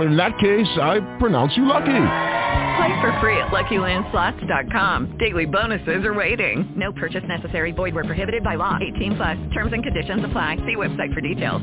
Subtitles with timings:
[0.00, 1.86] In that case, I pronounce you lucky.
[2.80, 5.18] Play for free at LuckyLandSlots.com.
[5.18, 6.72] Daily bonuses are waiting.
[6.74, 7.72] No purchase necessary.
[7.72, 8.78] Void where prohibited by law.
[8.80, 9.36] 18 plus.
[9.52, 10.56] Terms and conditions apply.
[10.66, 11.60] See website for details.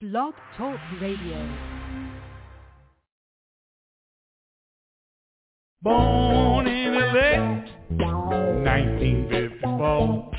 [0.00, 1.48] Blog Talk Radio.
[5.82, 7.38] Born in L.A.,
[8.64, 10.30] 1954.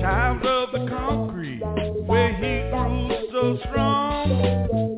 [0.00, 1.62] Child of the concrete,
[2.06, 4.97] where he grew so strong.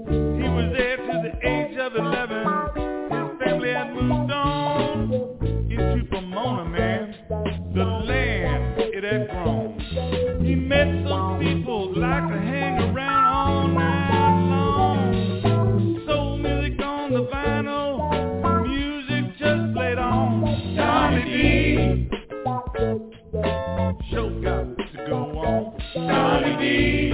[25.96, 26.06] On.
[26.06, 27.10] Donny D.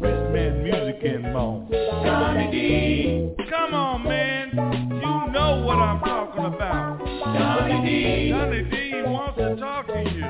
[0.00, 1.68] Wristman music and more.
[1.70, 3.34] Donny D.
[3.48, 4.50] Come on, man.
[4.50, 6.98] You know what I'm talking about.
[6.98, 8.30] Donny D.
[8.30, 10.26] Donny D wants to talk to you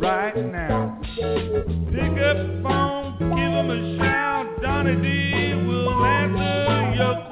[0.00, 0.98] right now.
[1.04, 4.62] Pick up the phone, give him a shout.
[4.62, 7.23] Donny D will answer your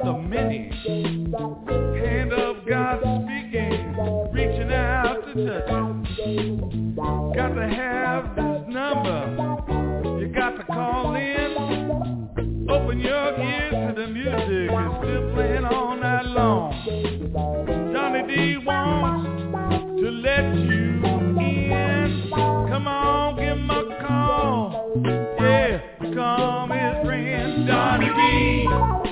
[0.00, 0.70] of the many.
[0.84, 3.94] Hand of God speaking,
[4.32, 6.02] reaching out to touch.
[7.34, 10.20] Got to have this number.
[10.20, 12.68] You got to call in.
[12.68, 14.70] Open your ears to the music.
[14.72, 16.72] It's still playing all night long.
[17.92, 19.28] Donny D wants
[20.00, 21.02] to let you
[21.40, 22.30] in.
[22.32, 24.92] Come on, give him a call.
[25.40, 25.80] Yeah,
[26.14, 29.11] call his friend Donny D.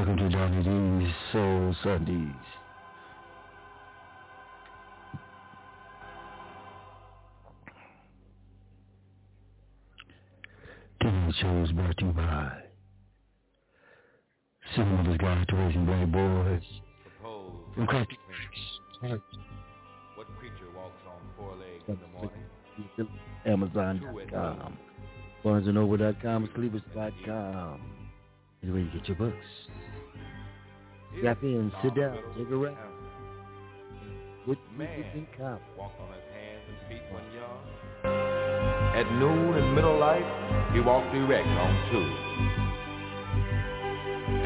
[0.00, 2.32] Welcome to Donny D's Soul Sundays.
[11.02, 12.50] Today's show is brought to you by
[14.74, 16.62] Cinema's Guide to Raising Black Boys
[17.74, 17.86] from
[20.14, 23.10] What creature walks on four legs in the morning?
[23.44, 24.78] Amazon.com,
[25.44, 27.82] BarnesandNoble.com, Cleavers.com
[28.62, 29.69] is where you get your books.
[31.18, 32.78] Strap in, sit down, take a rest.
[34.46, 35.64] With music and comedy.
[35.78, 37.66] Walk on his hands and feet one yard.
[38.96, 40.24] At noon and middle light,
[40.72, 42.06] he walked erect on two.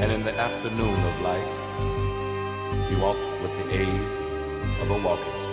[0.00, 1.70] And in the afternoon of light,
[2.88, 5.43] he walked with the aid of a walking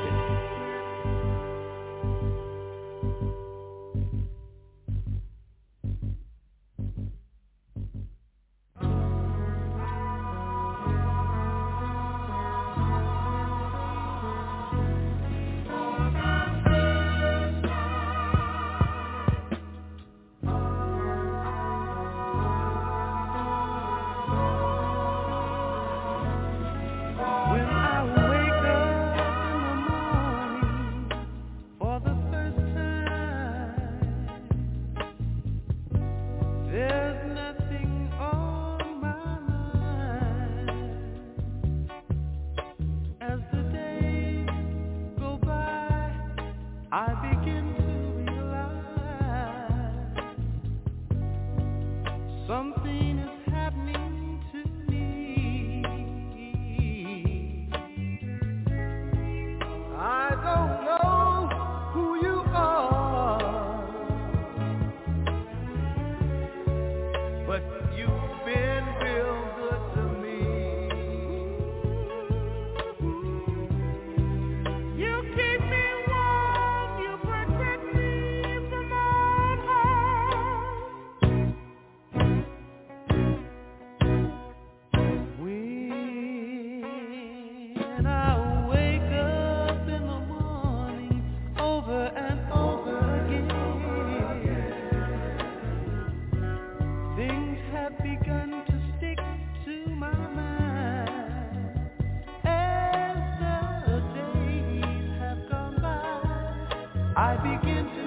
[107.64, 108.01] I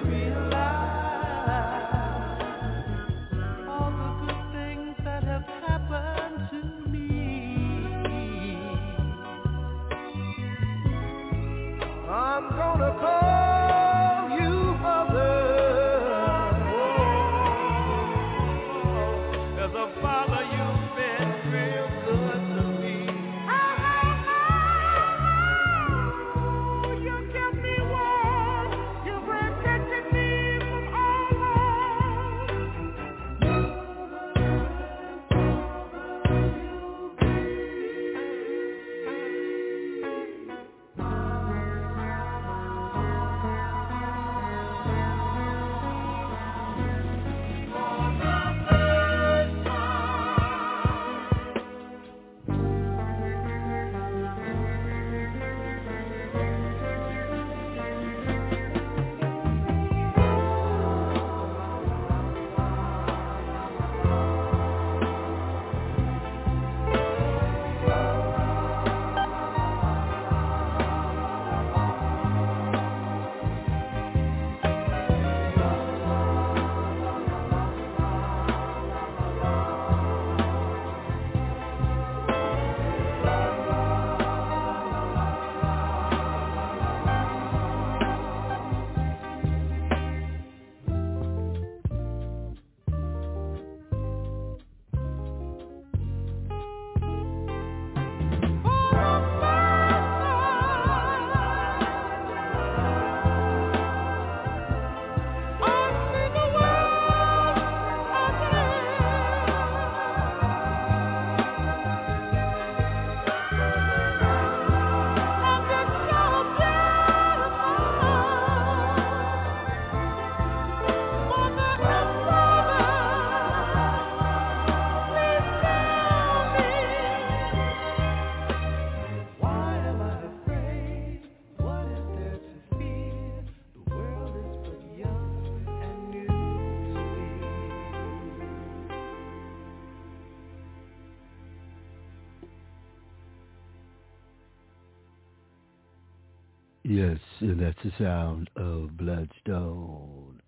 [147.49, 150.41] and that's the sound of Bloodstone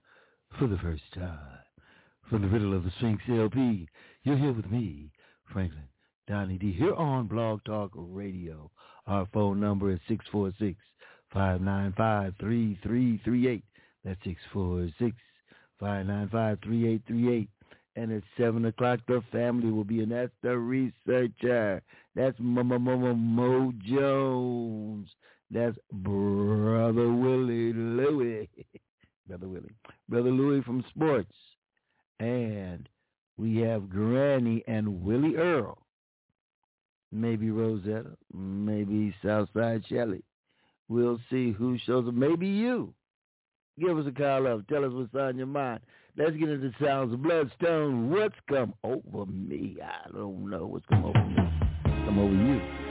[0.58, 1.60] for the first time.
[2.30, 3.88] From the riddle of the Sphinx LP,
[4.24, 5.12] you're here with me,
[5.54, 5.83] Franklin
[6.28, 8.71] Donnie D, here on Blog Talk Radio.
[9.06, 10.00] Our phone number is
[11.33, 13.62] 646-595-3338.
[14.04, 14.19] That's
[15.81, 17.48] 646-595-3838.
[17.95, 20.10] And at 7 o'clock, the family will be in.
[20.10, 21.83] That's the researcher.
[22.16, 25.16] That's Mo Mo Jones.
[25.51, 28.49] That's Brother Willie Louie.
[29.27, 29.75] Brother Willie.
[30.09, 31.33] Brother Louie from sports.
[32.19, 32.87] And
[33.37, 35.77] we have Granny and Willie Earl.
[37.11, 38.11] Maybe Rosetta.
[38.33, 40.23] Maybe Southside Shelley.
[40.89, 42.13] We'll see who shows up.
[42.13, 42.94] Maybe you.
[43.80, 44.68] Give us a call up.
[44.68, 45.81] Tell us what's on your mind.
[46.18, 48.09] Let's get into the sounds of Bloodstone.
[48.09, 49.77] What's come over me?
[49.83, 51.35] I don't know what's come over me.
[52.06, 52.87] Come over you.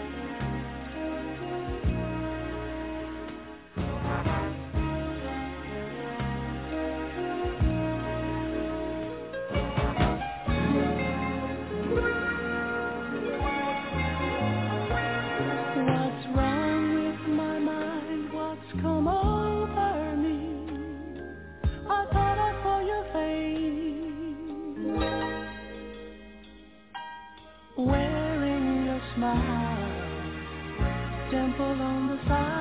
[31.57, 32.56] people on the side.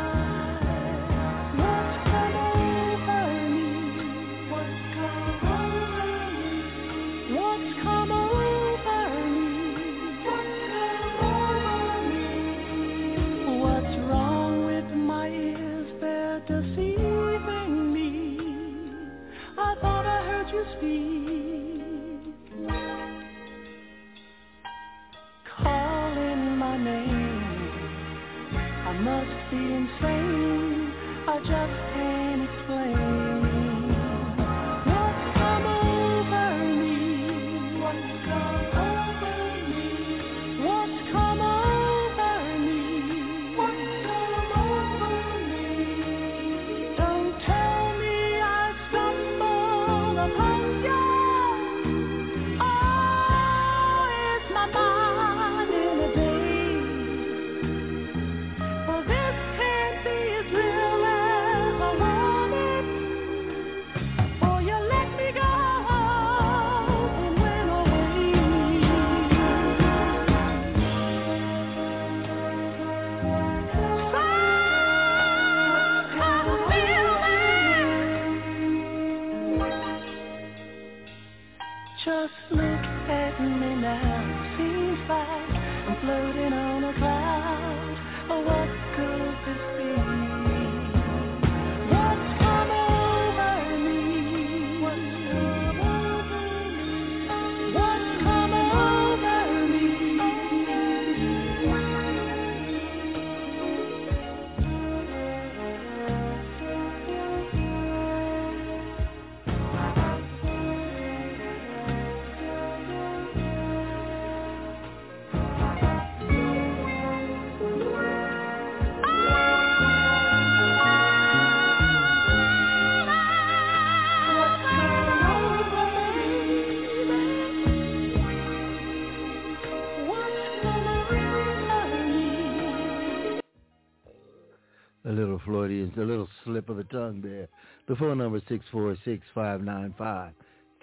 [137.95, 138.43] The phone number is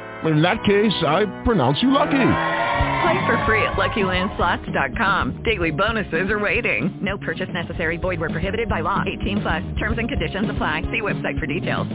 [0.25, 2.11] In that case, I pronounce you lucky.
[2.11, 5.41] Play for free at LuckyLandSlots.com.
[5.43, 6.99] Daily bonuses are waiting.
[7.01, 7.97] No purchase necessary.
[7.97, 9.03] Void where prohibited by law.
[9.21, 9.63] 18 plus.
[9.79, 10.83] Terms and conditions apply.
[10.83, 11.87] See website for details.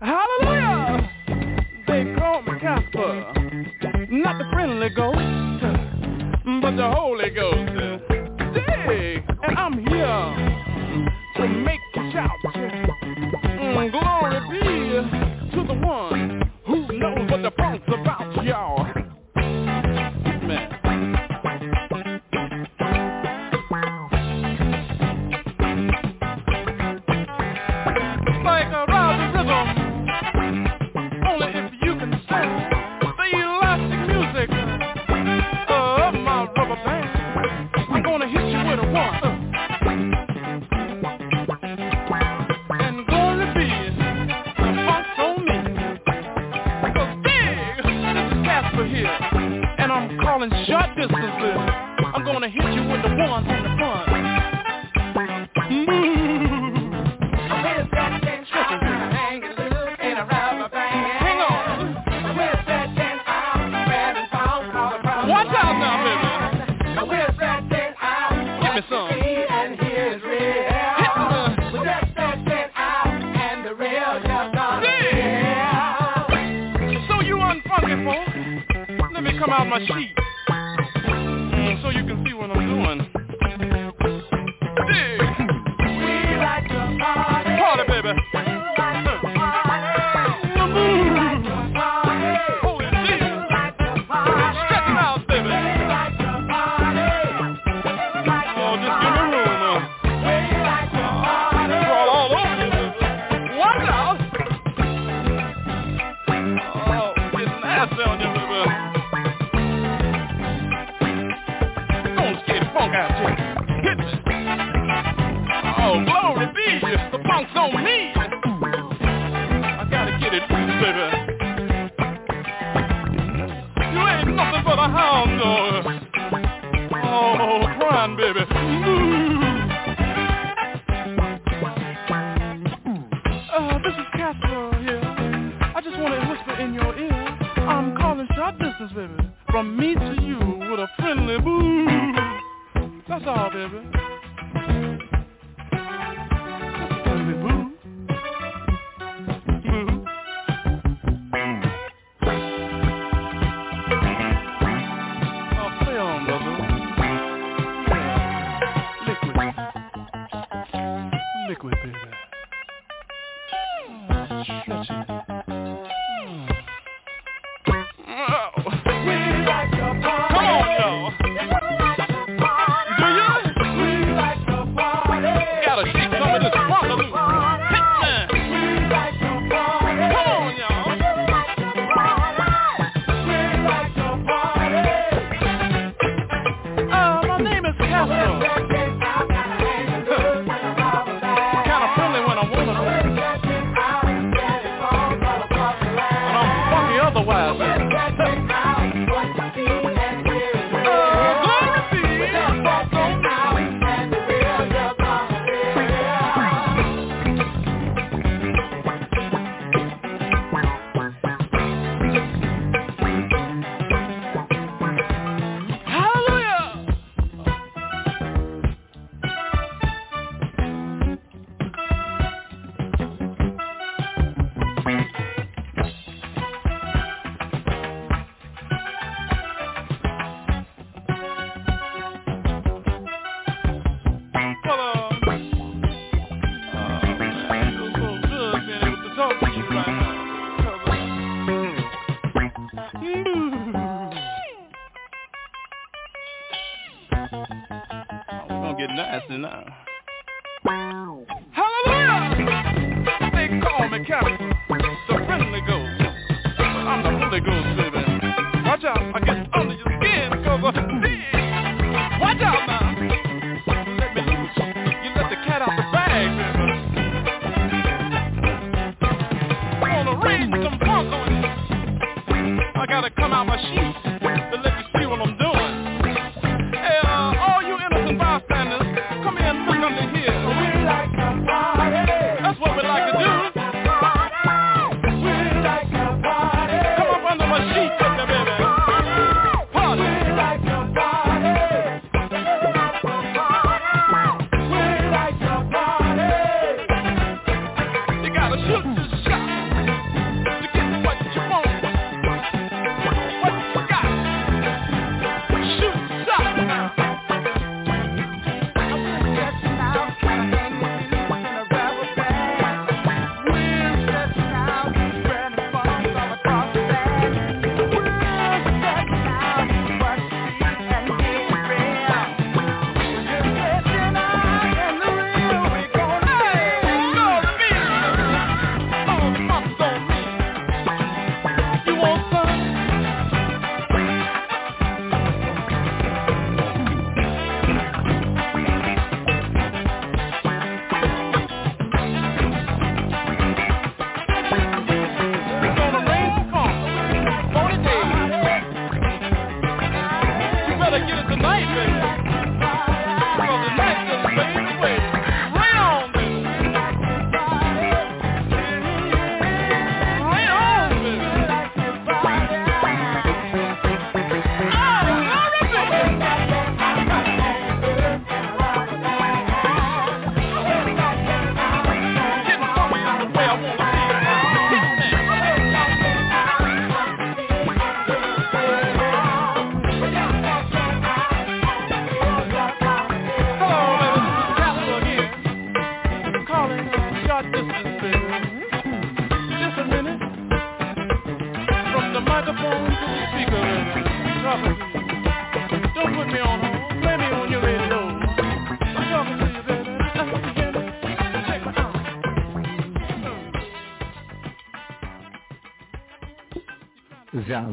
[0.00, 1.10] Hallelujah!
[1.86, 3.32] They call me Casper,
[4.10, 5.16] not the friendly ghost,
[6.60, 7.72] but the Holy Ghost.
[8.52, 10.64] Dig, and I'm here
[11.36, 12.30] to make you shout.
[13.44, 14.60] Mm, glory be
[14.90, 15.13] to
[15.80, 18.73] the one who knows what the punk's about, y'all.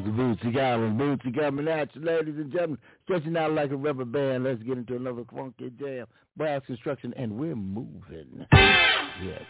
[0.04, 1.00] It's the Bootsy Collins.
[1.00, 2.80] Bootsy coming at you, ladies and gentlemen.
[3.04, 4.46] Stretching out like a rubber band.
[4.46, 6.08] Let's get into another funky jam.
[6.36, 8.48] Brass Construction, and we're moving.
[9.24, 9.44] Yes.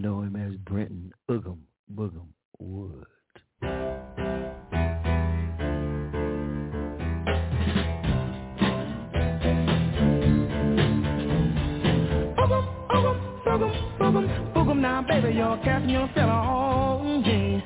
[0.00, 1.58] Know him as Brenton Oogum
[1.94, 2.28] Boogum
[2.58, 3.04] Wood.
[14.80, 17.62] Now, baby, you're casting your spell on me.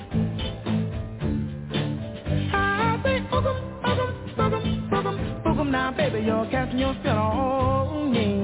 [2.52, 8.43] I say, boogum, boogum, boogum, boogum, boogum now, baby, you're casting your spell on me.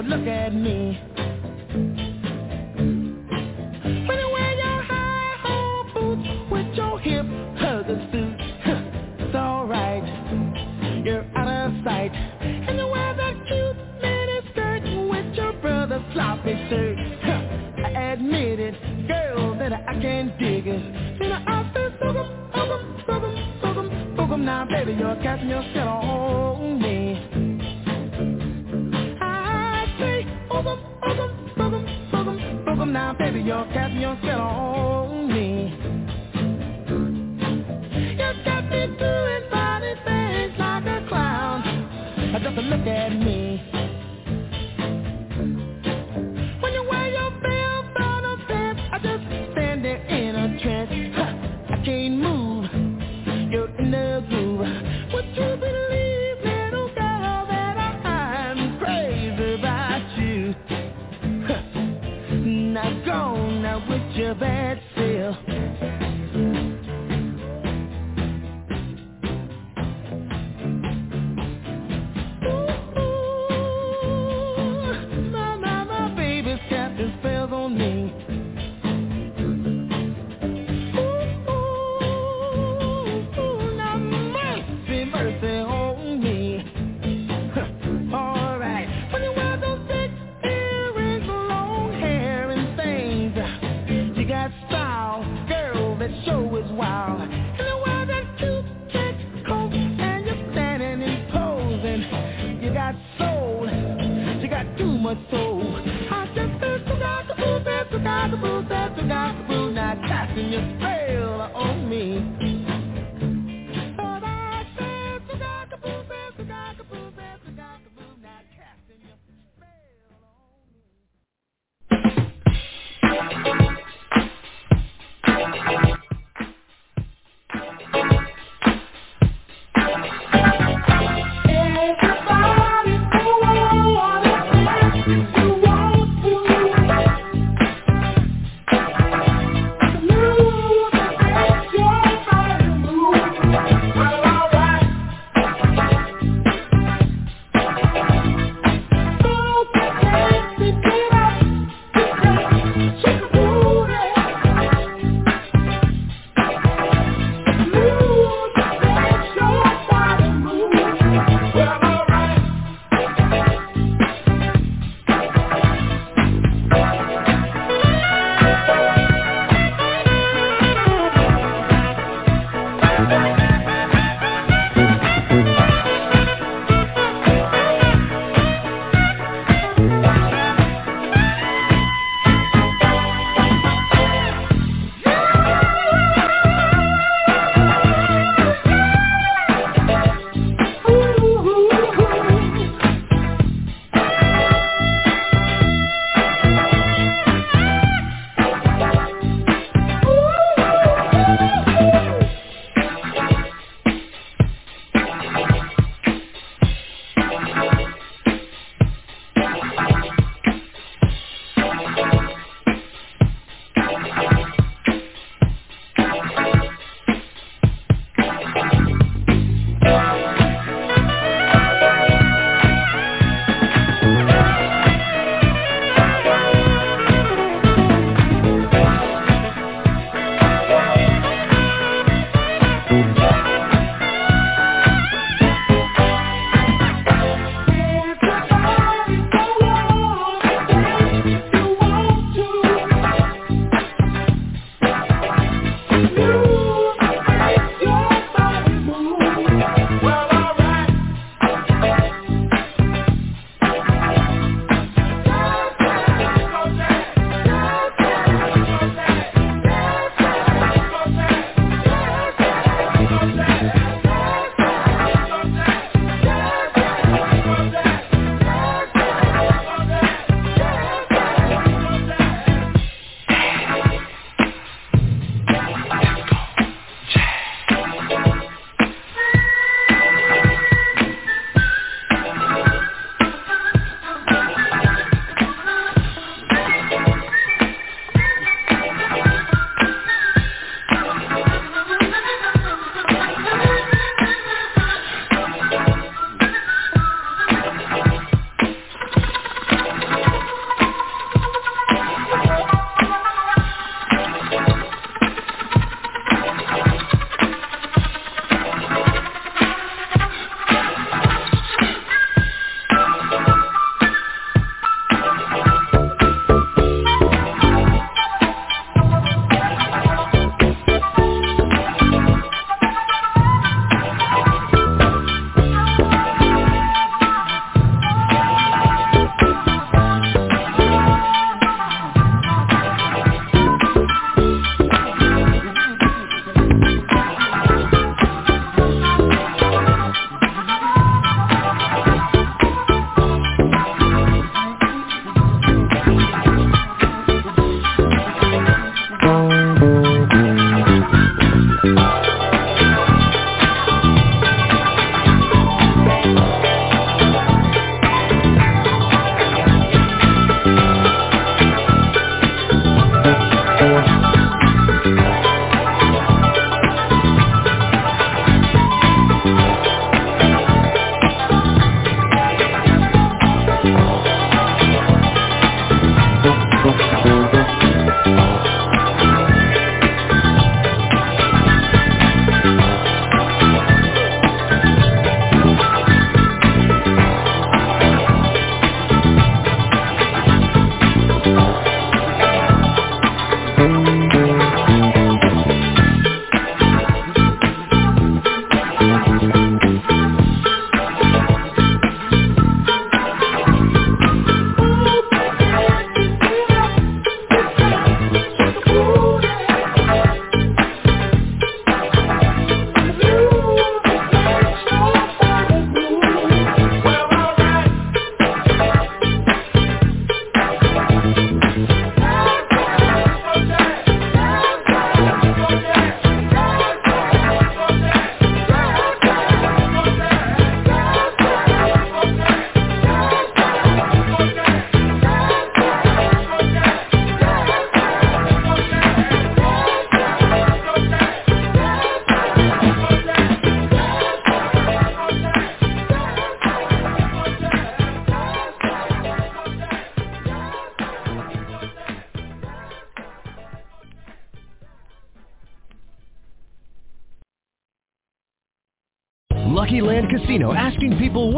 [0.00, 0.98] A look at me.
[3.90, 7.26] When you wear your high-hole boots with your hip
[7.58, 8.36] hugger suit,
[9.20, 10.04] it's alright.
[11.04, 12.12] You're out of sight.
[12.12, 16.98] And you wear that cute mini skirt with your brother's sloppy shirt.
[17.84, 21.22] I admit it, girl, that I can dig it.
[21.22, 24.40] You know, I feel boogum, boogum, boogum, boogum, boogum.
[24.44, 26.09] Now, baby, you're casting your spell on
[33.10, 35.74] Now, baby, you're casting your spell on me.
[37.92, 42.38] You got me doing funny things like a clown.
[42.40, 43.49] Just look at me.
[64.30, 64.79] Now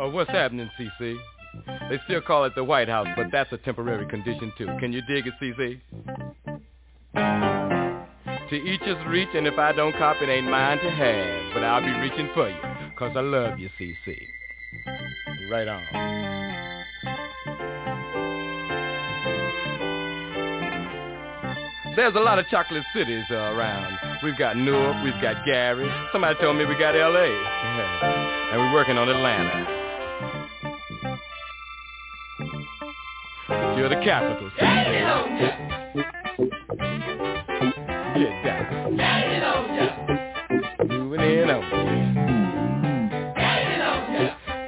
[0.00, 1.16] Oh, what's happening, CC?
[1.88, 4.66] They still call it the White House, but that's a temporary condition too.
[4.80, 5.80] Can you dig it, CC?
[8.50, 11.54] To each his reach, and if I don't cop, it ain't mine to have.
[11.54, 12.60] But I'll be reaching for you,
[12.98, 14.16] cause I love you, CC.
[15.50, 16.33] Right on.
[21.96, 23.96] There's a lot of chocolate cities uh, around.
[24.22, 25.88] We've got Newark, we've got Gary.
[26.12, 27.26] Somebody told me we got L.A.
[28.52, 29.82] and we're working on Atlanta.
[33.76, 34.66] You're the capital city.
[38.18, 38.96] Get down.
[40.88, 42.14] Moving in on you.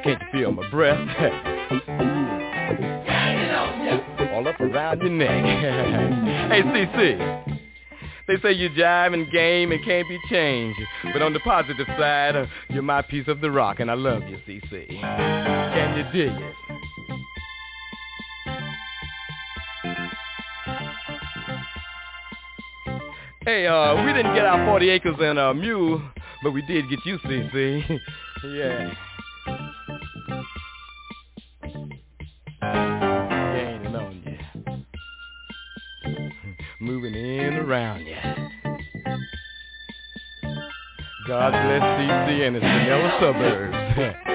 [0.05, 1.43] Can't you feel my breath?
[4.77, 5.45] around your neck.
[6.51, 7.61] hey, CC.
[8.29, 10.81] They say you jive and game and can't be changed.
[11.12, 14.22] But on the positive side, uh, you're my piece of the rock, and I love
[14.29, 14.89] you, CC.
[15.01, 16.55] Can you dig it?
[23.45, 26.03] Hey, uh, we didn't get our 40 acres and a mule,
[26.43, 28.01] but we did get you, CC.
[28.45, 28.93] yeah.
[42.07, 44.16] CC and its vanilla suburbs.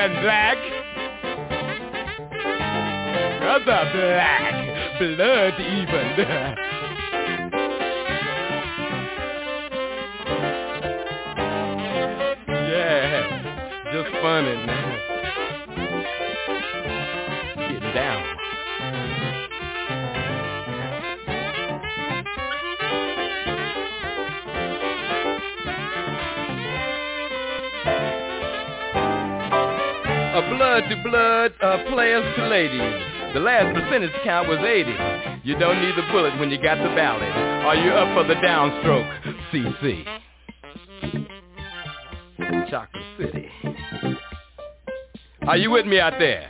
[0.00, 0.69] What's happening,
[32.60, 33.32] ladies.
[33.32, 34.90] The last percentage count was 80.
[35.44, 37.22] You don't need the bullet when you got the ballot.
[37.22, 39.08] Are you up for the downstroke,
[39.50, 40.04] CC?
[42.70, 43.48] Chocolate City.
[45.46, 46.48] Are you with me out there?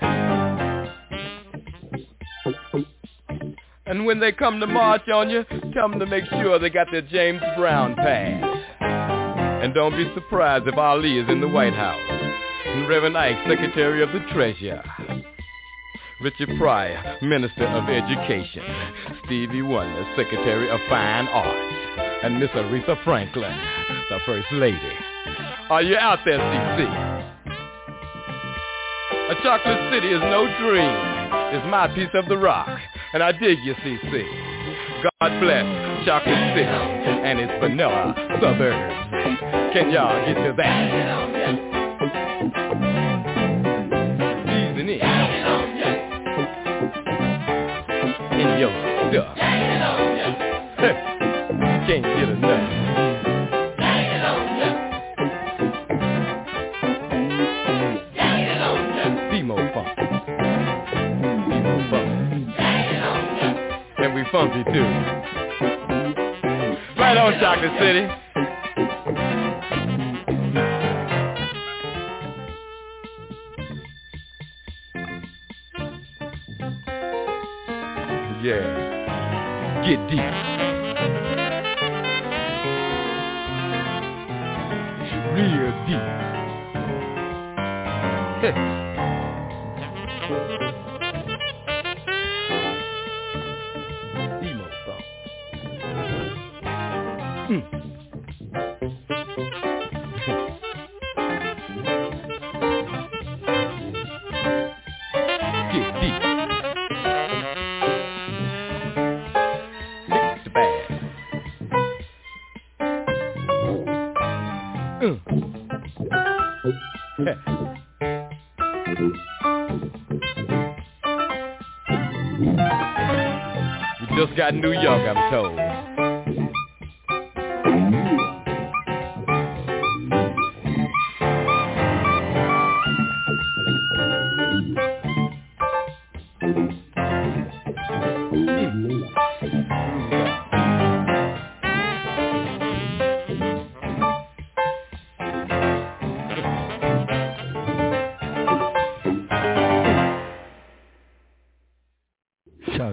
[3.87, 6.89] And when they come to march on you, tell them to make sure they got
[6.91, 8.43] their James Brown pass.
[9.63, 12.01] And don't be surprised if Ali is in the White House.
[12.67, 14.81] And Reverend Ike, Secretary of the Treasury.
[16.23, 18.63] Richard Pryor, Minister of Education.
[19.25, 21.77] Stevie Wonder, Secretary of Fine Arts.
[22.23, 23.57] And Miss Aretha Franklin,
[24.11, 24.93] the First Lady.
[25.71, 27.21] Are you out there, CC?
[29.31, 30.93] A chocolate city is no dream.
[31.57, 32.69] It's my piece of the rock.
[33.15, 34.51] And I dig you, CC.
[35.03, 35.65] God bless
[36.05, 39.73] Chocolate City and its vanilla suburbs.
[39.73, 41.70] Can y'all get to that?
[51.91, 52.77] Can't get enough.
[64.31, 64.85] Funky too.
[66.97, 68.30] Right on, Chocolate City.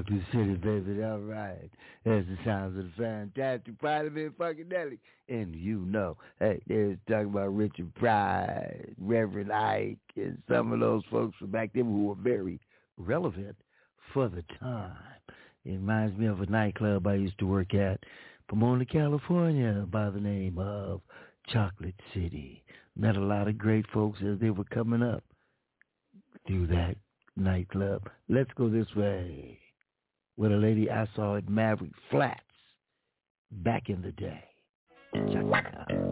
[0.08, 1.04] up your city, baby.
[1.04, 1.70] All right.
[2.06, 5.00] That's the sounds of the fantastic Parliament Funkadelic.
[5.30, 11.04] And you know, hey, there's talking about Richard Pryor, Reverend Ike, and some of those
[11.12, 12.60] folks from back then who were very
[12.98, 13.56] relevant
[14.14, 14.96] for the time.
[15.66, 18.00] It reminds me of a nightclub I used to work at,
[18.48, 21.02] Pomona, California, by the name of
[21.50, 22.64] Chocolate City.
[22.96, 25.24] Met a lot of great folks as they were coming up
[26.48, 26.96] through that
[27.36, 28.10] nightclub.
[28.30, 29.60] Let's go this way
[30.38, 32.40] with a lady I saw at Maverick Flats
[33.52, 34.44] back in the day.
[35.34, 36.07] Chaka.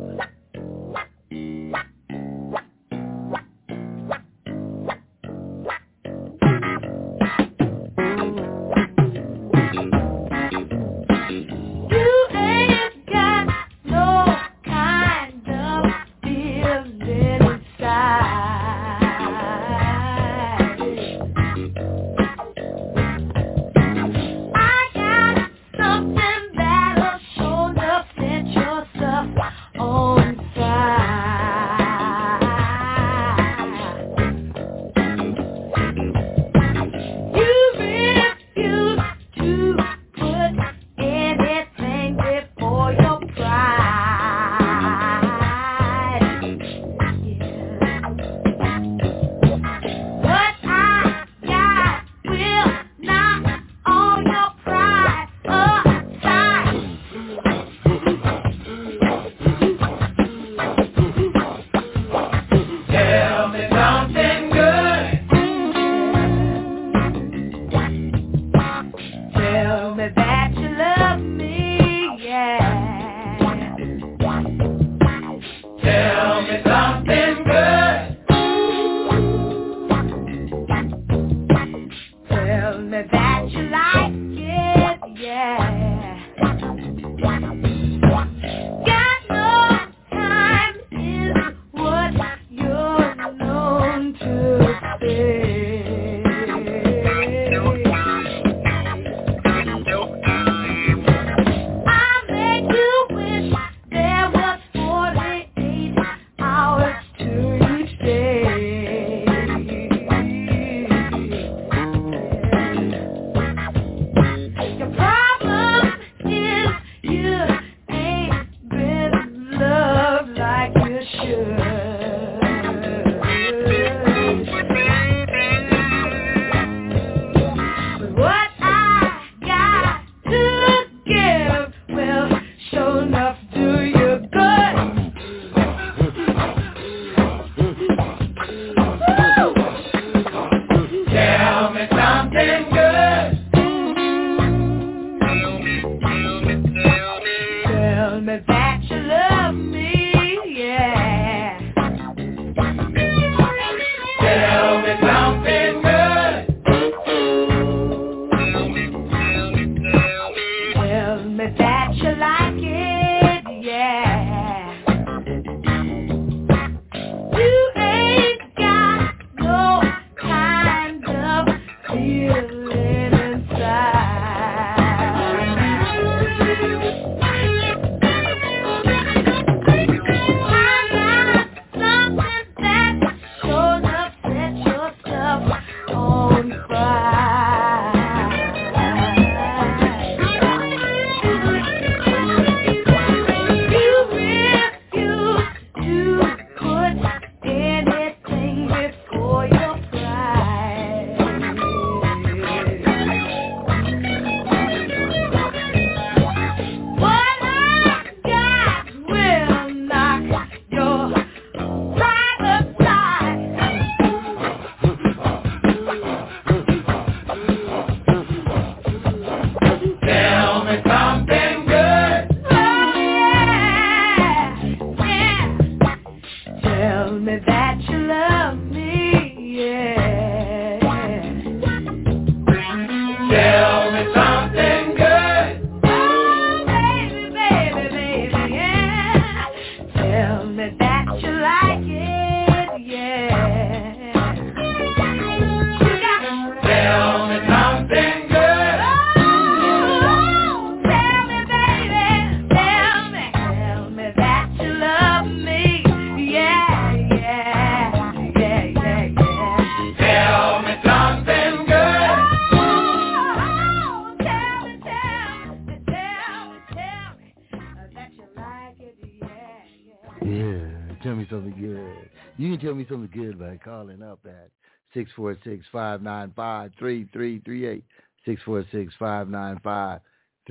[275.43, 277.83] 646-595-3338.
[278.27, 280.01] 646-595-3338.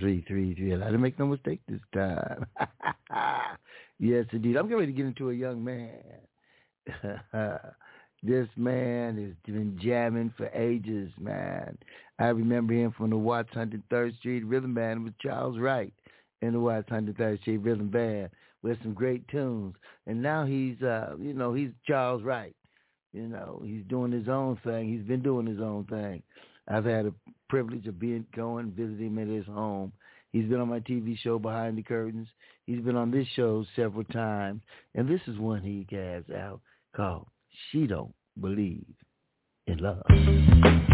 [0.01, 2.47] I didn't make no mistake this time.
[3.99, 4.57] yes, indeed.
[4.57, 5.91] I'm getting ready to get into a young man.
[8.23, 11.77] this man has been jamming for ages, man.
[12.19, 15.93] I remember him from the Watts 103rd Street Rhythm Band with Charles Wright
[16.43, 18.31] in the Watts 103rd Street Rhythm Band
[18.63, 19.75] with some great tunes.
[20.07, 22.55] And now he's, uh, you know, he's Charles Wright.
[23.15, 24.89] You know, he's doing his own thing.
[24.93, 26.23] He's been doing his own thing.
[26.67, 27.15] I've had a
[27.49, 29.93] privilege of being going, visiting him at his home.
[30.33, 32.27] He's been on my TV show Behind the Curtains.
[32.67, 34.63] He's been on this show several times.
[34.97, 36.61] And this is one he has out
[36.97, 37.29] called
[37.71, 38.85] She Don't Believe
[39.69, 40.94] in Love.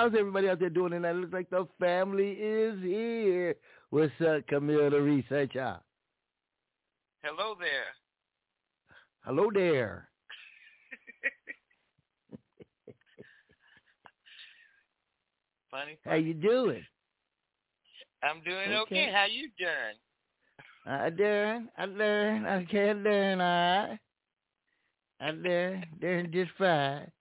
[0.00, 1.10] How's everybody out there doing tonight?
[1.10, 3.54] It looks like the family is here.
[3.90, 5.78] What's up, Camille, the researcher?
[7.22, 7.84] Hello there.
[9.26, 10.08] Hello there.
[15.70, 15.98] Funny.
[16.06, 16.82] How you doing?
[18.22, 18.80] I'm doing Okay.
[18.80, 19.12] okay.
[19.12, 19.98] How you doing?
[20.86, 23.98] I doing, I doing, I can't doing, all right.
[25.20, 27.12] I doing, doing just fine.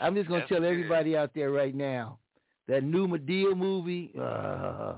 [0.00, 2.18] I'm just gonna That's tell everybody out there right now
[2.68, 4.94] that new Madea movie, uh,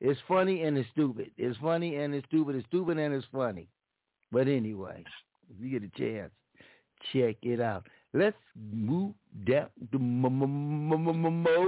[0.00, 1.30] it's funny and it's stupid.
[1.36, 2.54] It's funny and it's stupid.
[2.56, 3.68] It's stupid and it's funny.
[4.30, 5.04] But anyway,
[5.50, 6.30] if you get a chance,
[7.12, 7.86] check it out.
[8.14, 8.36] Let's
[8.72, 9.14] move
[9.44, 11.64] down to Mojo.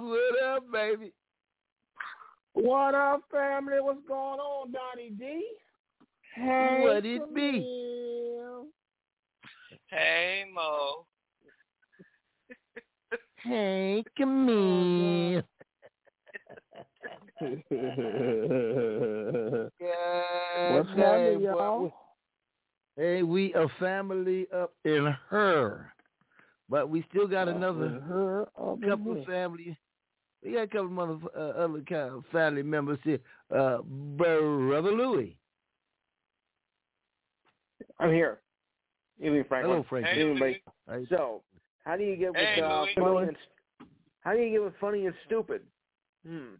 [0.00, 1.12] What up, baby?
[2.52, 3.80] What up, family?
[3.80, 5.48] What's going on, Donny D?
[6.34, 7.64] Hey, What it be?
[9.88, 11.06] Hey Mo.
[13.44, 15.42] Hey, Camille.
[20.70, 21.92] What's happening, y'all?
[22.96, 25.92] Hey, we a family up in her,
[26.70, 28.48] but we still got another her
[28.88, 29.76] couple of family.
[30.42, 33.18] We got a couple of mother, uh, other kind of family members here.
[33.54, 35.36] Uh, Brother Louis.
[37.98, 38.40] I'm here.
[39.20, 39.72] Evening, Franklin.
[39.72, 40.30] Hello, Franklin.
[40.30, 40.54] Evening,
[40.88, 41.42] Hey, So,
[41.84, 43.36] how do you get with Hey, uh, funny and
[44.20, 45.62] how do you get with funny and stupid?
[46.26, 46.54] Hmm.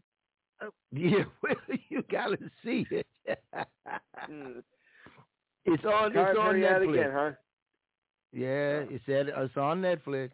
[0.91, 1.55] Yeah, well,
[1.89, 3.07] you gotta see it.
[4.29, 4.59] Hmm.
[5.65, 6.11] It's on.
[6.11, 6.93] Try It's it on for you out Netflix.
[6.93, 7.31] again, huh?
[8.33, 10.31] Yeah, it's at, it's on Netflix.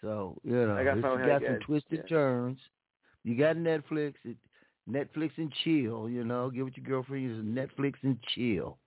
[0.00, 2.08] So you know, I gotta it's find out how got some get twisted Yeah.
[2.08, 2.58] turns.
[3.24, 4.36] You got Netflix, it,
[4.88, 6.08] Netflix and chill.
[6.08, 7.22] You know, give it your girlfriend.
[7.24, 8.78] Use Netflix and chill.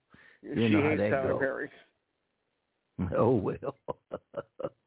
[0.42, 1.38] You she know how hates that Tyler go.
[1.38, 1.70] Perry.
[3.16, 3.76] Oh well.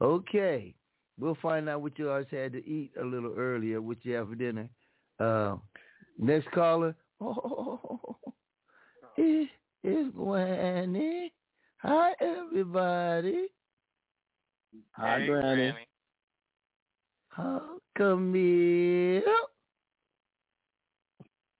[0.00, 0.74] okay,
[1.18, 3.80] we'll find out what you guys had to eat a little earlier.
[3.80, 4.68] What you have for dinner.
[5.18, 5.56] Uh,
[6.18, 6.94] next caller.
[7.20, 8.16] Oh,
[9.16, 9.48] it
[9.82, 11.32] is Granny.
[11.78, 13.48] Hi, everybody.
[14.92, 15.74] Hi, hey, Granny.
[17.30, 17.62] How
[17.96, 19.22] come here?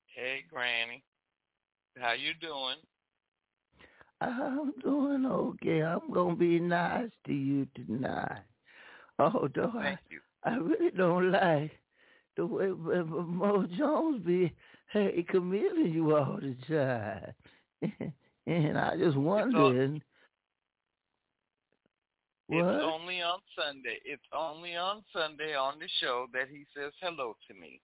[0.06, 1.04] Hey Granny.
[1.96, 2.76] How you doing?
[4.20, 5.82] I'm doing okay.
[5.82, 8.42] I'm gonna be nice to you tonight.
[9.18, 10.20] Oh, Although I, you.
[10.44, 11.72] I really don't like
[12.36, 14.52] the way Mo Jones be
[14.92, 18.12] hey Camille you all the time.
[18.46, 20.02] and I just wondering
[22.48, 22.64] It's what?
[22.82, 23.98] only on Sunday.
[24.04, 27.80] It's only on Sunday on the show that he says hello to me.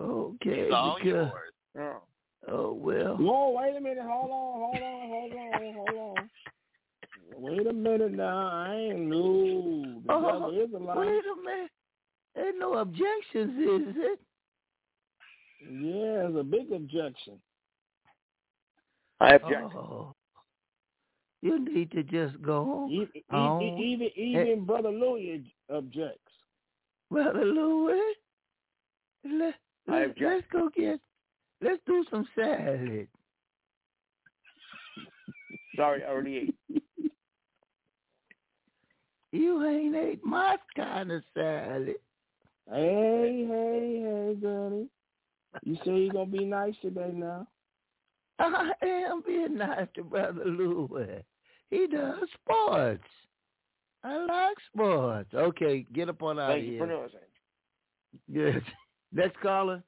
[0.00, 1.32] Okay, It's all because yours.
[1.78, 2.02] Oh.
[2.48, 3.16] Oh well.
[3.16, 3.98] Whoa, wait a minute.
[4.02, 6.30] Hold on, hold on, hold on, hold on.
[7.36, 8.48] Wait a minute now.
[8.48, 10.02] I ain't new.
[10.08, 10.96] Oh, is a lie.
[10.96, 11.70] wait a minute.
[12.36, 14.20] Ain't no objections, is it?
[15.62, 17.40] Yeah, it's a big objection.
[19.20, 19.34] I oh.
[19.36, 19.74] object.
[19.74, 20.14] Oh,
[21.42, 23.62] you need to just go Even, e- on.
[23.62, 26.20] even, even Brother Louis objects.
[27.10, 28.14] Brother Louis,
[29.24, 29.54] let,
[29.88, 30.20] I object.
[30.22, 31.00] let's go get,
[31.64, 33.08] let's do some salad.
[35.76, 36.82] Sorry, I already ate.
[39.32, 41.96] You ain't ate my kind of salad.
[42.70, 44.88] Hey, hey, hey, Granny.
[45.64, 47.46] You say you're gonna be nice today now?
[48.38, 51.22] I am being nice to Brother Louis.
[51.70, 53.04] He does sports.
[54.04, 55.30] I like sports.
[55.34, 56.96] Okay, get up on out Thank of you for here.
[56.96, 57.20] noticing.
[58.32, 58.62] Good.
[59.12, 59.82] Next caller.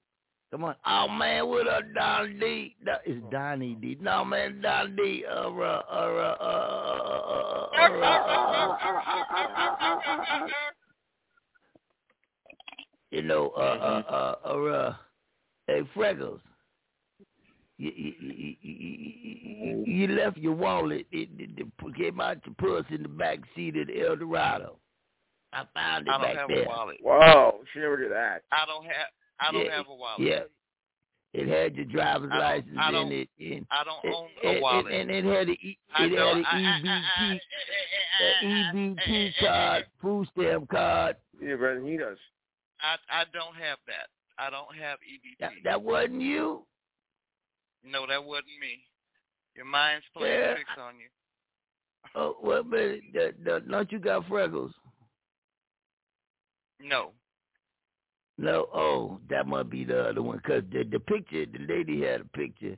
[0.51, 0.77] Come on.
[0.87, 2.77] Oh man, what up, Don D?
[2.83, 3.99] No, it's Donny D.
[4.01, 5.25] No man, Don D.
[5.29, 7.87] Uh, uh, uh, uh, uh, uh,
[10.23, 10.47] uh,
[13.11, 14.95] you know, uh, uh, uh, uh, uh,
[15.67, 16.41] hey, Freckles.
[17.79, 21.07] You, you, you, you, you left your wallet.
[21.13, 24.77] It, it, it came out your purse in the back seat of the Eldorado.
[25.53, 26.65] I found it I don't back have there.
[26.65, 26.97] a wallet.
[27.03, 28.45] Whoa, she never do that.
[28.53, 29.09] I don't have
[29.41, 30.21] I don't Yeah, have a wallet.
[30.21, 30.43] Yeah.
[31.33, 33.29] It had your driver's license in it.
[33.39, 34.93] And, I don't own and, a wallet.
[34.95, 37.41] And, and it had a E- I it know, had an I- I-
[38.43, 41.17] EBT a EBT card, food stamp card.
[41.41, 42.17] Yeah, brother, he does.
[42.81, 44.09] I I don't have that.
[44.39, 45.37] I don't have EBT.
[45.41, 46.65] That, that wasn't you.
[47.85, 48.83] No, that wasn't me.
[49.55, 50.55] Your mind's playing Yeah.
[50.55, 51.09] tricks on you.
[52.15, 52.79] Oh, well, but
[53.13, 54.73] the, the, don't you got freckles?
[56.81, 57.13] No.
[58.39, 58.67] No.
[58.75, 60.41] Oh, that must be the other one.
[60.41, 62.77] Cause the the picture, the lady had a picture,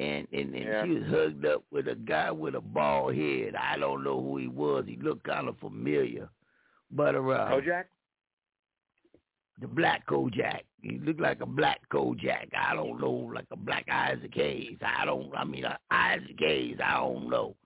[0.00, 0.84] and and, and Yeah.
[0.84, 3.54] she was hugged up with a guy with a bald head.
[3.56, 4.84] I don't know who he was.
[4.86, 6.28] He looked kind of familiar,
[6.90, 7.84] but uh, Kojak?
[9.60, 10.62] the black Kojak.
[10.82, 12.48] He looked like a black Kojak.
[12.56, 14.78] I don't know, like a black Isaac Hayes.
[14.84, 15.34] I don't.
[15.36, 16.78] I mean, uh, Isaac Hayes.
[16.84, 17.56] I don't know.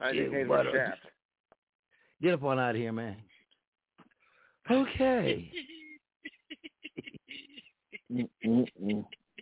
[0.00, 0.98] I Yeah, Hayes was uh, Shaft.
[2.22, 3.16] Get up on out of here, man.
[4.70, 5.50] Okay.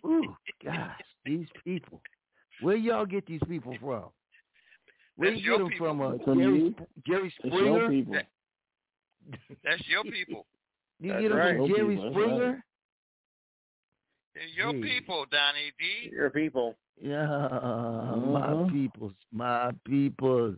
[0.05, 2.01] Ooh, gosh, these people.
[2.59, 4.05] Where y'all get these people from?
[5.15, 5.87] Where That's you your get them people.
[5.87, 6.01] from?
[6.01, 6.75] Uh, From Jerry, you.
[7.07, 7.89] Jerry It's your Springer?
[7.89, 8.17] people.
[9.63, 10.45] That's your people.
[10.99, 11.57] You That's get them right.
[11.57, 12.63] from Jerry people, that's Springer?
[14.33, 14.81] They're your Hey.
[14.81, 16.09] people, Donny D.
[16.11, 16.77] Your people.
[17.01, 18.71] Yeah, my Mhm.
[18.71, 20.57] peoples, my peoples.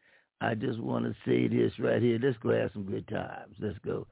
[0.43, 2.19] I just want to say this right here.
[2.21, 3.55] Let's go have some good times.
[3.59, 4.07] Let's go.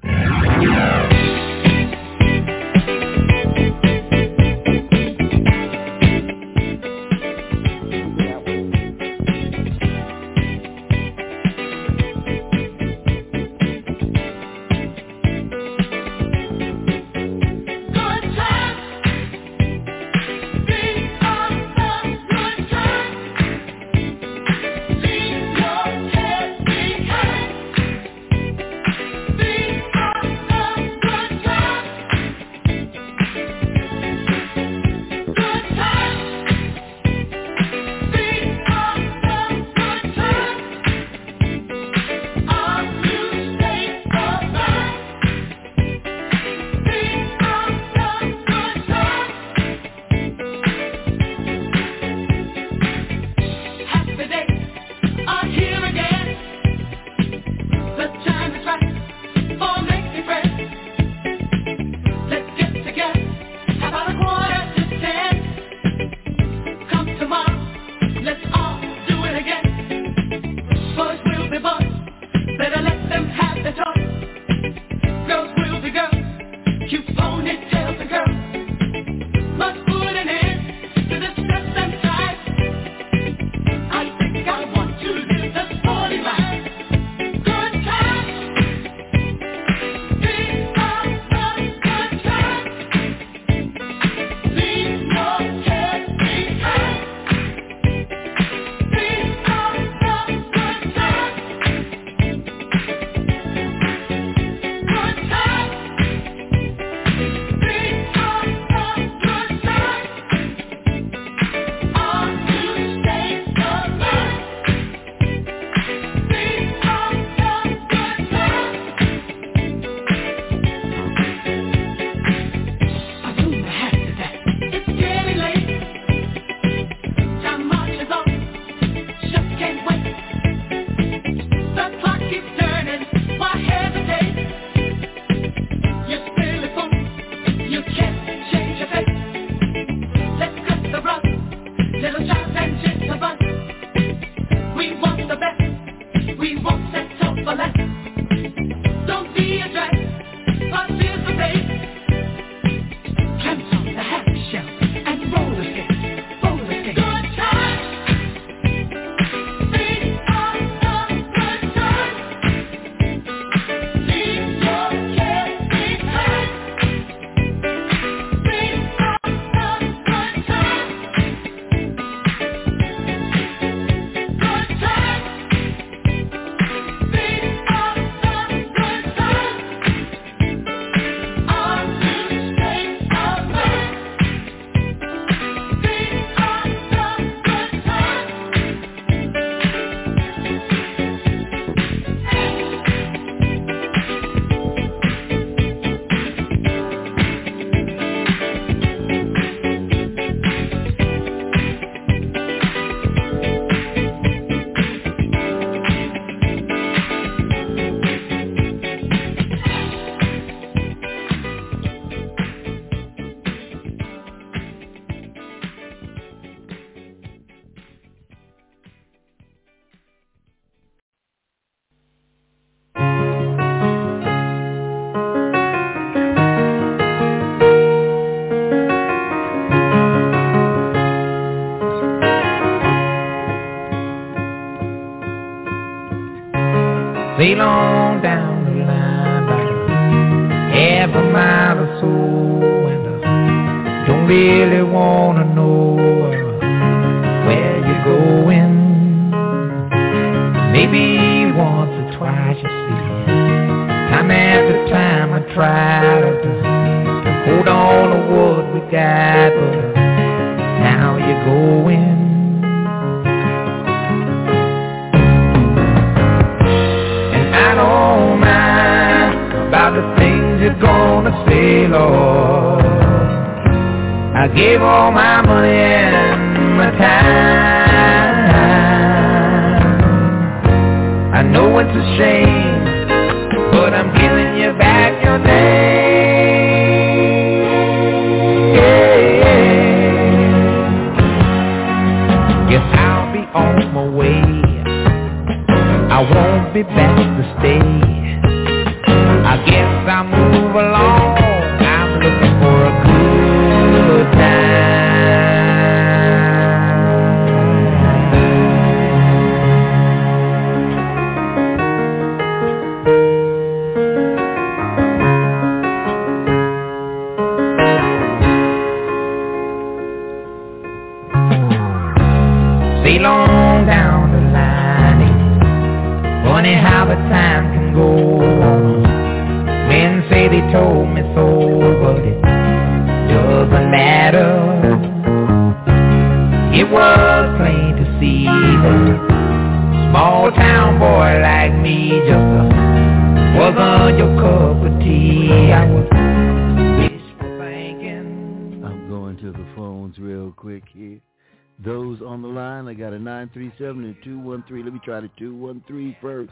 [355.10, 356.52] Try the 213 first.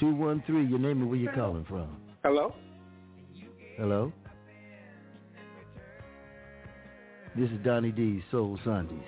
[0.00, 1.98] 213, your name and where you're calling from.
[2.24, 2.54] Hello?
[3.76, 4.10] Hello?
[7.36, 8.98] This is Donny D, Soul Sundays.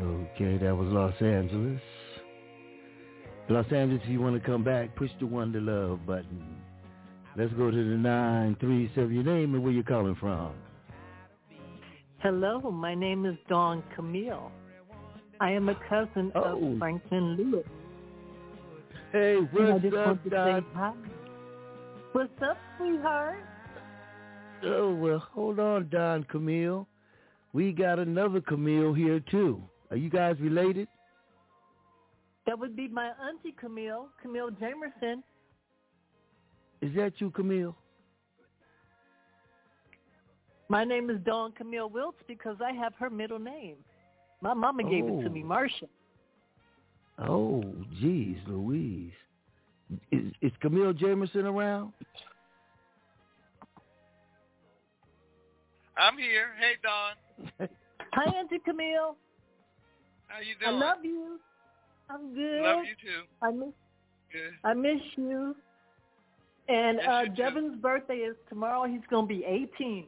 [0.00, 1.82] Okay, that was Los Angeles.
[3.50, 6.62] Los Angeles, if you want to come back, push the one to love button.
[7.36, 9.14] Let's go to the 937.
[9.14, 10.54] Your name and where you're calling from.
[12.24, 14.50] Hello, my name is Dawn Camille.
[15.42, 16.72] I am a cousin Oh.
[16.72, 17.66] of Franklin Lewis.
[19.12, 21.10] Hey, what's up, want to say Don?
[22.12, 23.44] What's up, sweetheart?
[24.62, 26.88] Oh, well, hold on, Don Camille.
[27.52, 29.62] We got another Camille here, too.
[29.90, 30.88] Are you guys related?
[32.46, 35.22] That would be my auntie Camille, Camille Jamerson.
[36.80, 37.76] Is that you, Camille?
[40.68, 43.76] My name is Dawn Camille Wiltz because I have her middle name.
[44.40, 45.20] My mama gave oh.
[45.20, 45.48] it to me, oh.
[45.48, 45.86] Marcia.
[47.18, 47.62] Oh,
[48.00, 49.12] geez, Louise.
[50.10, 51.92] Is, is Camille Jamerson around?
[55.96, 56.48] I'm here.
[56.58, 57.68] Hey, Dawn.
[58.14, 59.16] Hi, Auntie Camille.
[60.26, 60.82] How you doing?
[60.82, 61.38] I love you.
[62.10, 62.62] I'm good.
[62.62, 63.22] Love you too.
[63.42, 63.74] I miss.
[64.32, 64.52] Good.
[64.64, 65.54] I miss you.
[66.68, 67.80] And miss uh, you Devin's too.
[67.80, 68.88] birthday is tomorrow.
[68.88, 70.06] He's going to be 18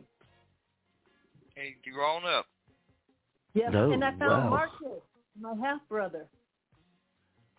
[1.57, 2.47] and grown up.
[3.55, 4.51] Yes, no, and I found wow.
[4.51, 5.03] Marcus,
[5.41, 6.27] my half brother.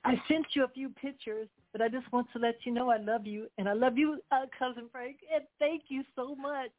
[0.06, 2.98] I sent you a few pictures, but I just want to let you know I
[2.98, 6.70] love you, and I love you, uh, cousin Frank, and thank you so much.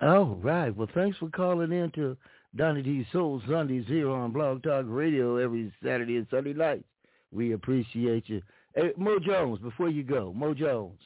[0.00, 2.16] Oh right, Well, thanks for calling in to
[2.54, 6.84] Donny D Soul Sundays here on Blog Talk Radio every Saturday and Sunday nights.
[7.32, 8.42] We appreciate you.
[8.74, 11.00] Hey, Mo Jones, before you go, Mo Jones.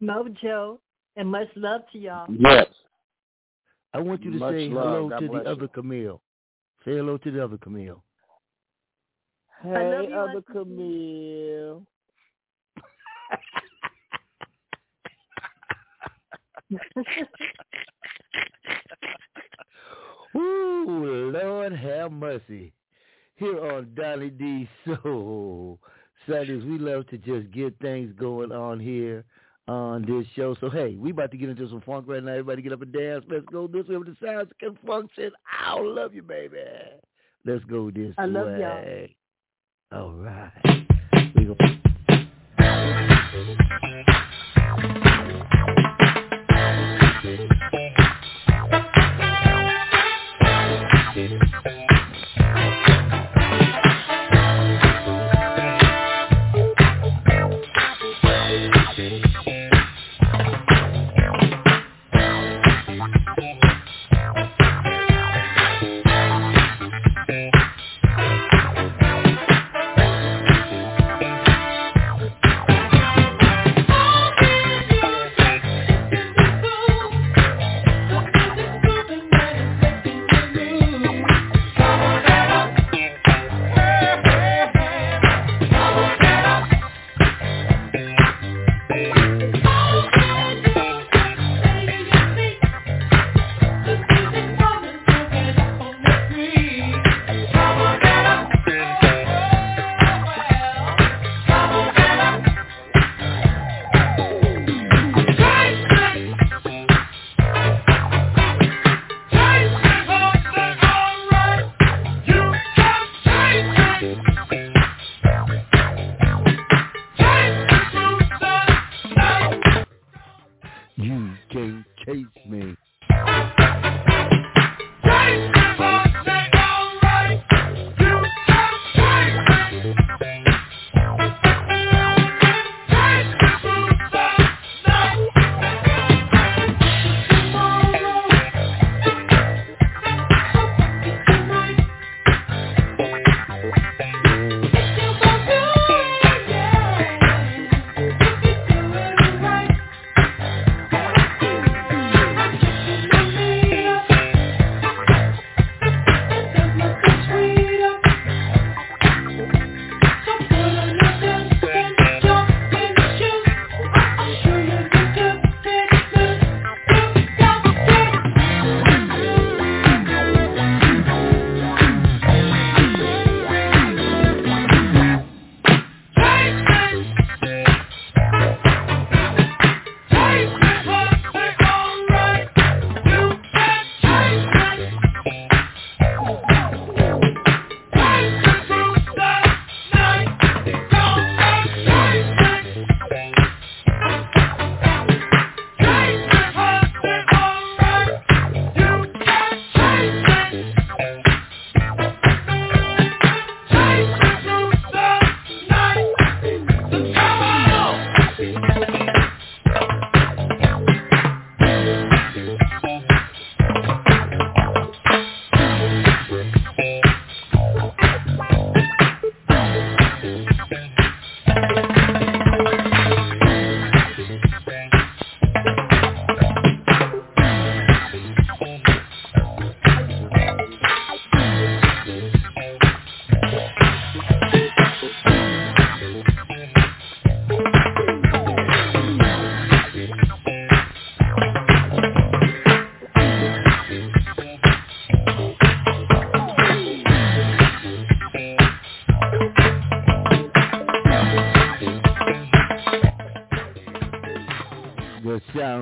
[0.00, 0.78] Mojo,
[1.16, 2.26] and much love to y'all.
[2.30, 2.66] Yes.
[3.98, 4.84] I want you to Much say love.
[4.84, 5.40] hello God to the you.
[5.40, 6.22] other Camille.
[6.84, 8.04] Say hello to the other Camille.
[9.60, 11.84] Hey, you, other Camille.
[20.36, 22.72] Ooh, Lord have mercy.
[23.34, 25.80] Here on Donny D Soul
[26.28, 29.24] Sundays, we love to just get things going on here
[29.68, 30.56] on this show.
[30.60, 32.32] So hey, we about to get into some funk right now.
[32.32, 33.24] Everybody get up and dance.
[33.28, 35.30] Let's go this way with the sounds Con Funk Shun.
[35.66, 36.56] I love you, baby.
[37.44, 38.14] Let's go this way.
[38.18, 39.16] I love way.
[39.92, 40.50] All right.
[41.36, 41.54] We go.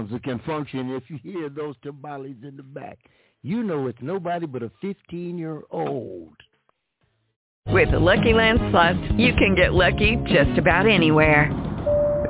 [0.07, 2.99] Sounds that Con Funk Shun if you hear those timbales in the back.
[3.43, 6.37] You know it's nobody but a 15-year-old.
[7.69, 11.51] With the Lucky Land Slots, you can get lucky just about anywhere.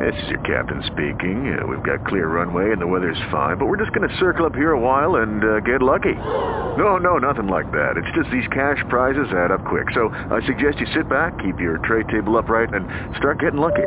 [0.00, 1.58] This is your captain speaking.
[1.58, 4.46] Uh, we've got clear runway and the weather's fine, but we're just going to circle
[4.46, 6.14] up here a while and uh, get lucky.
[6.14, 7.96] No, no, nothing like that.
[7.96, 9.88] It's just these cash prizes add up quick.
[9.92, 13.86] So I suggest you sit back, keep your tray table upright, and start getting lucky.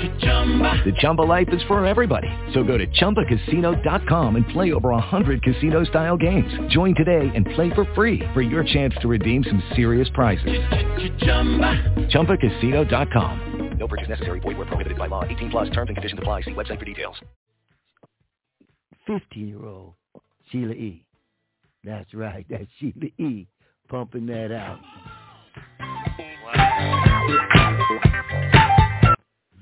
[0.00, 2.28] The Chumba life is for everybody.
[2.54, 6.52] So go to ChumbaCasino.com and play over 100 casino-style games.
[6.70, 10.46] Join today and play for free for your chance to redeem some serious prizes.
[12.08, 13.76] ChumbaCasino.com.
[13.78, 14.40] No purchase necessary.
[14.40, 15.24] Void where prohibited by law.
[15.24, 16.42] 18 plus terms and conditions apply.
[16.42, 17.16] See website for details.
[19.08, 19.94] 15-year-old
[20.50, 21.04] Sheila E.
[21.84, 22.46] That's right.
[22.48, 23.48] That's Sheila E.
[23.88, 24.78] Pumping that out.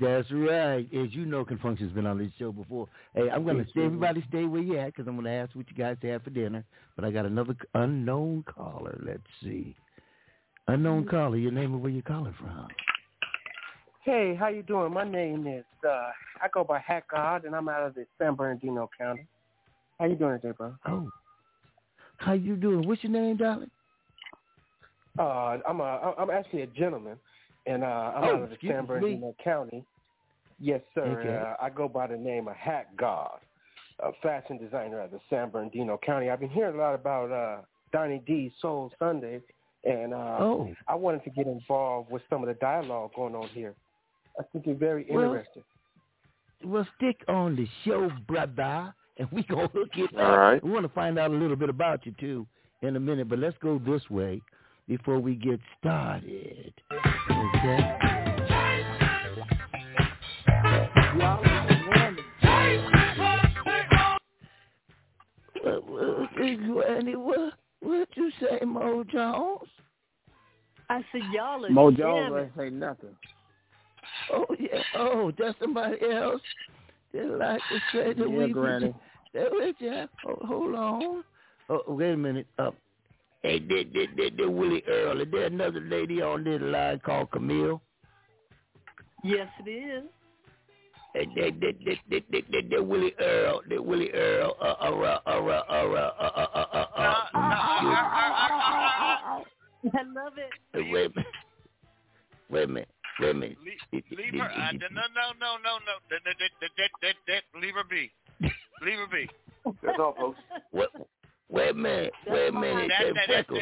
[0.01, 0.87] That's right.
[0.95, 2.87] As you know, Con Funk Shun's been on this show before.
[3.15, 5.55] Hey, I'm going to stay, everybody stay where you at because I'm going to ask
[5.57, 6.65] what you guys have for dinner.
[6.95, 8.99] But I got another unknown caller.
[9.05, 9.75] Let's see.
[10.69, 12.69] Unknown caller, your name and where you calling from.
[14.05, 14.93] Hey, how you doing?
[14.93, 16.11] My name is uh
[16.43, 19.27] I go by Hat God and I'm out of the San Bernardino County.
[19.99, 20.75] How you doing today, bro?
[20.87, 21.11] Oh.
[22.19, 22.87] How you doing?
[22.87, 23.71] What's your name, darling?
[25.19, 27.17] Uh I'm a I'm actually a gentleman
[27.69, 27.87] and uh
[28.17, 28.87] I'm Oh, out of the San.
[28.87, 29.85] Bernardino County.
[30.61, 31.03] Yes, sir.
[31.21, 31.37] Okay.
[31.37, 33.39] Uh, I go by the name of Hat God,
[34.01, 36.31] a fashion designer at the San Bernardino County.
[36.31, 37.63] I've been hearing a lot about uh
[37.93, 39.41] Donny D's Soul Sunday
[39.85, 40.75] and uh Oh.
[40.89, 43.75] I wanted to get involved with some of the dialogue going on here.
[44.39, 45.63] I think it's very Well, interesting.
[46.65, 50.39] Well, stick on the show, brother, and we gonna hook it All up.
[50.39, 50.65] right.
[50.65, 52.47] We want to find out a little bit about you too
[52.83, 54.41] in a minute, but let's go this way
[54.89, 56.73] before we get started.
[57.59, 57.99] Okay.
[65.63, 69.69] What, what, Granny, what, what you say, Mo Jones?
[70.89, 72.45] I said y'all are Mo Jones jamming.
[72.45, 73.17] ain't say nothing.
[74.33, 74.81] Oh yeah.
[74.97, 76.41] Oh, that's somebody else.
[77.13, 78.95] They like to say that Yeah, we Granny.
[79.35, 81.25] That we just hold, hold on.
[81.69, 82.47] Oh, wait a minute.
[82.59, 82.71] Uh,
[83.43, 85.21] hey, did did did did Willie Earl?
[85.21, 87.81] Is there another lady on this line called Camille?
[89.25, 90.05] Yes, it is.
[91.15, 93.63] Hey, did did did did did did did Willie Earl?
[93.69, 94.57] Did Willie Earl?
[94.61, 97.09] Uh, uh, uh, uh, uh, uh, uh, uh, uh, uh, uh,
[99.95, 100.51] I love it.
[100.75, 101.27] uh, wait a minute.
[102.51, 102.89] Wait a minute.
[103.21, 103.57] Wait a minute.
[103.93, 104.51] Leave her.
[104.51, 105.95] Uh, no, no, no, no, no.
[106.11, 107.15] That, that, that, that, that, that,
[107.53, 108.11] that, leave her be.
[108.83, 109.29] Leave her be.
[109.83, 110.39] That's all, folks.
[110.73, 110.89] Wait,
[111.51, 112.13] wait a minute.
[112.27, 112.89] Wait a minute.
[112.89, 113.61] That, that, that, Freckles.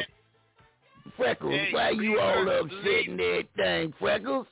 [1.15, 4.47] Freckles, Hey, why you all upset and everything, Freckles?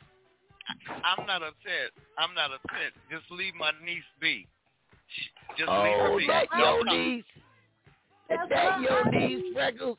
[1.04, 1.92] I'm not upset.
[2.18, 2.92] I'm not upset.
[3.12, 4.48] Just leave my niece be.
[5.58, 6.28] Just leave oh, her Oh, be.
[6.28, 7.24] that your niece?
[8.30, 9.98] Is that your niece, Freckles?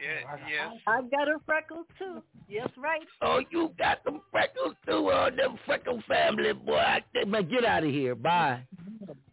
[0.00, 0.80] Yeah, yes.
[0.86, 2.22] I've got her freckles too.
[2.48, 3.02] Yes, right.
[3.20, 6.76] Oh, you got them freckles too, uh, them freckle family, boy.
[6.76, 8.14] I think, man, get out of here.
[8.14, 8.62] Bye.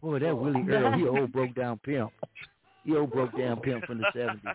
[0.02, 2.10] Boy, that Willie Earl, he old broke down pimp.
[2.84, 4.54] He old broke down pimp from the 70s.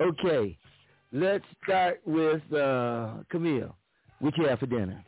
[0.02, 0.56] okay,
[1.12, 3.74] let's start with uh, Camille.
[4.20, 5.02] What you have for dinner?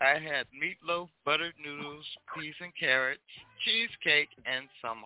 [0.00, 2.04] I had meatloaf, buttered noodles,
[2.34, 3.20] peas and carrots,
[3.64, 5.04] cheesecake, and some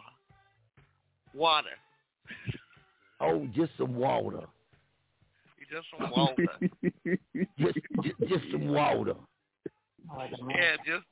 [1.37, 1.69] water.
[3.19, 4.43] Oh, just some water.
[5.71, 6.47] Just some water.
[7.59, 9.15] just, just, just some water.
[10.51, 11.07] yeah, just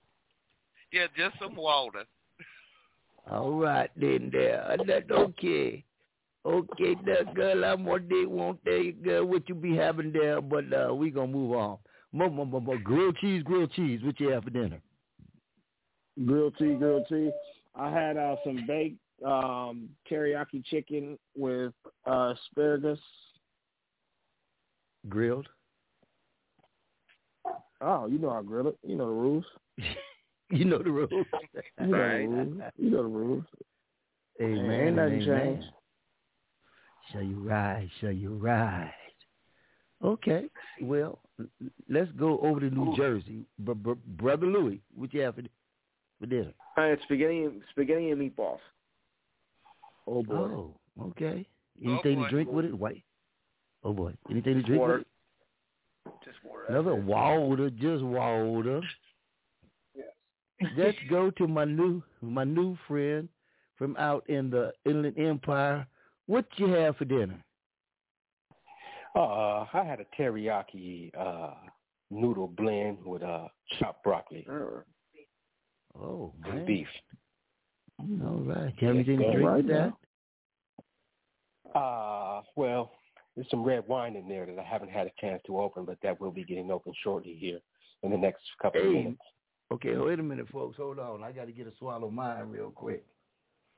[0.92, 2.04] yeah, just some water.
[3.30, 4.76] All right, then there.
[4.86, 5.82] That's okay.
[6.46, 10.94] Okay, now, girl, I'm one day won't girl, what you be having there, but uh,
[10.94, 11.78] we gonna move on.
[12.12, 14.00] Mo, mo, mo, mo, grilled cheese, grilled cheese.
[14.04, 14.80] What you have for dinner?
[16.26, 17.32] Grilled cheese, grilled cheese.
[17.74, 21.72] I had uh, some baked um, teriyaki chicken with
[22.06, 22.98] uh, asparagus.
[25.08, 25.48] Grilled.
[27.80, 28.78] Oh, you know I grill it.
[28.82, 29.44] You know the rules.
[30.50, 31.10] You know the rules.
[31.80, 32.62] You know the rules.
[32.76, 33.44] You know the rules.
[34.40, 34.70] Amen.
[34.70, 35.56] Ain't nothing amen.
[35.56, 35.66] changed.
[37.12, 37.88] So you ride?
[38.00, 38.92] Shall you ride?
[40.04, 40.44] Okay.
[40.82, 41.18] Well,
[41.88, 43.46] let's go over to New Jersey.
[43.58, 45.42] Br- br- Brother Louis, what you have for,
[46.20, 46.52] for dinner?
[46.76, 48.58] I had spaghetti, spaghetti and meatballs.
[50.06, 50.34] Oh boy.
[50.34, 51.46] Oh, okay.
[51.84, 52.24] Anything boy.
[52.24, 52.74] to drink with it?
[52.78, 53.02] White.
[53.82, 54.14] Oh boy.
[54.30, 54.98] Anything to drink Water.
[54.98, 56.12] with it?
[56.24, 56.64] Just water.
[56.68, 58.80] Another water, just water.
[59.94, 60.06] yes.
[60.76, 63.28] Let's go to my new my new friend
[63.76, 65.86] from out in the Inland Empire.
[66.26, 67.42] What you have for dinner?
[69.14, 71.54] Uh, I had a teriyaki uh,
[72.10, 73.48] noodle blend with uh,
[73.78, 74.46] chopped broccoli
[76.00, 76.88] Oh and beef.
[78.00, 78.74] All right.
[78.78, 79.92] You have anything to drink right that?
[81.78, 82.92] Uh, well,
[83.34, 85.98] there's some red wine in there that I haven't had a chance to open, but
[86.02, 87.58] that will be getting open shortly here
[88.02, 89.20] in the next couple of minutes.
[89.72, 90.76] Okay, wait a minute, folks.
[90.76, 91.22] Hold on.
[91.22, 93.04] I got to get a swallow of mine real quick.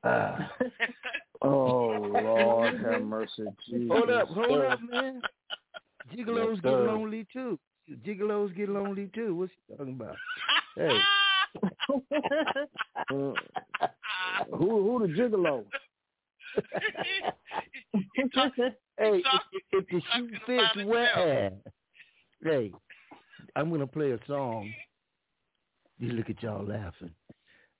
[0.03, 0.37] Uh,
[1.41, 3.89] Oh Lord, have mercy, Jesus.
[3.91, 4.65] hold up, hold sir.
[4.65, 5.21] up, man.
[6.11, 7.59] Gigolos Yes, get lonely too.
[8.05, 9.35] Gigolos get lonely too.
[9.35, 10.15] What's you talking about?
[10.75, 10.99] Hey,
[13.09, 13.33] who
[14.51, 15.63] who the gigolo?
[18.97, 21.51] hey, if, if the shoe fits, wear.
[22.43, 22.71] Hey,
[23.55, 24.71] I'm gonna play a song.
[25.99, 27.11] You look at y'all laughing.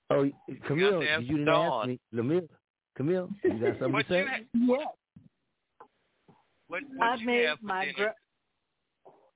[0.10, 0.30] Oh,
[0.68, 2.00] Camille, to ask you didn't ask me.
[2.16, 2.48] Camille,
[2.96, 4.20] Camille, you got something to say?
[4.20, 4.88] you ha- Yes.
[6.68, 7.94] what, I what made my dinner?
[7.98, 8.14] gra-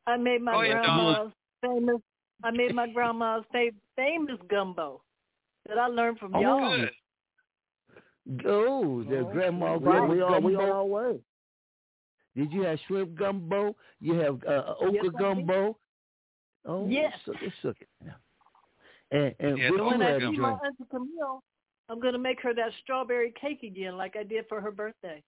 [0.08, 1.32] I made my Go ahead, Dawn.
[1.62, 2.02] grandma's famous.
[2.44, 5.02] I made my grandma's fa- famous gumbo
[5.68, 6.78] that I learned from Oh, y'all.
[6.78, 6.90] Good.
[8.46, 10.14] Oh, the Oh, grandma we, gumbo.
[10.14, 11.20] we on we on our way.
[12.36, 13.76] Did you have shrimp gumbo?
[14.00, 15.78] You have uh, okra Yes, gumbo?
[16.66, 17.14] Oh, Yes.
[17.26, 17.90] suck it, suck it.
[19.12, 20.62] And, and Yes, what the you When I had to see my drink?
[20.64, 21.44] auntie Camille,
[21.90, 25.22] I'm gonna make her that strawberry cake again, like I did for her birthday.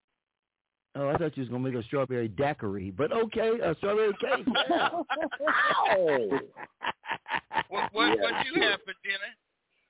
[0.96, 4.46] Oh, I thought you was gonna make a strawberry daiquiri, but okay, a strawberry cake.
[4.70, 4.90] Yeah.
[5.92, 6.40] Ow.
[7.70, 9.32] What what Yeah, what you have for dinner?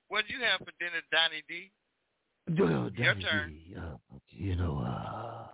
[0.08, 1.70] What you have for dinner, Donny D?
[2.50, 3.58] Oh, Your Daddy, turn.
[3.78, 3.96] uh,
[4.30, 5.46] you know, uh,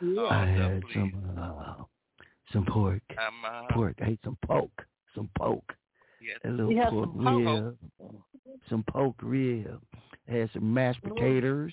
[0.00, 0.92] Oh, I no, had please.
[0.94, 1.74] some uh,
[2.52, 3.02] some pork.
[3.18, 3.96] I'm, uh, Pork.
[4.00, 4.84] I ate some poke.
[5.14, 5.72] Some poke.
[6.22, 6.38] yes.
[6.44, 7.64] A little pork some poke?
[8.00, 8.22] rib.
[8.70, 9.80] Some poke rib.
[10.28, 11.72] I had some mashed potatoes.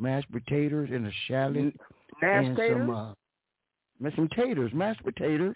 [0.00, 1.74] Mashed potatoes and a shallot.
[2.22, 2.88] Nash and taters?
[2.88, 5.54] some uh, some taters, mashed potatoes,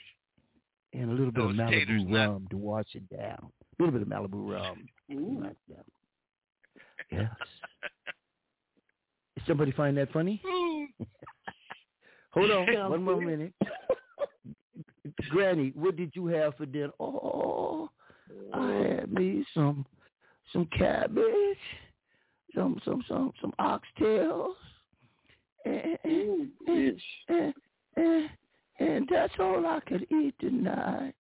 [0.93, 3.51] and a little bit Those of Malibu taters, not- rum to wash it down.
[3.79, 4.87] A little bit of Malibu rum.
[5.43, 5.87] Like that.
[7.11, 7.31] Yes.
[9.37, 10.41] Did somebody find that funny?
[12.33, 13.53] Hold on, one more minute.
[15.31, 16.91] Granny, what did you have for dinner?
[17.01, 17.89] Oh,
[18.53, 19.87] I had me some
[20.53, 21.25] some cabbage,
[22.55, 24.55] some some some some oxtails,
[25.65, 27.55] and, Ooh, and, and,
[27.97, 28.31] and,
[28.79, 31.15] and that's all I could eat tonight.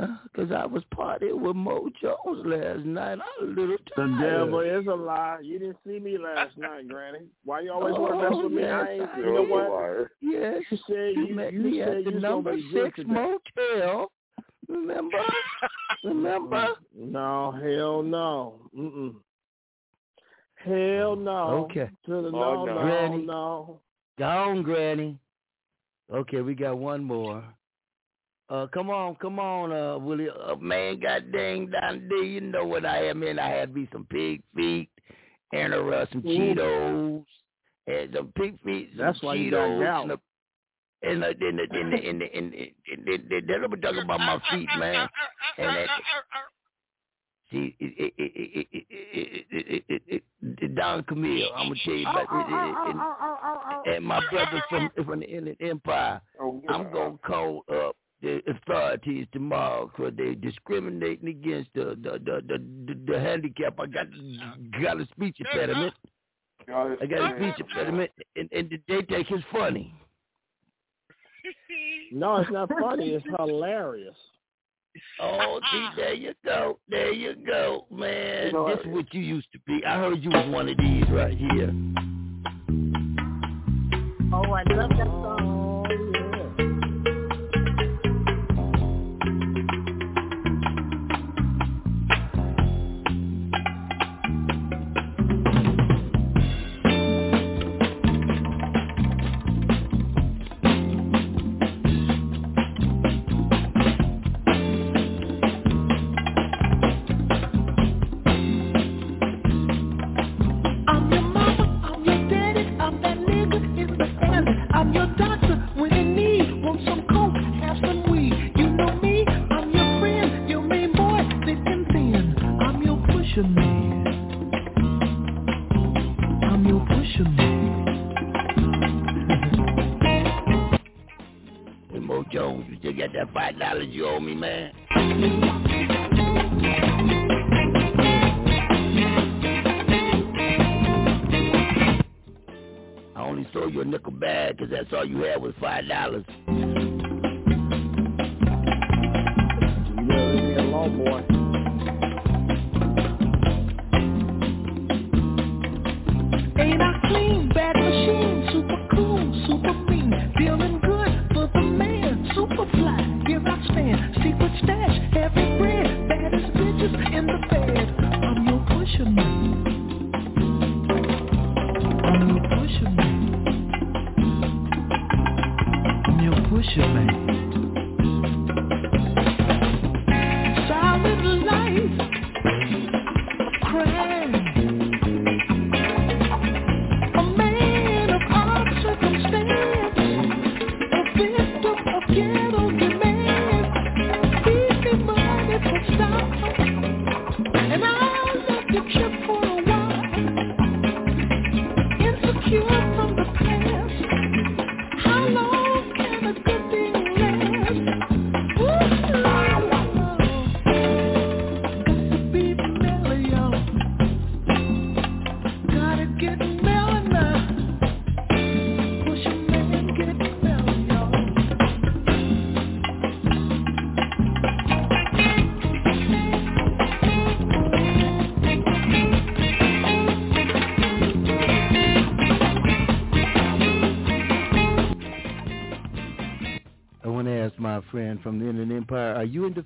[0.00, 3.18] Uh, because I was partying with Mo Jones last night.
[3.38, 5.40] I'm a little The devil is a lie.
[5.42, 7.26] You didn't see me last night, Granny.
[7.44, 8.64] Why you always want to mess Oh, with me?
[8.64, 9.08] I ain't.
[9.18, 9.50] You know did.
[9.50, 10.08] what?
[10.22, 12.62] Yes, You said you you, met you me said at the you was number gonna
[12.62, 13.12] be good six today.
[13.12, 14.12] motel.
[14.68, 15.18] Remember?
[16.04, 16.68] Remember?
[16.98, 18.54] Mm, no, hell no.
[18.76, 19.14] Mm-mm.
[20.64, 21.66] Hell no.
[21.70, 21.88] Okay.
[22.06, 23.26] To the no, no, no, no, Granny.
[23.26, 23.80] no.
[24.18, 25.18] Gone, Granny.
[26.12, 27.42] Okay, we got one more.
[28.50, 30.28] Uh, come on, come on, uh, Willie.
[30.28, 33.38] Uh, man, god dang, down there, you know what I am in.
[33.38, 34.90] I had me some pig feet
[35.52, 36.28] and uh, some Ooh.
[36.28, 37.24] Cheetos
[37.86, 39.44] and some pig feet, some That's why Cheetos.
[39.44, 40.02] you got gout.
[40.04, 40.20] and a-
[41.04, 43.70] and uh, then the, then the, and the, and the, and the, and the, let
[43.72, 45.08] me talk about my feet, man.
[45.58, 46.51] And that, see, it, it, it, it, it, it, it, it, it, it,
[50.74, 55.20] Don Camille, I'm gonna tell you about it, it, it, and my brother from from
[55.20, 56.20] the Inland Empire.
[56.40, 62.42] Oh, I'm gonna call up the authorities tomorrow because they're discriminating against the the the
[62.46, 63.78] the, the, the handicap.
[63.78, 64.06] I got
[64.82, 65.94] got a speech impediment.
[66.68, 69.94] I got a speech impediment, and, and they think it's funny.
[72.12, 73.10] No, it's not funny.
[73.10, 74.16] It's hilarious.
[75.20, 78.46] Oh, see, there you go, there you go, man.
[78.46, 79.84] You know this is what you used to be.
[79.86, 81.72] I heard you was one of these right here.
[84.34, 85.31] Oh, I love that song.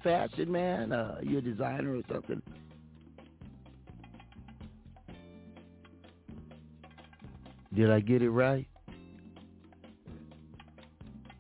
[0.07, 0.93] Fashion, man?
[0.93, 2.41] Uh, are you a designer or something?
[7.75, 8.67] Did I get it right?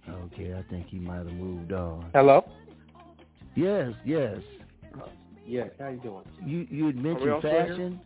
[0.09, 2.11] Okay, I think he might have moved on.
[2.13, 2.45] Hello.
[3.55, 4.39] Yes, yes.
[5.47, 5.71] Yes.
[5.79, 6.25] How you doing?
[6.45, 8.01] You you had mentioned fashion.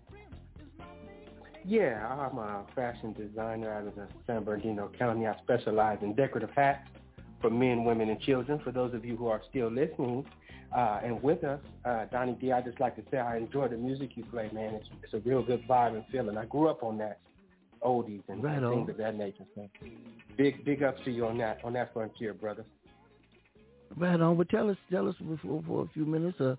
[1.65, 5.27] Yeah, I'm a fashion designer out of the San Bernardino County.
[5.27, 6.89] I specialize in decorative hats
[7.41, 8.61] for men, women, and children.
[8.63, 10.27] For those of you who are still listening
[10.75, 13.77] uh, and with us, uh, Donny D, I just like to say I enjoy the
[13.77, 14.75] music you play, man.
[14.75, 16.37] It's, it's a real good vibe and feeling.
[16.37, 17.19] I grew up on that,
[17.85, 19.45] oldies and Right things of that nature.
[19.55, 19.69] So
[20.37, 22.65] big, big ups to you on that, on that frontier, brother.
[23.97, 24.37] Right on.
[24.37, 26.41] But tell us, tell us for, for a few minutes.
[26.41, 26.55] Uh,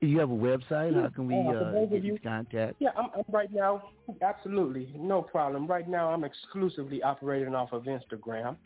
[0.00, 0.94] you have a website?
[0.94, 2.76] How can we Uh, for those of get in contact?
[2.78, 3.90] Yeah, I'm, I'm right now.
[4.22, 5.66] Absolutely, no problem.
[5.66, 8.56] Right now, I'm exclusively operating off of Instagram,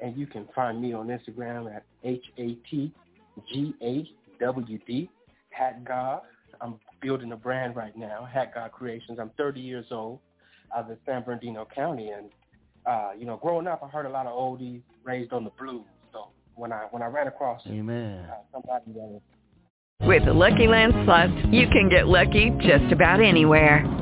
[0.00, 2.92] and you can find me on Instagram at h a t
[3.52, 4.08] g a
[4.42, 5.08] w d
[5.50, 6.20] Hat God.
[6.60, 9.18] I'm building a brand right now, Hat God Creations.
[9.18, 10.20] I'm 30 years old,
[10.76, 12.30] out of San Bernardino County, and
[12.86, 15.84] uh, you know, growing up, I heard a lot of oldies, raised on the blues.
[16.12, 18.26] So when I when I ran across Amen.
[18.28, 19.22] uh, somebody that was
[20.00, 24.01] With the Lucky Land Slots, you can get lucky just about anywhere.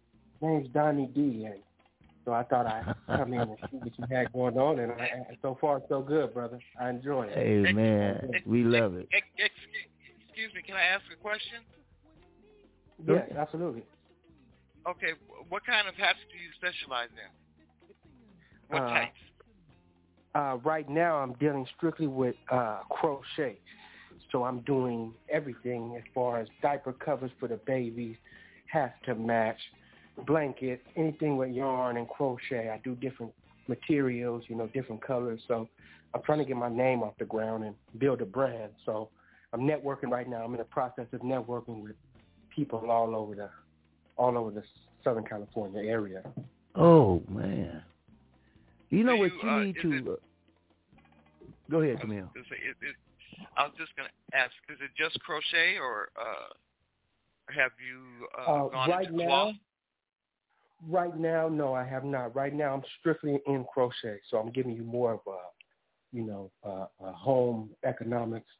[0.41, 1.55] name's Donny D, and
[2.25, 5.09] so I thought I'd come in and see what you had going on, and, I,
[5.41, 6.59] so far so good, brother.
[6.79, 7.33] I enjoy it.
[7.33, 9.07] Hey man, we love it.
[9.11, 9.49] Excuse,
[10.27, 11.59] excuse me, can I ask a question?
[13.07, 13.83] Yes, absolutely.
[14.87, 15.11] Okay,
[15.49, 18.75] what kind of hats do you specialize in?
[18.75, 19.19] What Uh, types?
[20.33, 23.57] Uh, right now, I'm dealing strictly with uh, crochet.
[24.31, 28.15] So I'm doing everything as far as diaper covers for the babies,
[28.67, 29.59] hats to match,
[30.25, 32.69] blankets, anything with yarn and crochet.
[32.69, 33.33] I do different
[33.67, 35.41] materials, you know, different colors.
[35.47, 35.67] So
[36.13, 38.71] I'm trying to get my name off the ground and build a brand.
[38.85, 39.09] So
[39.53, 40.43] I'm networking right now.
[40.43, 41.95] I'm in the process of networking with
[42.55, 43.49] people all over the
[44.17, 44.63] all over the
[45.03, 46.21] Southern California area.
[46.75, 47.81] Oh man.
[48.89, 49.93] You know Do what you, you uh, need is to.
[49.93, 50.15] it- uh,
[51.69, 52.29] go ahead, Camille.
[52.35, 52.95] Is it, is it,
[53.55, 56.51] I was just going to ask, is it just crochet or uh,
[57.55, 59.55] have you uh, Uh, gone right into now, cloth?
[60.87, 62.35] Right now, no, I have not.
[62.35, 66.51] Right now, I'm strictly in crochet, so I'm giving you more of a, you know,
[66.63, 68.51] a, a home economics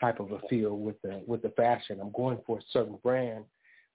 [0.00, 1.98] type of a feel with the with the fashion.
[2.00, 3.44] I'm going for a certain brand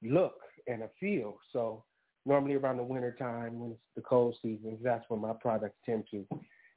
[0.01, 0.35] look
[0.67, 1.37] and a feel.
[1.51, 1.83] So
[2.25, 6.05] normally around the winter time, when it's the cold seasons, that's when my products tend
[6.11, 6.25] to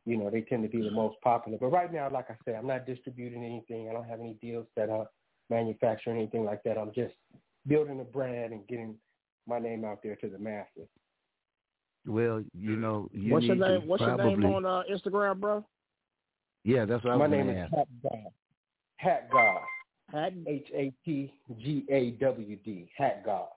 [0.06, 1.58] you know, they tend to be the most popular.
[1.60, 3.90] But right now, like I said, I'm not distributing anything.
[3.90, 5.12] I don't have any deals set up,
[5.50, 6.78] manufacturing anything like that.
[6.78, 7.14] I'm just
[7.66, 8.94] building a brand and getting
[9.46, 10.88] my name out there to the masses.
[12.06, 13.82] Well, you know, you what's your name?
[13.82, 15.64] to What's probably, your name on uh, Instagram, bro?
[16.64, 17.70] Yeah, that's what I my was name going is.
[17.70, 18.32] Hat God.
[18.96, 19.60] Hat God.
[20.12, 22.88] Hat H A T G A W D.
[22.96, 23.48] Hat God.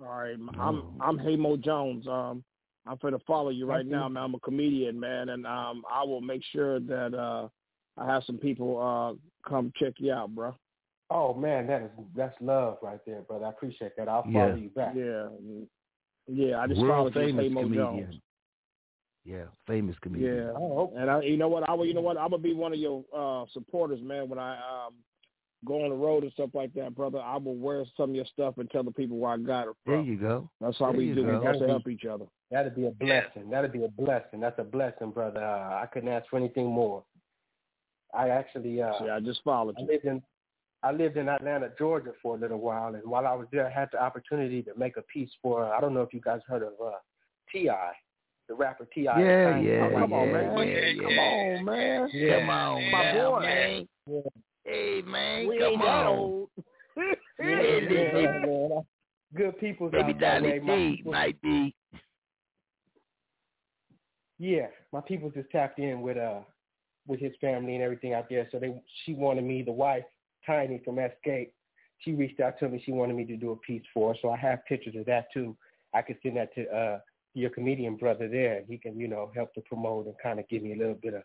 [0.00, 2.06] All right, I'm I'm Hamo Jones.
[2.08, 2.42] Um,
[2.86, 3.96] I'm going to follow you right Thank you.
[3.96, 4.22] now, man.
[4.24, 7.48] I'm a comedian, man, and um, I will make sure that uh,
[7.96, 10.54] I have some people uh come check you out, bro.
[11.12, 13.44] Oh man, that is that's love right there, brother.
[13.46, 14.08] I appreciate that.
[14.08, 14.46] I'll Yeah.
[14.46, 14.94] follow you back.
[14.96, 15.28] Yeah,
[16.26, 16.60] yeah.
[16.60, 17.98] I just World followed you, famous Hamo comedian.
[18.04, 18.20] Jones.
[19.24, 20.36] Yeah, famous comedian.
[20.36, 21.68] Yeah, Oh, and I, you know what?
[21.68, 21.86] I will.
[21.86, 22.16] You know what?
[22.16, 24.28] I'm gonna be one of your uh supporters, man.
[24.28, 24.94] When I um
[25.64, 28.24] go on the road and stuff like that, brother, I will wear some of your
[28.26, 29.94] stuff and tell the people where I got it from.
[29.94, 30.50] There you go.
[30.60, 31.22] That's how There we you do.
[31.24, 31.38] go.
[31.38, 32.24] We have to help each other.
[32.50, 33.48] That'd be a blessing.
[33.50, 34.40] That'd be a blessing.
[34.40, 35.44] That's a blessing, brother.
[35.44, 37.04] Uh, I couldn't ask for anything more.
[38.14, 39.86] I actually uh See, I just followed I you.
[39.86, 40.22] lived in
[40.84, 43.70] I lived in Atlanta, Georgia for a little while and while I was there I
[43.70, 46.62] had the opportunity to make a piece for I don't know if you guys heard
[46.62, 46.92] of uh
[47.52, 47.92] T I,
[48.48, 49.20] the rapper T I.
[49.20, 50.68] Yeah, yeah, Oh, come yeah, on, man.
[50.68, 51.20] yeah, Come yeah.
[51.20, 52.08] on, man.
[52.12, 52.40] Yeah.
[52.40, 53.40] Come on, My boy.
[53.40, 53.86] man.
[54.64, 56.06] Hey, man, We come ain't on.
[56.18, 56.48] old.
[56.96, 58.82] Yeah, yeah, man.
[59.34, 60.58] Good people Baby out that way.
[60.58, 61.74] Dolly My D people- might be.
[64.38, 66.40] Yeah, my people just tapped in with uh
[67.06, 68.48] with his family and everything out there.
[68.52, 70.04] So they she wanted me, the wife,
[70.46, 71.50] Tiny from Xscape,
[71.98, 72.82] she reached out to me.
[72.84, 74.18] She wanted me to do a piece for her.
[74.20, 75.56] So I have pictures of that too.
[75.94, 76.98] I could send that to uh
[77.34, 78.62] your comedian brother there.
[78.68, 81.14] He can, you know, help to promote and kind of give me a little bit
[81.14, 81.22] of,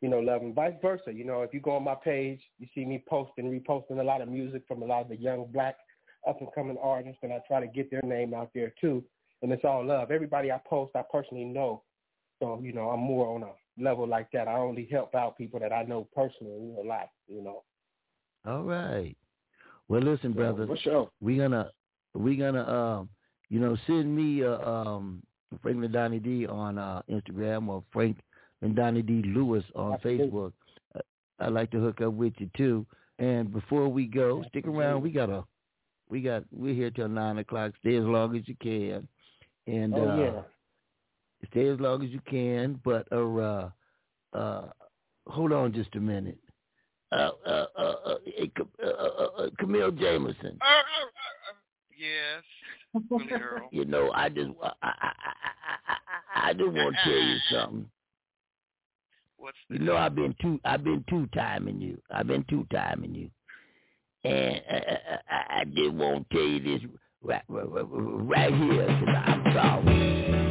[0.00, 1.12] you know, love and vice versa.
[1.12, 4.20] You know, if you go on my page, you see me posting, reposting a lot
[4.20, 5.76] of music from a lot of the young black
[6.28, 9.04] up and coming artists and I try to get their name out there too.
[9.42, 10.10] And it's all love.
[10.10, 11.82] Everybody I post I personally know
[12.40, 14.48] so, you know, I'm more on a level like that.
[14.48, 17.62] I only help out people that I know personally in real life, you know.
[18.46, 19.16] All right.
[19.88, 20.66] Well, listen, brother.
[20.66, 21.10] For sure.
[21.20, 21.70] We gonna
[22.14, 23.08] we gonna um
[23.48, 25.22] you know send me uh, um
[25.62, 28.18] Franklin Donny D on uh, Instagram or Frank
[28.62, 30.28] and Donny D Lewis on Absolutely.
[30.28, 30.52] Facebook.
[30.94, 31.00] Uh,
[31.40, 32.86] I'd like to hook up with you too.
[33.18, 35.02] And before we go, stick around.
[35.02, 35.44] We got a
[36.08, 37.72] we got we're here till nine o'clock.
[37.80, 39.06] Stay as long as you can.
[39.66, 40.40] And Oh uh, yeah.
[41.50, 42.80] stay as long as you can.
[42.84, 43.70] But uh,
[44.32, 44.68] uh
[45.26, 46.38] hold on just a minute.
[47.14, 48.16] Uh, uh, uh, uh,
[48.82, 50.58] uh, uh, uh, Camille Jameson.
[51.96, 52.42] Yes,
[53.30, 53.68] Earl.
[53.70, 55.94] You know, I just I I I I,
[56.44, 57.90] I, I just want to tell you something.
[59.36, 62.02] What's You know, I've been two I've been two timing you.
[62.10, 63.30] I've been two timing you,
[64.24, 66.90] and uh, uh, I, I did want to tell you this
[67.22, 70.43] right, right, right- right here because I'm sorry.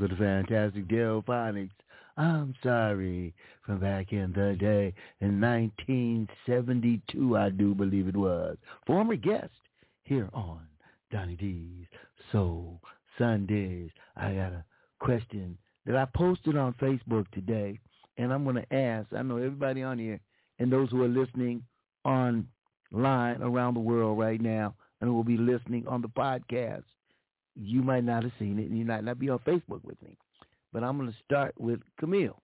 [0.00, 1.70] Of the fantastic Delfonics.
[2.16, 3.34] I'm sorry,
[3.66, 8.56] from back in the day in 1972, I do believe it was.
[8.86, 9.50] Former guest
[10.04, 10.60] here on
[11.12, 11.84] Donny D's
[12.32, 12.80] Soul
[13.18, 13.90] Sundays.
[14.16, 14.64] I got a
[15.00, 17.78] question that I posted on Facebook today,
[18.16, 19.12] and I'm going to ask.
[19.12, 20.18] I know everybody on here
[20.58, 21.62] and those who are listening
[22.06, 22.46] online
[22.94, 26.84] around the world right now and will be listening on the podcast.
[27.62, 30.16] You might not have seen it, and you might not be on Facebook with me.
[30.72, 32.40] But I'm going to start with Camille.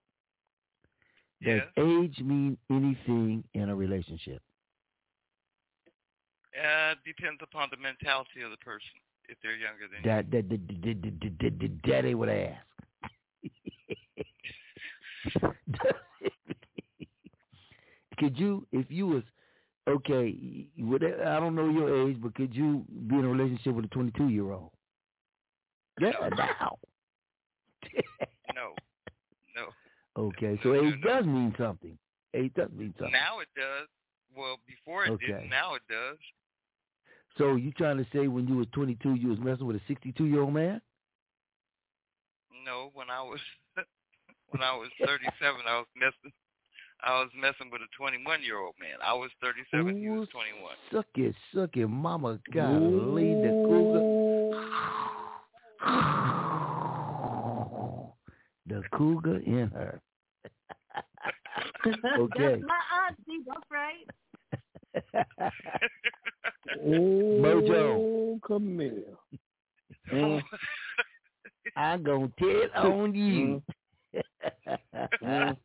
[1.42, 4.42] Does age mean anything in a relationship?
[6.56, 8.88] Uh, depends upon the mentality of the person.
[9.28, 12.66] If they're younger than That that that that that that- what I asked.
[18.18, 19.22] could you, if you was
[19.88, 23.84] okay, would I don't know your age, but could you be in a relationship with
[23.86, 24.28] a 22
[26.00, 26.78] Yeah, now.
[28.54, 28.74] No,
[29.54, 29.66] no.
[30.16, 31.96] Okay, so age does mean something.
[32.34, 33.12] Age does mean something.
[33.12, 33.88] Now it does.
[34.36, 35.26] Well, before it Okay.
[35.26, 35.48] didn't.
[35.50, 36.18] Now it does.
[37.38, 40.24] So you trying to say when you was 22, you was messing with a 62
[40.26, 40.80] year old man?
[42.64, 43.40] No, when I was
[44.48, 46.32] when I was 37, I was messing.
[47.04, 48.96] I was messing with a 21 year old man.
[49.04, 49.98] I was 37.
[49.98, 50.72] he was 21.
[50.90, 52.40] Suck it, suck it, mama.
[52.52, 55.25] God, Golly, the cougar.
[58.68, 60.02] The cougar in her.
[61.86, 61.86] okay.
[61.86, 63.44] That's my auntie.
[63.46, 64.08] That's right.
[66.84, 68.40] Mojo.
[68.42, 69.20] Camille.
[70.12, 70.42] Mm.
[71.76, 73.62] I'm going to tell on you.
[75.22, 75.56] Mm.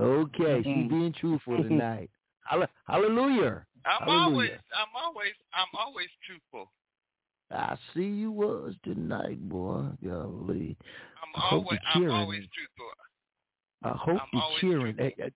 [0.00, 2.10] okay, she's being truthful tonight.
[2.86, 3.64] Hallelujah.
[3.84, 4.30] I'm Hallelujah.
[4.30, 6.72] always, I'm always, I'm always truthful.
[7.50, 9.84] I see you was tonight, boy.
[10.04, 10.76] Golly.
[11.22, 12.48] I'm I hope always, you're I'm cheering.
[13.84, 14.96] I hope I'm you're always cheering.
[14.96, 15.32] That, that-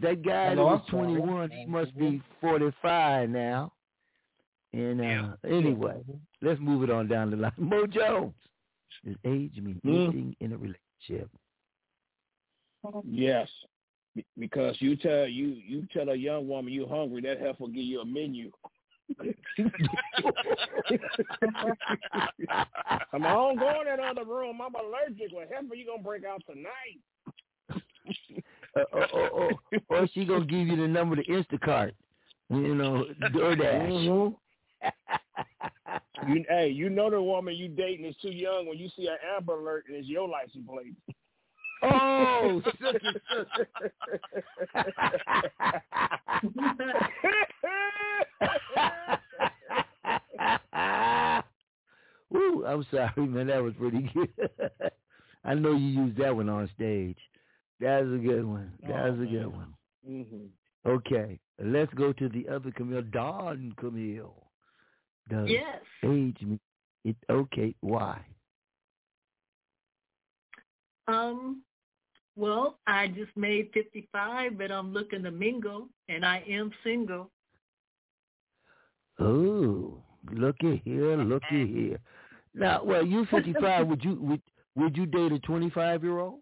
[0.00, 3.72] that guy Hello, that was 21, he must be 45 now.
[4.72, 5.96] And uh, anyway,
[6.40, 7.50] let's move it on down the line.
[7.56, 8.34] Mo Jones.
[9.04, 9.88] Does age mean Hmm.
[9.88, 11.28] anything in a relationship?
[13.04, 13.48] Yes,
[14.38, 17.82] because you tell you you tell a young woman you hungry, that heifer will give
[17.84, 18.52] you a menu.
[23.12, 24.60] I'm I don't in that other room.
[24.60, 25.32] I'm allergic.
[25.32, 27.00] Well, heifer, you gonna break out tonight?
[28.76, 29.50] Uh, or, or, or,
[29.88, 31.92] or she gonna give you the number to Instacart.
[32.50, 34.34] You know, DoorDash.
[36.26, 39.16] You, hey, you know the woman you dating is too young when you see an
[39.36, 40.94] Amber Alert and it's your license plate.
[41.82, 43.22] Oh, suck it,
[52.30, 53.46] Woo, I'm sorry, man.
[53.48, 54.28] That was pretty good.
[55.44, 57.18] I know you used that one on stage.
[57.80, 58.72] That was a good one.
[58.86, 59.74] That was a good one.
[60.06, 60.46] hmm
[60.86, 64.44] Okay, let's go to the other Camille, Don Camille.
[65.28, 65.82] Does Yes.
[66.04, 66.60] age mean
[67.04, 67.16] it?
[67.28, 68.24] Okay, why?
[71.08, 71.62] Um,
[72.38, 77.30] well, I just made 55, but I'm looking to mingle, and I am single.
[79.18, 80.02] Oh,
[80.32, 81.98] looky here, looky here.
[82.54, 83.88] Now, well, you 55.
[83.88, 84.42] would you would
[84.76, 86.40] would you date a 25 year old?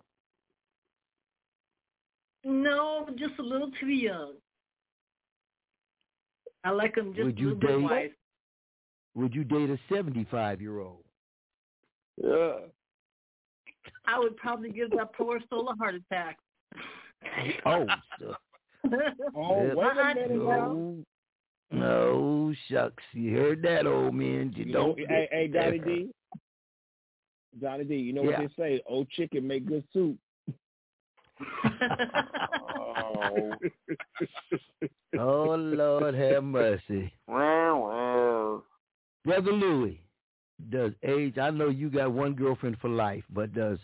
[2.45, 4.35] No, just a little too young.
[6.65, 8.11] I like them just Would a you little bit date- wise.
[9.15, 11.05] Would you date a 75 year old?
[12.23, 12.59] Yeah.
[14.07, 16.39] I would probably give that poor soul a heart attack.
[17.67, 17.87] Oh,
[19.35, 20.97] Oh, wait a uh-uh, minute no,
[21.73, 23.03] no, shucks.
[23.13, 24.53] You heard that, old man.
[24.55, 24.99] You You don't.
[24.99, 26.11] hey, hey, Johnny D.
[27.61, 28.43] Johnny D, you know Yeah.
[28.43, 28.83] what they say?
[28.87, 30.17] Old chicken make good soup.
[32.79, 33.55] Oh.
[35.19, 37.13] oh Lord, have mercy.
[39.25, 40.01] Brother Louis,
[40.71, 41.39] does age?
[41.39, 43.79] I know you got one girlfriend for life, but does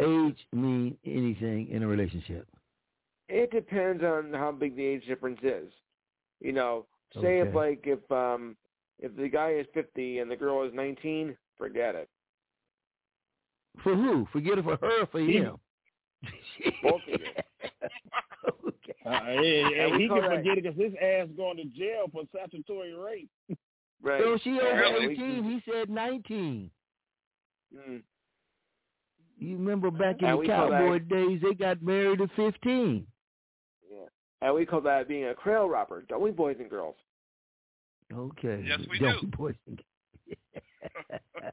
[0.00, 2.46] age mean anything in a relationship?
[3.28, 5.72] It depends on how big the age difference is.
[6.40, 6.86] You know,
[7.20, 8.56] say if like if um
[8.98, 12.08] if the guy is fifty and the girl is nineteen, forget it.
[13.82, 14.26] For who?
[14.32, 15.56] Forget it for her or for him?
[16.82, 17.26] Both of you.
[19.04, 21.64] Uh, hey, hey, And he call can that- forget it because his ass going to
[21.64, 23.30] jail for statutory rape.
[24.02, 24.20] Right.
[24.22, 25.44] So she over Yeah, 18.
[25.44, 26.70] He said 19.
[27.74, 28.02] Mm.
[29.38, 32.30] You remember back in And the we call that- cowboy days, they got married at
[32.32, 33.06] 15.
[33.90, 33.96] Yeah.
[34.40, 36.96] And we call that being a trail robber, don't we, boys and girls?
[38.12, 38.62] Okay.
[38.66, 39.26] Yes, we Don't do.
[39.28, 41.12] be boys and girls.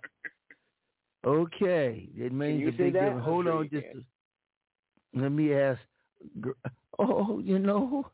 [1.25, 3.01] Okay, it means you a big that?
[3.01, 3.25] difference.
[3.25, 5.79] Hold sure on, just a, let me ask.
[7.01, 8.09] Oh, you know,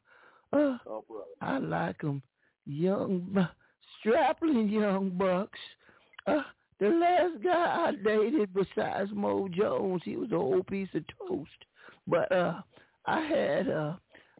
[0.53, 1.25] uh, Oh, brother.
[1.41, 2.21] I like 'em
[2.67, 3.41] young, bu-
[4.05, 5.59] strapping young bucks.
[6.27, 6.41] Uh,
[6.79, 11.49] the last guy I dated besides Mo Jones, he was a whole piece of toast.
[12.07, 12.61] But uh,
[13.05, 13.93] I had uh,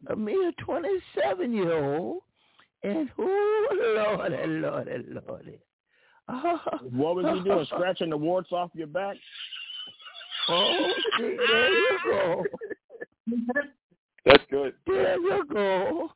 [0.08, 2.22] a mere 27 year old,
[2.82, 5.58] and oh, lordy, lordy, lordy.
[6.28, 6.58] Oh,
[6.90, 7.66] What was he doing?
[7.66, 9.16] Scratching the warts off your back?
[10.48, 12.44] Oh, see, there you go.
[14.24, 14.74] That's good.
[14.86, 16.10] There you go.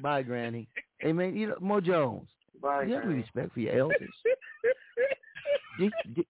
[0.00, 0.68] Bye, Granny.
[1.00, 2.28] Hey, man, you know, Mo Jones,
[2.60, 3.22] Bye, you have any Granny.
[3.22, 4.14] respect for your elders.
[5.78, 6.26] D- D-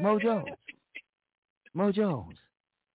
[0.00, 0.56] Mo Jones.
[1.74, 2.36] Mo Jones.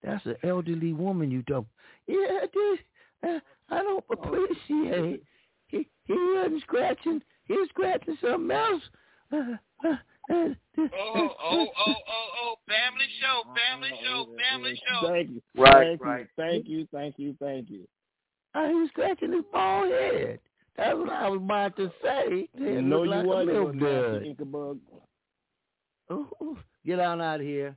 [0.03, 1.67] That's an elderly woman you don't.
[2.07, 2.79] Yeah, dude,
[3.27, 3.39] uh,
[3.69, 5.23] I don't appreciate.
[5.67, 7.21] He he wasn't scratching.
[7.45, 8.81] He was scratching something else.
[9.31, 9.95] Uh, uh,
[10.33, 10.47] uh,
[10.77, 15.07] Oh, oh, oh, oh, oh, family show, family show, family show.
[15.09, 15.41] Thank you.
[15.57, 16.19] Right, thank right.
[16.21, 17.87] You, thank you, thank you, thank you.
[18.55, 20.39] uh, he was scratching his bald head.
[20.79, 22.47] That's what I was about to say.
[22.53, 23.53] It no, looked you like a wasn't.
[23.53, 24.23] milk you little dud.
[24.23, 24.79] Inkabug.
[26.11, 27.75] Ooh, Get on out of here.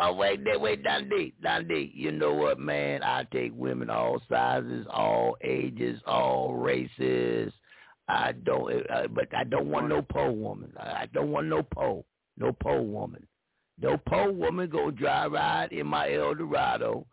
[0.00, 1.92] Oh, wait, wait, wait, Dundee, Dundee.
[1.94, 3.02] You know what, man?
[3.02, 7.52] I take women all sizes, all ages, all races.
[8.08, 10.72] I don't, uh, but I don't want no pole woman.
[10.78, 12.06] I I don't want no pole,
[12.38, 13.26] no pole woman.
[13.80, 17.06] No pole woman go dry ride in my Eldorado.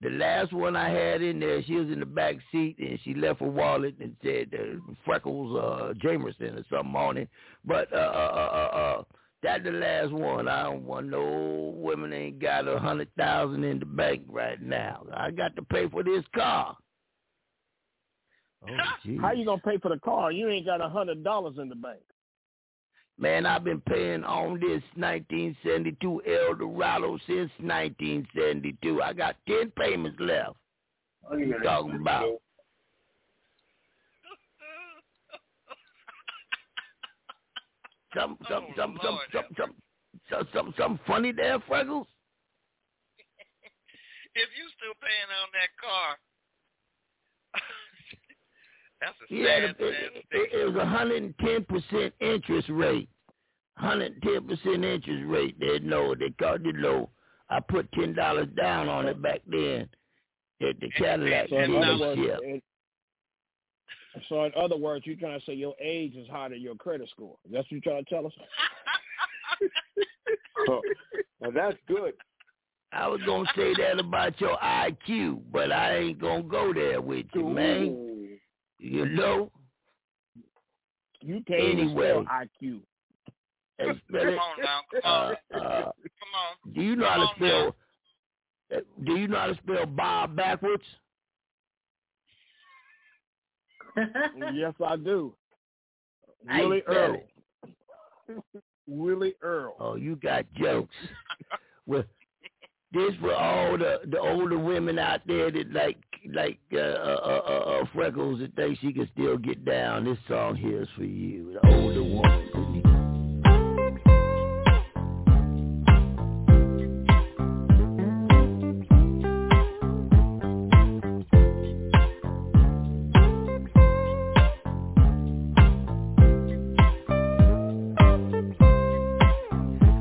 [0.00, 3.14] The last one I had in there, she was in the back seat and she
[3.14, 7.28] left her wallet and said uh, Freckles uh, Jamerson or something on it.
[7.64, 8.00] But uh, uh,
[8.32, 9.02] uh, uh, uh,
[9.42, 10.46] that's the last one.
[10.46, 15.04] I don't want no women ain't got a hundred thousand in the bank right now.
[15.12, 16.76] I got to pay for this car.
[18.62, 19.18] Oh, geez.
[19.20, 20.30] How you gonna pay for the car?
[20.30, 22.00] You ain't got a hundred dollars in the bank.
[23.20, 29.02] Man, I've been paying on this 1972 Eldorado since 1972.
[29.02, 30.54] I got 10 payments left.
[31.22, 32.40] What are you talking about?
[38.14, 39.74] some, some, oh, some, some, some, some,
[40.30, 42.06] some, some, some funny there, Freckles.
[44.34, 46.16] if you still paying on that car,
[49.00, 52.14] that's a Yeah, sad, it, sad it, it, it was a hundred and ten percent
[52.20, 53.08] interest rate.
[53.76, 55.58] Hundred and ten percent interest rate.
[55.60, 57.10] They know they called it low.
[57.50, 59.88] I put ten dollars down on it back then
[60.60, 62.62] at the Cadillac So in words, dealership.
[64.28, 67.08] so in other words, you're trying to say your age is higher than your credit
[67.10, 67.36] score.
[67.50, 68.32] That's what you're trying to tell us.
[70.68, 70.82] Oh,
[71.40, 72.14] now that's good.
[72.92, 77.26] I was gonna say that about your IQ, but I ain't gonna go there with
[77.34, 78.37] you, man.
[78.80, 78.86] Ooh.
[78.86, 79.50] You know.
[81.20, 82.10] You can't even Anyway.
[82.10, 82.80] spell IQ.
[83.80, 84.00] Come
[84.38, 86.72] on now, come Uh, on, uh, come on.
[86.74, 87.76] do you know how to spell?
[88.76, 90.82] uh, Do you know how to spell Bob backwards?
[94.54, 95.34] yes, I do.
[96.48, 96.94] Hey, Willie spell
[98.28, 98.44] Earl.
[98.86, 99.76] Willie Earl.
[99.80, 100.94] Oh, you got jokes.
[101.86, 102.04] well,
[102.92, 105.98] this for all the the older women out there that like
[106.32, 110.04] like uh, uh, uh, uh, freckles that think she can still get down.
[110.04, 112.82] This song here is for you, the older woman.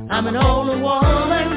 [0.09, 1.56] I'm an older woman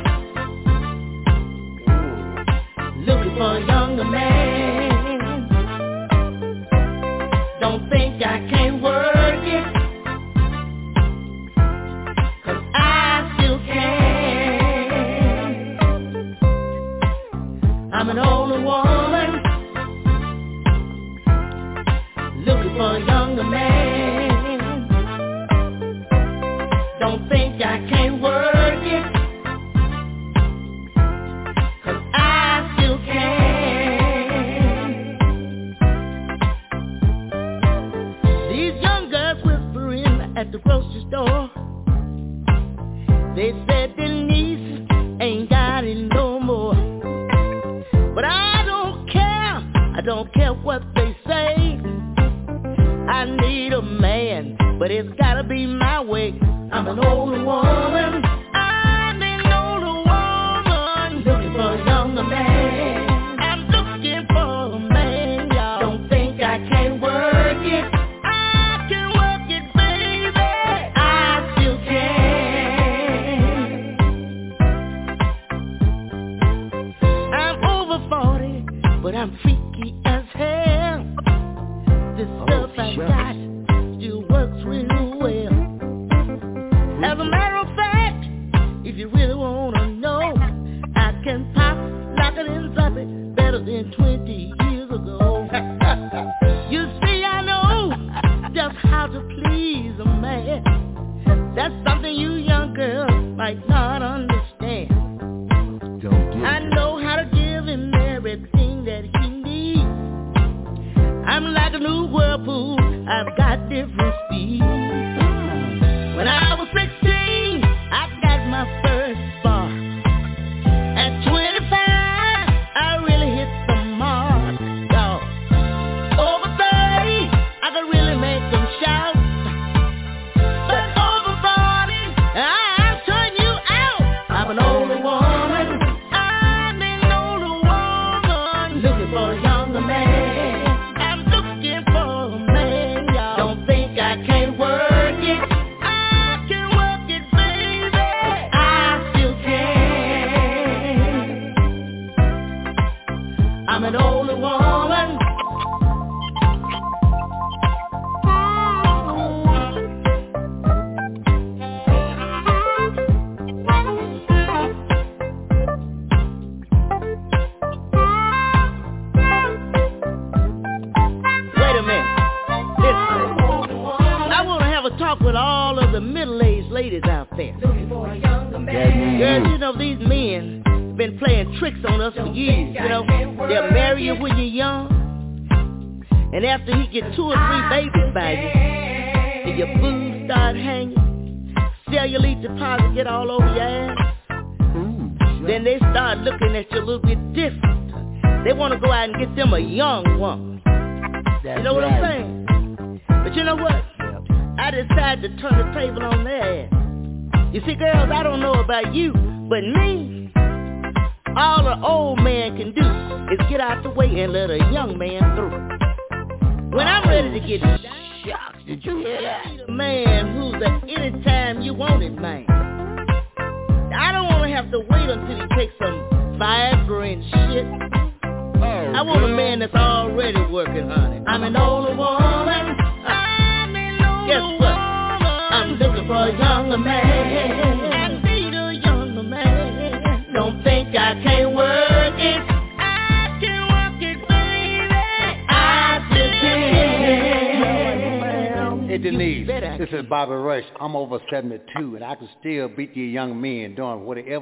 [4.00, 5.48] a man.
[7.60, 9.64] Don't think I can't work it,
[12.44, 13.88] 'cause I still can.
[17.92, 19.09] I'm an older woman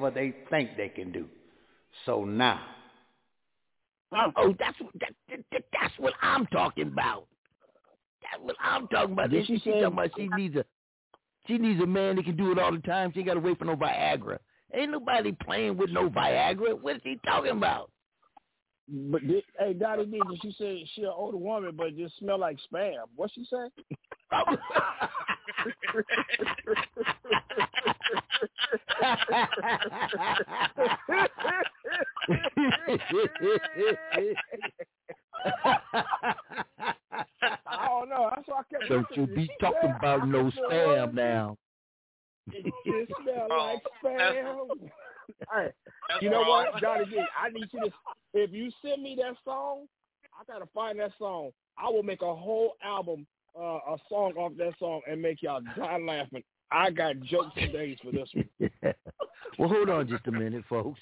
[0.09, 1.27] whatever they think they can do.
[2.07, 2.61] So now,
[4.11, 5.13] Oh, that's what that,
[5.53, 7.27] that, that's what I'm talking about.
[8.23, 9.29] That's what I'm talking about.
[9.29, 10.65] Did she she, she say- talking about she needs a
[11.47, 13.13] she needs a man that can do it all the time.
[13.13, 14.39] She ain't got to wait for no Viagra.
[14.75, 16.79] Ain't nobody playing with no Viagra.
[16.81, 17.91] What is he talking about?
[18.89, 22.39] But did, hey, Dottie D, did she say she an older woman, but just smell
[22.39, 23.05] like spam?
[23.15, 23.69] What she say?
[24.31, 24.45] Oh.
[37.67, 38.31] I don't know.
[38.35, 38.89] That's why I kept.
[38.89, 41.57] Don't you be She talking said, about no spam like- now.
[42.51, 44.91] It just smell like spam.
[45.53, 45.71] Hey,
[46.23, 47.19] you know what, Dottie D?
[47.39, 47.91] I need you to.
[48.33, 49.85] If you send me that song,
[50.39, 51.51] I gotta find that song.
[51.77, 53.27] I will make a whole album,
[53.59, 56.43] uh, a song off that song, and make y'all die laughing.
[56.71, 58.49] I got jokes for days for this one.
[59.59, 61.01] well, hold on just a minute, folks.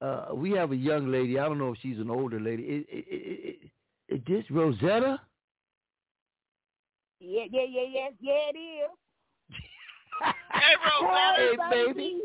[0.00, 1.38] Uh, we have a young lady.
[1.38, 2.62] I don't know if she's an older lady.
[2.62, 3.70] Is, is,
[4.08, 5.20] is this Rosetta?
[7.20, 8.90] Yeah, yeah, yeah, yeah, yeah, it is.
[10.22, 10.32] Hey,
[11.36, 11.94] Hey, Rosetta.
[11.94, 12.20] baby.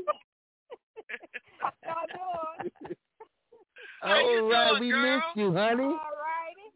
[1.60, 2.08] How y'all
[2.62, 2.72] doing?
[4.02, 5.02] How you All right, doing, we girl?
[5.02, 5.84] missed you, honey.
[5.84, 6.68] All righty.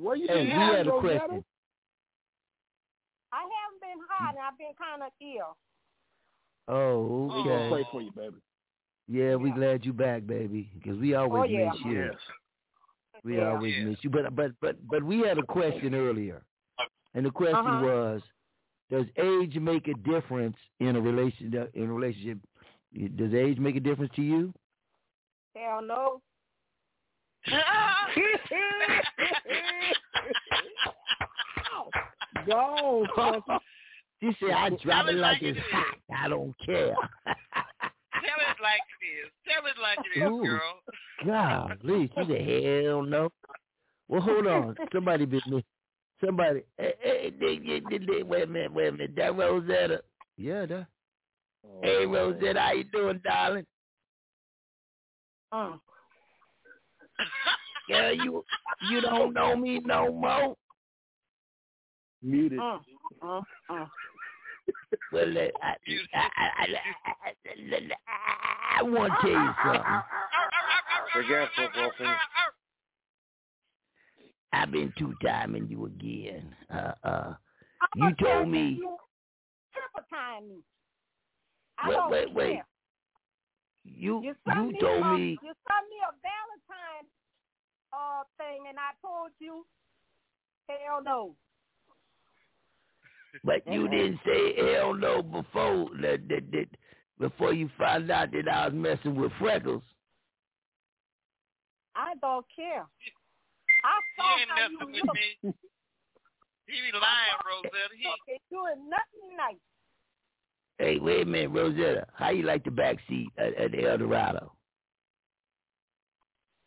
[0.00, 1.00] Where you Hey, been we at, had a Rosetta?
[1.18, 1.44] question.
[3.32, 3.63] I haven't
[3.98, 4.40] been hiding.
[4.46, 5.56] I've been kind of ill.
[6.66, 8.36] Oh, We gonna pray for you, baby.
[9.06, 11.72] Yeah, we glad you back, baby, because we always Oh, yeah.
[11.72, 12.04] miss you.
[12.04, 12.14] Yes.
[13.22, 13.50] We Yeah.
[13.50, 14.08] always miss you.
[14.10, 16.42] But but but but we had a question earlier,
[17.14, 17.84] and the question Uh-huh.
[17.84, 18.22] was,
[18.90, 22.38] does age make a difference in a relation in a relationship?
[23.16, 24.52] Does age make a difference to you?
[25.54, 26.22] Hell no.
[32.46, 33.44] Go, Francis.
[34.20, 35.66] She said, "I Tell drop it it like like it's it is.
[35.70, 35.96] hot.
[36.24, 36.94] I don't care."
[37.26, 39.30] Tell it like it is.
[39.46, 40.44] Tell it like it is, Ooh.
[40.46, 40.80] girl.
[41.26, 43.30] Golly, she said, "Hell no."
[44.08, 44.74] Well, hold on.
[44.92, 45.64] Somebody been me.
[46.24, 46.62] Somebody.
[46.78, 48.72] Hey, hey, they, they, they, they, wait a minute.
[48.72, 49.14] Wait a minute.
[49.16, 50.02] That Rosetta.
[50.36, 50.86] Yeah, that.
[51.82, 53.66] Hey, Rosetta, how you doing, darling?
[55.52, 55.72] Uh.
[57.88, 58.44] Girl, you
[58.90, 60.56] you don't know me no more.
[62.22, 62.58] Muted.
[62.58, 62.78] Uh,
[63.22, 63.86] uh, uh.
[65.12, 65.76] Well, I, I,
[66.14, 66.66] I,
[68.78, 70.02] I, want to tell you something.
[71.12, 72.16] Forgetful, girlfriend.
[74.52, 76.54] I've been two timing you again.
[76.72, 77.34] Uh, uh,
[77.96, 78.80] you told me.
[79.72, 80.62] Triple time me.
[81.88, 82.60] Wait, wait, wait.
[83.84, 85.38] You You you me told a, me.
[85.42, 87.06] you sent me a Valentine
[87.92, 89.66] uh thing, and I told you,
[90.68, 91.34] hell no.
[93.42, 93.90] But you mm-hmm.
[93.90, 96.66] didn't say hell no before that, that, that
[97.18, 99.82] before you found out that I was messing with freckles.
[101.96, 102.86] I don't care.
[103.84, 105.14] I saw ain't how you with look.
[105.14, 105.54] me.
[106.66, 107.94] He be lying, Rosetta.
[107.98, 109.56] He Okay, doing nothing nice.
[110.78, 112.06] Hey, wait a minute, Rosetta.
[112.14, 114.52] How you like the back seat at, at the El Dorado?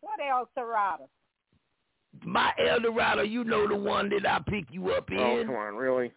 [0.02, 1.10] What El Dorado?
[2.24, 5.20] My El Dorado, you know the one that I pick you up oh, in.
[5.20, 6.12] Oh, come on, really?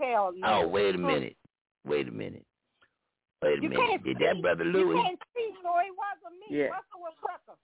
[0.00, 0.46] Hell no.
[0.62, 1.36] Oh, wait a minute.
[1.84, 2.44] Wait a minute.
[3.42, 3.86] Wait a You minute.
[3.88, 4.24] can't Did see.
[4.24, 4.80] that brother Louis?
[4.80, 5.02] You Louis?
[5.02, 6.56] can't see, so it wasn't me.
[6.58, 6.64] Yeah.
[6.66, 7.58] Russell was Russell.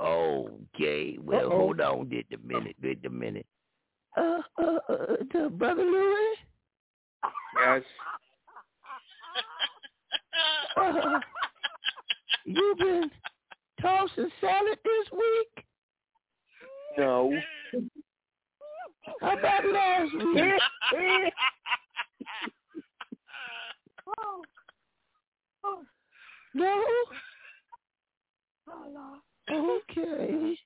[0.00, 1.18] Okay.
[1.20, 1.58] Well, Uh-oh.
[1.58, 2.08] hold on.
[2.08, 2.76] Wait a minute.
[2.82, 3.46] Wait a minute.
[4.16, 6.36] Uh, uh, uh, the brother Louis.
[7.60, 7.82] Yes.
[10.76, 11.20] Uh,
[12.44, 13.10] you been
[13.80, 15.64] tossing salad this week?
[16.96, 17.32] No.
[19.20, 21.32] How about last week?
[24.18, 24.42] Oh.
[25.64, 25.82] Oh.
[26.54, 26.84] no.
[28.68, 29.20] Oh,
[29.50, 29.82] Lord.
[29.90, 30.56] Okay.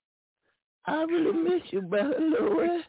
[0.86, 2.82] I really miss you, brother Louis.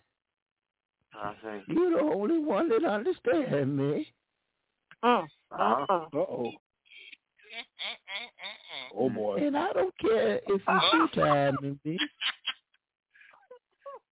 [1.16, 1.64] I think.
[1.68, 4.08] You're the only one that understands me.
[5.04, 5.22] Uh,
[5.52, 5.86] Uh-huh.
[5.92, 6.52] Uh-oh.
[8.96, 9.38] Oh, boy.
[9.46, 11.98] And I don't care if you two timing me.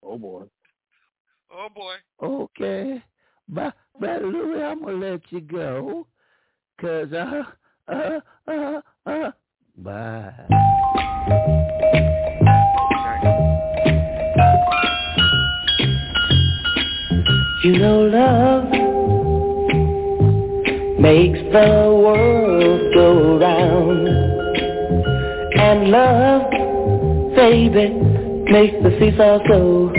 [0.03, 0.43] Oh, boy.
[1.53, 1.95] Oh boy.
[2.21, 3.03] Okay.
[3.49, 6.07] But, brother Louis, I'm going to let you go.
[6.77, 7.43] Because, uh,
[7.87, 9.31] uh, uh, uh,
[9.77, 10.33] bye.
[17.63, 18.71] You know love
[20.99, 24.07] makes the world go round.
[25.59, 26.49] And love,
[27.35, 27.89] baby,
[28.51, 29.93] makes the seesaw go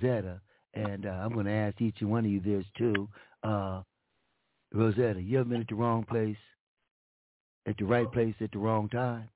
[0.00, 0.40] Rosetta,
[0.74, 3.08] and uh, I'm going to ask each and one of you this too.
[3.42, 3.82] Uh,
[4.72, 6.36] Rosetta, you ever been at the wrong place,
[7.66, 9.28] at the right place at the wrong time?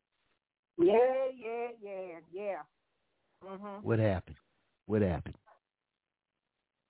[0.78, 0.94] Yeah,
[1.36, 2.56] yeah, yeah, yeah.
[3.44, 3.86] Mm-hmm.
[3.86, 4.36] What happened?
[4.86, 5.34] What happened?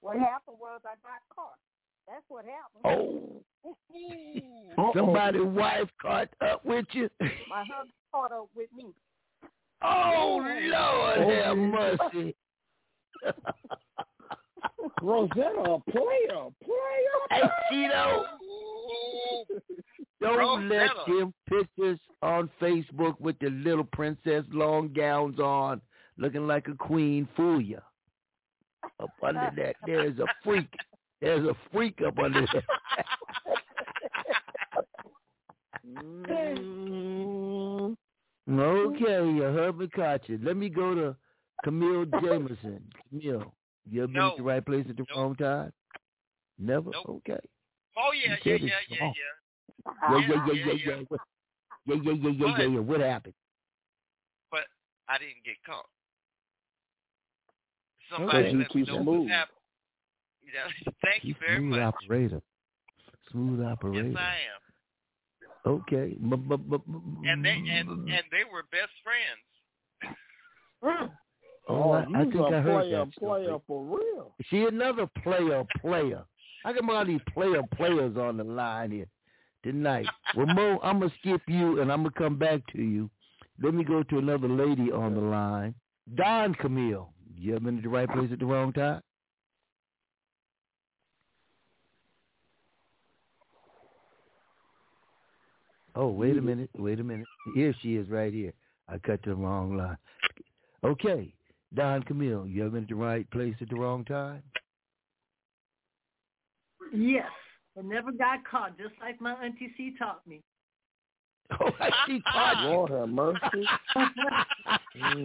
[0.01, 1.59] What happened was I got caught.
[2.09, 2.85] That's what happened.
[2.85, 3.43] Oh.
[4.95, 7.09] Somebody's wife caught up with you.
[7.49, 8.87] My husband caught up with me.
[9.85, 12.37] Oh Lord, have mercy.
[15.03, 17.19] Rosetta, a player, player.
[17.31, 18.25] Hey, Cheeto.
[20.21, 21.19] Don't let Rosetta.
[21.19, 25.81] them pictures on Facebook with the little princess long gowns on,
[26.17, 27.81] looking like a queen, fool you.
[29.01, 30.69] Up under that, there's a freak.
[31.21, 32.63] There's a freak up under there.
[35.85, 37.97] Mm.
[38.49, 40.39] okay, you heard me caught you.
[40.43, 41.17] Let me go to
[41.65, 42.83] Camille Jameson.
[43.11, 43.55] Camille,
[43.91, 45.73] you ever been at the right place at the wrong time?
[46.59, 46.91] Never?
[47.09, 47.39] Okay.
[47.97, 50.21] Oh yeah, You yeah, yeah, yeah, yeah.
[50.21, 51.03] Yeah, yeah, yeah, yeah, yeah.
[51.09, 51.21] What-
[51.87, 52.81] Yeah, yeah, yeah, yeah, yeah, yeah.
[52.81, 53.35] What happened?
[54.51, 54.61] But
[55.09, 55.87] I didn't get caught.
[58.11, 59.23] Somebody You let me know smooth.
[59.23, 59.59] what happened.
[61.05, 61.95] Thank you very Smooth much.
[61.95, 62.43] operator.
[63.31, 64.09] Smooth operator.
[64.09, 65.73] Yes, I am.
[65.73, 66.17] Okay.
[66.21, 69.47] And they and and they were best friends.
[71.69, 73.45] Oh, I, I think a I heard player, that story.
[73.45, 74.35] player for real.
[74.51, 76.25] See another player, player.
[76.65, 79.07] I got all these player players on the line here
[79.63, 80.07] tonight.
[80.37, 83.11] Well, Mo, I'm gonna skip you and I'm gonna come back to you.
[83.63, 85.75] Let me go to another lady on the line.
[86.17, 87.11] Don Camille.
[87.39, 89.03] You ever been at the right place at the wrong time?
[95.95, 96.71] Oh, wait a minute.
[96.77, 97.27] Wait a minute.
[97.55, 98.53] Here she is right here.
[98.89, 99.99] I cut to the wrong line.
[100.85, 101.33] Okay.
[101.75, 104.43] Don Camille, you ever been at the right place at the wrong time?
[106.93, 107.31] Yes.
[107.79, 110.41] I never got caught, just like my auntie C taught me.
[111.61, 111.71] Oh,
[112.07, 112.69] she caught you.
[112.71, 113.67] Lord have mercy.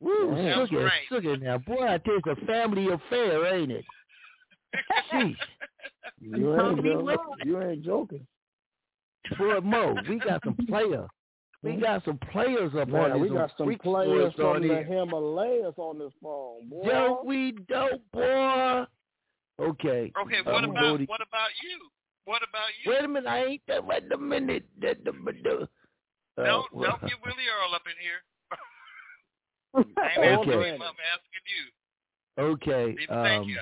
[0.00, 0.66] Woo, Damn.
[0.66, 1.02] sugar, Right.
[1.08, 1.58] sugar now.
[1.58, 3.84] Boy, I tell you, it's a family affair, ain't it?
[5.12, 5.36] Sheesh.
[6.20, 7.18] You ain't joking.
[7.44, 8.26] You ain't joking.
[9.36, 11.08] Boy, Mo, we got some players.
[11.62, 14.82] We got some players up Man, on we got some players sports on from the.
[14.82, 16.88] Himalayas on this phone, boy.
[16.88, 18.84] Don't we dope, boy?
[19.60, 20.10] Okay.
[20.18, 21.90] Okay, what gonna about what about you?
[22.24, 22.92] What about you?
[22.92, 23.84] Wait a minute, I ain't that.
[23.84, 24.64] Wait a minute.
[24.80, 25.68] That, the, the,
[26.42, 28.22] uh, don't well, don't get Willie Earl up in here.
[29.74, 30.68] I ain't asking Okay.
[30.70, 32.42] him, I'm asking you.
[32.42, 32.86] Okay.
[32.86, 33.58] Leave it thank Um, you.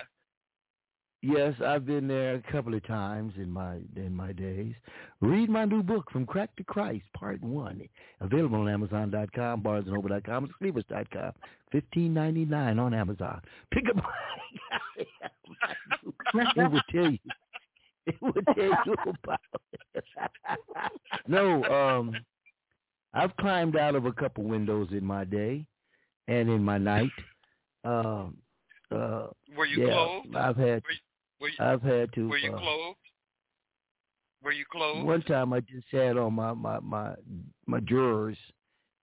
[1.23, 4.75] Yes, I've been there a couple of times in my in my days.
[5.21, 7.81] Read my new book, From Crack to Christ, Part One,
[8.21, 11.33] available on Amazon.com, BarnesandNoble.com, and Sleepers.com.
[11.73, 13.41] Fifteen ninety nine on Amazon.
[13.73, 14.05] Pick up.
[16.35, 17.19] it would tell you.
[18.07, 19.41] It would tell you about.
[19.95, 20.05] It.
[21.27, 22.15] no, um,
[23.13, 25.67] I've climbed out of a couple windows in my day,
[26.29, 27.11] and in my night.
[27.85, 28.37] Um,
[28.91, 29.27] uh,
[29.57, 30.37] Were you yeah, clothed?
[30.37, 30.83] I've had.
[30.83, 30.99] Were you,
[31.61, 32.29] I've had to.
[32.29, 32.99] were you uh, clothed?
[34.43, 35.07] Were you clothed?
[35.07, 37.15] One time I just had on my my my
[37.67, 38.37] my drawers.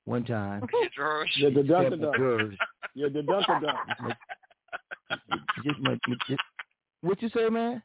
[0.06, 0.64] One time.
[0.74, 1.32] Your drawers?
[1.36, 2.58] You're the dun Except my drawers.
[2.94, 4.16] You're the dun dun.
[5.64, 5.98] Just my,
[6.28, 6.42] just,
[7.02, 7.82] what you say, man?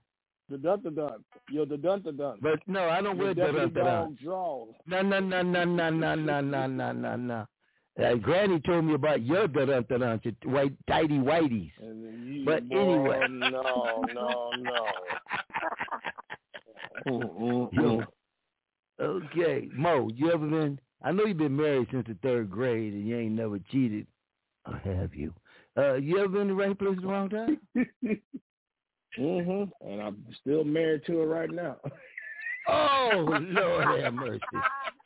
[0.48, 1.24] The dun dun.
[1.51, 2.39] You're the dun dun.
[2.40, 4.18] But no, I don't wear Your dun deputy dun dun.
[4.22, 4.68] draws.
[4.86, 7.47] No, no, no, no, no, no, no, no, no, no, no.
[8.02, 11.70] Uh, Granny told me about your dun dun dun dun, your white tidy whiteys.
[11.81, 13.27] You, But boy, anyway.
[13.51, 14.52] No, no,
[17.06, 18.06] no.
[19.01, 20.78] Okay, Mo, you ever been?
[21.02, 24.06] I know you've been married since the third grade, and you ain't never cheated,
[24.66, 25.32] or have you?
[25.78, 27.59] Uh, you ever been in the right place at the wrong time?
[29.18, 29.89] mm-hmm.
[29.89, 31.77] And I'm still married to her right now.
[32.68, 34.40] Oh, Lord have mercy.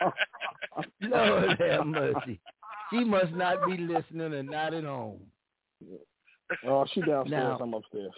[1.03, 2.41] Lord have mercy.
[2.91, 5.21] She must not be listening and not at home.
[6.67, 7.31] Oh, she downstairs.
[7.31, 8.13] Now- I'm upstairs.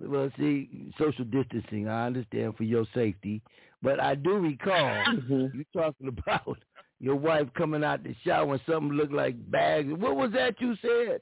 [0.00, 3.40] Well, see, social distancing, I understand for your safety,
[3.80, 5.56] but I do recall mm-hmm.
[5.56, 6.58] you talking about
[6.98, 9.92] your wife coming out the shower and something looked like bags.
[9.96, 11.20] What was that you said?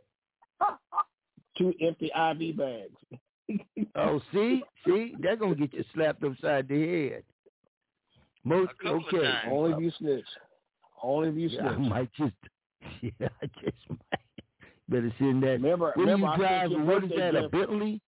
[1.59, 3.20] Two empty IV bags.
[3.94, 7.23] Oh, see, see, they're gonna get you slapped upside the head.
[8.44, 9.31] Most okay.
[9.51, 10.24] Only if you snitch.
[11.02, 12.34] Only if you Yeah, I might just,
[13.02, 14.20] yeah, I just might.
[14.88, 15.48] Better send that.
[15.60, 16.70] Remember- what remember I you drive?
[16.86, 17.34] What is that?
[17.34, 17.48] A.
[17.48, 18.00] Bentley?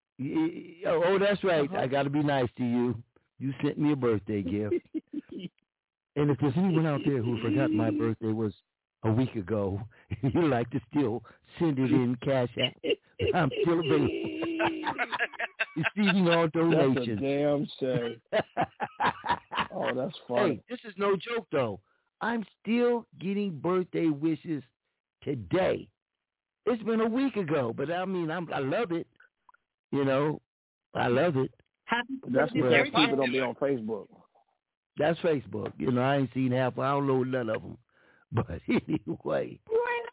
[0.87, 1.69] Oh, oh, that's right.
[1.69, 1.77] Uh-huh.
[1.79, 2.95] I got to be nice to you.
[3.39, 4.75] You sent me a birthday gift.
[6.15, 8.53] and if there's anyone out there who forgot my birthday was
[9.03, 9.81] a week ago,
[10.21, 11.21] you'd like to still
[11.59, 12.73] send it in cash app.
[13.33, 14.09] I'm still available.
[15.95, 17.21] Receiving all That's a donations.
[17.21, 18.21] damn shame.
[19.73, 20.55] Oh, that's funny.
[20.55, 21.79] Hey, this is no joke though.
[22.21, 24.63] I'm still getting birthday wishes
[25.23, 25.87] today.
[26.65, 29.07] It's been a week ago, but I mean, I'm, I love it.
[29.91, 30.41] You know,
[30.95, 31.51] I love it.
[32.27, 34.07] That's where people don't be on Facebook.
[34.97, 35.73] That's Facebook.
[35.77, 36.79] You know, I ain't seen half.
[36.79, 37.77] I don't know none of them.
[38.31, 39.59] But anyway,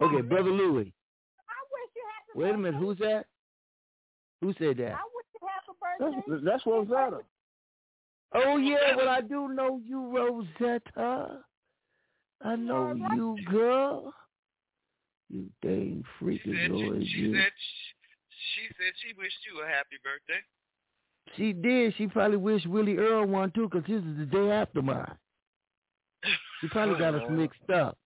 [0.01, 0.93] okay, brother Louis.
[2.37, 3.25] Wait a minute, who's that?
[4.43, 4.97] Who said that?
[5.99, 7.21] That's, that's Rosetta.
[8.35, 11.39] Oh yeah, well I do know you, Rosetta.
[12.45, 14.13] I know you, girl.
[15.31, 17.35] You dang She freaking said Lord, she, she you.
[17.35, 20.41] said she, she said she wished you a happy birthday.
[21.37, 21.95] She did.
[21.97, 25.15] She probably wished Willie Earl one too, because his is the day after mine.
[26.61, 27.97] She probably got us mixed up.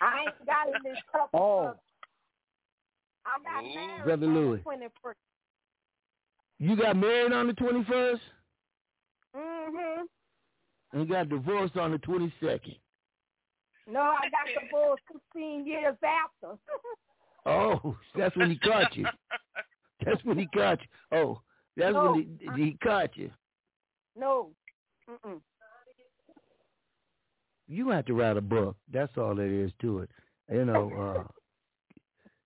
[0.00, 1.30] I ain't got it mixed up.
[1.34, 1.74] Oh.
[3.26, 4.60] I got married Brother on the Louis.
[4.60, 5.14] 21st.
[6.60, 8.22] You got married on the twenty first
[9.36, 10.98] Mm-hmm.
[10.98, 12.76] and got divorced on the twenty second.
[13.90, 15.02] No, I got divorced
[15.34, 16.56] 16 years after.
[17.46, 19.06] Oh, that's when he caught you.
[20.04, 21.16] That's when he caught you.
[21.18, 21.40] Oh,
[21.78, 23.30] that's No, when he, he caught you.
[24.18, 24.50] no.
[25.08, 25.40] Mm-mm.
[27.68, 28.76] You have to write a book.
[28.92, 30.10] That's all there is to it.
[30.52, 32.02] You know, uh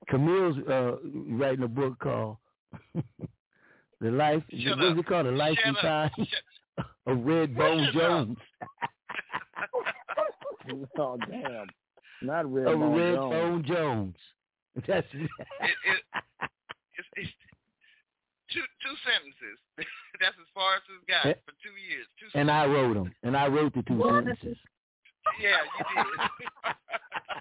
[0.09, 0.97] Camille's uh
[1.35, 2.37] writing a book called
[4.01, 4.99] The Life Shut what is up.
[4.99, 5.27] it called?
[5.27, 5.83] The Life Shut and up.
[6.17, 6.29] Times
[7.07, 7.95] of Red Bone Shut.
[7.95, 8.37] Jones.
[10.99, 11.67] oh damn.
[12.23, 13.33] Not Red of Bone Red Jones.
[13.33, 14.17] Bone Jones.
[14.87, 16.21] That's It, it,
[16.99, 17.31] it's, it's
[18.53, 19.59] two two sentences.
[20.21, 22.07] That's as far as it's got Eh, for two years.
[22.21, 23.13] Two and I wrote them.
[23.23, 24.57] And I wrote the two sentences.
[25.41, 25.57] Yeah,
[25.97, 27.37] you did.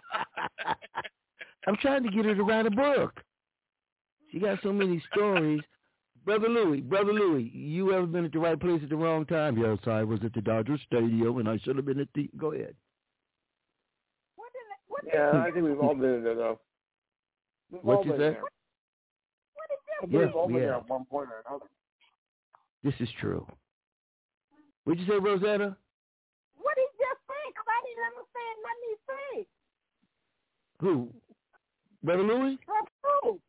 [1.68, 3.22] I'm trying to get her to write a book.
[4.32, 5.62] She got so many stories.
[6.26, 9.58] Brother Louis, Brother Louis, you ever been at the right place at the wrong time?
[9.58, 12.30] Yes, I was at the Dodger Stadium, and I should have been at the.
[12.38, 12.76] Go ahead.
[15.06, 16.60] Yeah, I think we've all been there though.
[17.72, 18.18] We've What all you say?
[18.18, 18.42] there.
[20.10, 21.66] Yeah, we've all been we there at one point or another.
[22.84, 23.46] This is true.
[24.84, 25.76] What'd you say, Rosetta?
[26.58, 27.52] What did you just say?
[27.54, 29.46] 'Cause I didn't understand nothing he said.
[30.80, 31.14] Who?
[32.04, 32.58] Brother Louis?
[32.68, 33.40] That's.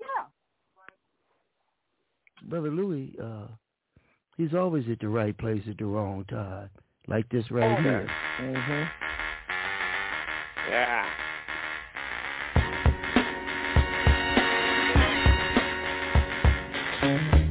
[0.00, 0.24] Yeah.
[2.48, 3.48] Brother Louis, uh,
[4.36, 6.70] he's always at the right place at the wrong time,
[7.06, 8.08] like this right here.
[8.40, 9.23] Mm-hmm.
[10.68, 11.06] Yeah.
[17.02, 17.43] I've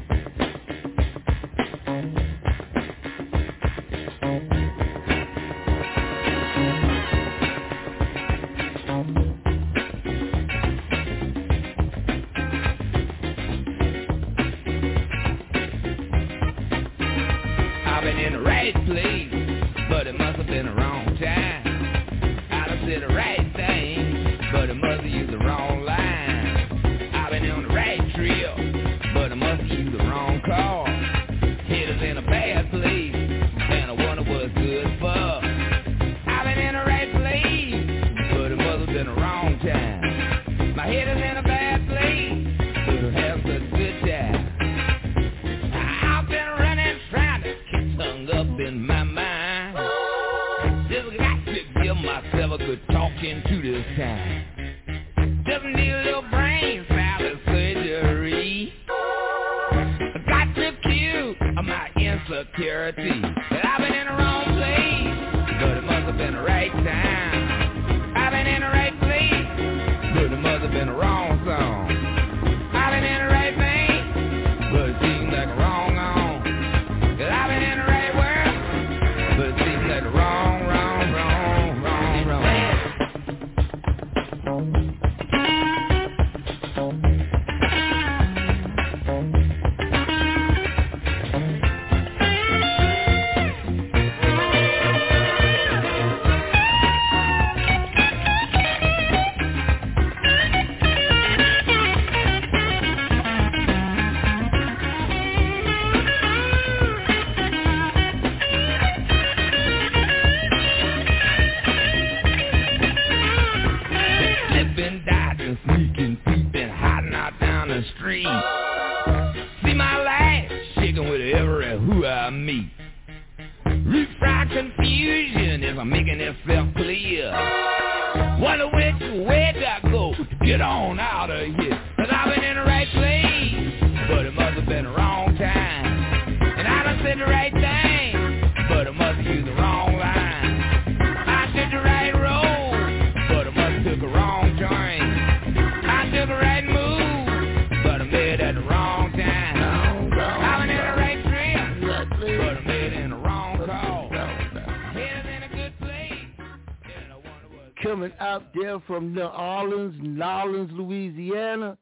[157.94, 161.78] coming out there from New Orleans, New Orleans, Louisiana,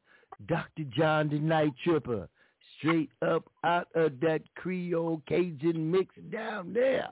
[0.46, 0.84] Dr.
[0.94, 2.28] John the Night Tripper.
[2.76, 7.08] Straight up out of that Creole Cajun mix down there.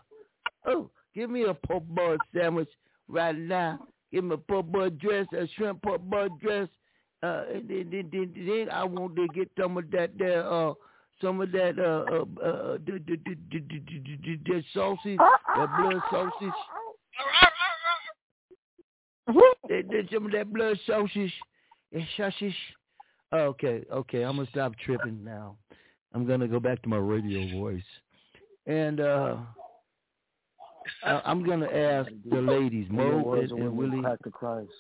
[0.67, 2.69] Oh, give me a pork boy sandwich
[3.09, 3.79] right now.
[4.13, 6.69] Give me a pork boy dress, a shrimp pork boy dress.
[7.23, 10.75] Uh, and then, then, then, then I want to get some of that there, uh,
[11.23, 15.17] some of that, uh, uh, uh the, the, the, the, the, the, the, the sausage,
[15.17, 16.53] that blood sausage.
[19.69, 21.33] They did some of that blood sausage
[21.93, 22.55] and sausage.
[23.33, 25.57] Okay, okay, I'm gonna stop tripping now.
[26.13, 27.83] I'm gonna go back to my radio voice,
[28.67, 29.37] and uh
[31.05, 34.01] I- I'm gonna ask the ladies, There Mo and, and Willie.
[34.03, 34.71] Crack to Christ.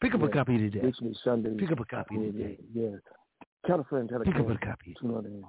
[0.00, 0.80] Pick up a copy today.
[0.80, 1.54] Reach me Sunday.
[1.58, 2.58] Pick up a copy today.
[2.72, 2.90] Yeah.
[2.90, 2.96] yeah.
[3.66, 4.94] Tell a friend, tell a Pick up a copy.
[5.00, 5.44] Tune on in.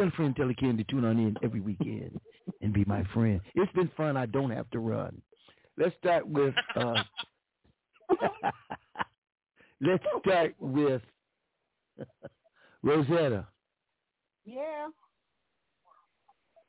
[0.00, 2.18] Tell a friend, tell a kid to tune on in every weekend
[2.62, 3.38] and be my friend.
[3.54, 4.16] It's been fun.
[4.16, 5.20] I don't have to run.
[5.76, 6.54] Let's start with.
[6.74, 7.02] Uh,
[9.82, 11.02] let's start with
[12.82, 13.46] Rosetta.
[14.46, 14.88] Yeah.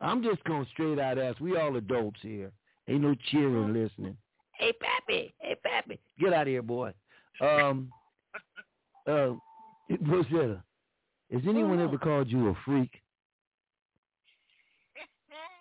[0.02, 1.40] I'm just going straight out ask.
[1.40, 2.52] We all adults here.
[2.90, 4.18] Ain't no cheering listening.
[4.60, 5.34] Hey, Pappy.
[5.40, 6.02] Hey, Pappy.
[6.20, 6.92] Get out of here, boy.
[7.40, 7.94] Um,
[9.08, 9.30] uh,
[10.02, 10.62] Rosetta,
[11.32, 13.01] has anyone ever called you a freak?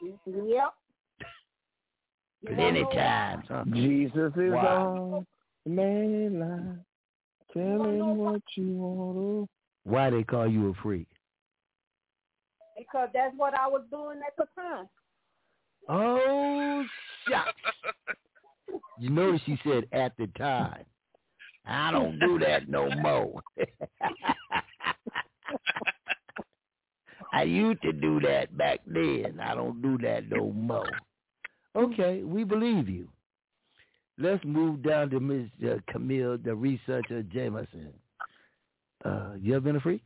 [0.01, 0.75] Yep.
[2.43, 3.65] Many times, huh?
[3.73, 4.95] Jesus is Wow.
[5.17, 5.27] on
[5.65, 6.85] the main line.
[7.53, 9.49] Tell him what you want to.
[9.85, 11.09] Why they call you a freak?
[12.79, 14.89] Because that's what I was doing at the time.
[15.89, 16.85] Oh,
[17.29, 17.53] shucks.
[18.99, 20.85] You notice she said at the time.
[21.67, 23.43] I don't do that no more.
[27.33, 29.41] I used to do that back then.
[29.43, 30.89] I don't do that no more.
[31.77, 33.09] Okay, we believe you.
[34.19, 35.49] Let's move down to Ms.
[35.65, 37.93] Uh, Camille, the researcher Jameson.
[39.05, 40.03] Uh, you ever been a freak?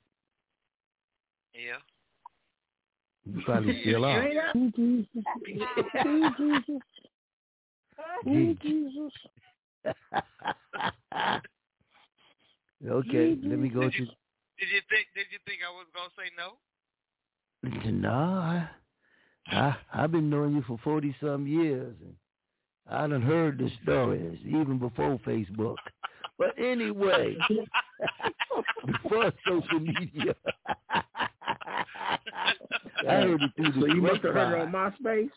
[1.54, 1.78] Yeah.
[3.24, 4.28] You probably still are.
[4.54, 5.06] Jesus.
[12.86, 13.98] okay, let me go to.
[14.58, 15.06] Did you think?
[15.14, 16.54] Did you think I was gonna say no?
[17.86, 18.68] No, I,
[19.48, 22.14] I I've been knowing you for forty some years, and
[22.90, 25.76] I done heard the stories even before Facebook.
[26.38, 27.36] But anyway,
[28.86, 30.34] before social media,
[30.90, 31.04] I
[33.06, 34.74] heard it through the So you must have heard it grapevine.
[34.74, 35.30] on MySpace?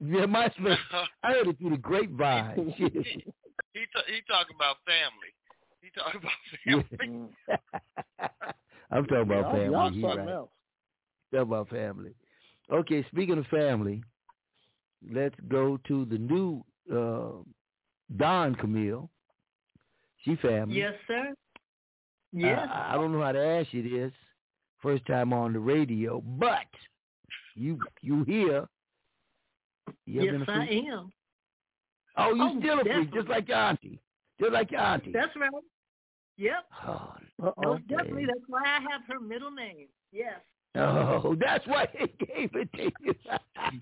[0.00, 0.78] Yeah, MySpace.
[1.22, 2.74] I heard it through the grapevine.
[2.78, 2.92] Shit.
[2.92, 5.32] He ta- he talk about family.
[5.82, 6.32] He talk about
[6.64, 7.28] family.
[8.90, 9.70] I'm talking about Y'all- family.
[9.72, 10.28] y'all He something right.
[10.34, 10.50] else.
[11.34, 12.14] Talking about family.
[12.72, 14.02] Okay, speaking of family,
[15.12, 17.42] let's go to the new uh,
[18.16, 19.10] Don Camille.
[20.24, 20.76] She family.
[20.76, 21.34] Yes, sir.
[22.32, 22.66] Yes.
[22.70, 24.12] I, I don't know how to ask you this.
[24.80, 26.66] First time on the radio, but
[27.54, 28.66] you you here.
[30.06, 31.10] You yes, I am.
[32.16, 34.00] Oh, you Oh, still a freak, just like your auntie.
[34.40, 35.12] Just like your auntie.
[35.12, 35.50] That's right.
[36.36, 36.64] Yep.
[36.86, 37.14] Oh,
[37.64, 37.82] okay.
[37.88, 38.26] definitely.
[38.26, 39.88] That's why I have her middle name.
[40.12, 40.40] Yes.
[40.76, 43.14] Oh, that's why they gave it to you.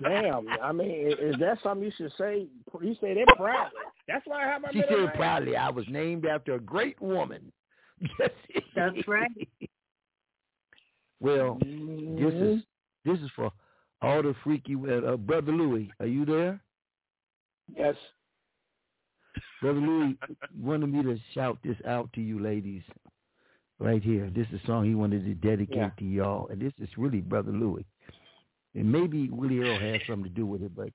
[0.02, 0.46] Damn.
[0.62, 2.46] I mean, is that something you should say?
[2.82, 3.70] You say that proudly.
[4.06, 5.16] That's why I have my She middle said name.
[5.16, 7.50] proudly, I was named after a great woman.
[8.76, 9.30] That's right.
[11.20, 12.62] well, this is
[13.04, 13.50] this is for
[14.02, 15.90] all the freaky uh, uh, brother Louis.
[16.00, 16.60] Are you there?
[17.74, 17.94] Yes.
[19.62, 20.16] Brother Louis
[20.60, 22.82] wanted me to shout this out to you ladies
[23.82, 24.30] right here.
[24.34, 25.90] This is a song he wanted to dedicate Yeah.
[25.98, 26.48] to y'all.
[26.48, 27.84] And this is really Brother Louis.
[28.74, 30.88] And maybe Willie Earl has something to do with it, but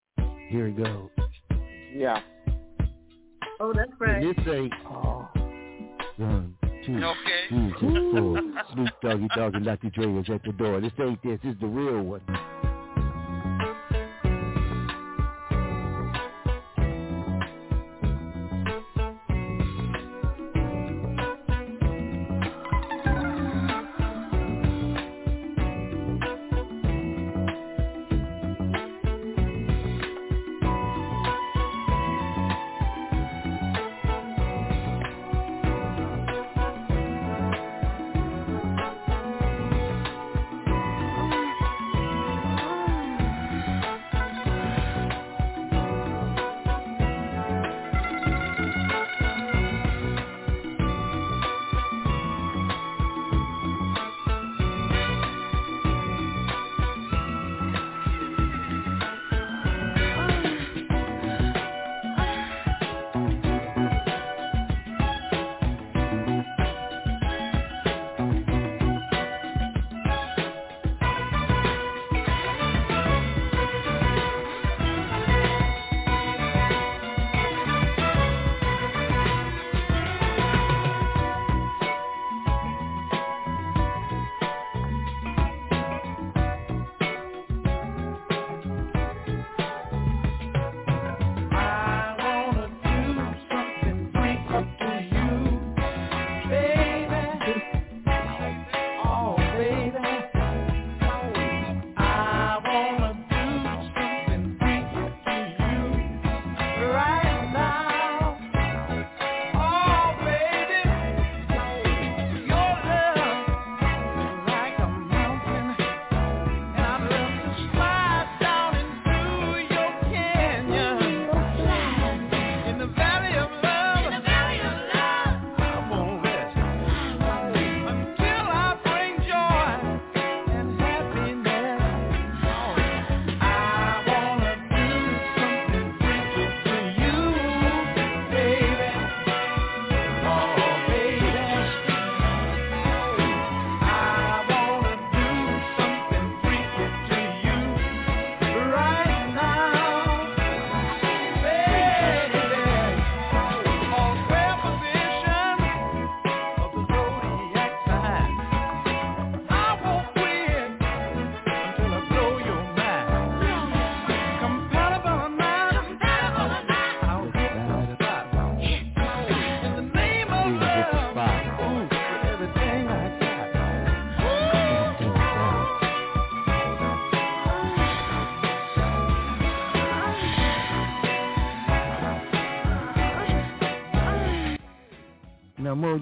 [0.49, 1.09] here it goes.
[1.93, 2.21] Yeah.
[3.59, 4.23] Oh, that's right.
[4.23, 5.29] And this say oh.
[6.17, 7.47] one, two, Okay.
[7.49, 8.41] three, just four.
[8.73, 9.89] Snoop Doggy Dogg and Dr.
[9.89, 10.79] Dre was at the door.
[10.81, 12.21] This ain't this, this is the real one.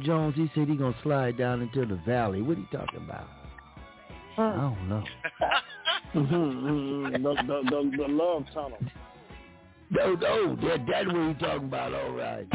[0.05, 2.41] Jones, he said he gonna slide down into the valley.
[2.41, 3.27] What he talking about?
[4.37, 5.03] I don't know.
[6.13, 8.77] Mhm, the, the, the, the love tunnel.
[9.89, 11.93] No, no, that, that's what he talking about.
[11.93, 12.47] All right.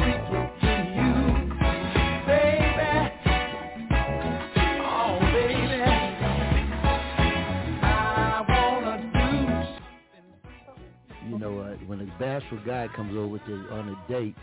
[11.29, 11.87] You know what?
[11.87, 14.37] When a bashful guy comes over to on a date,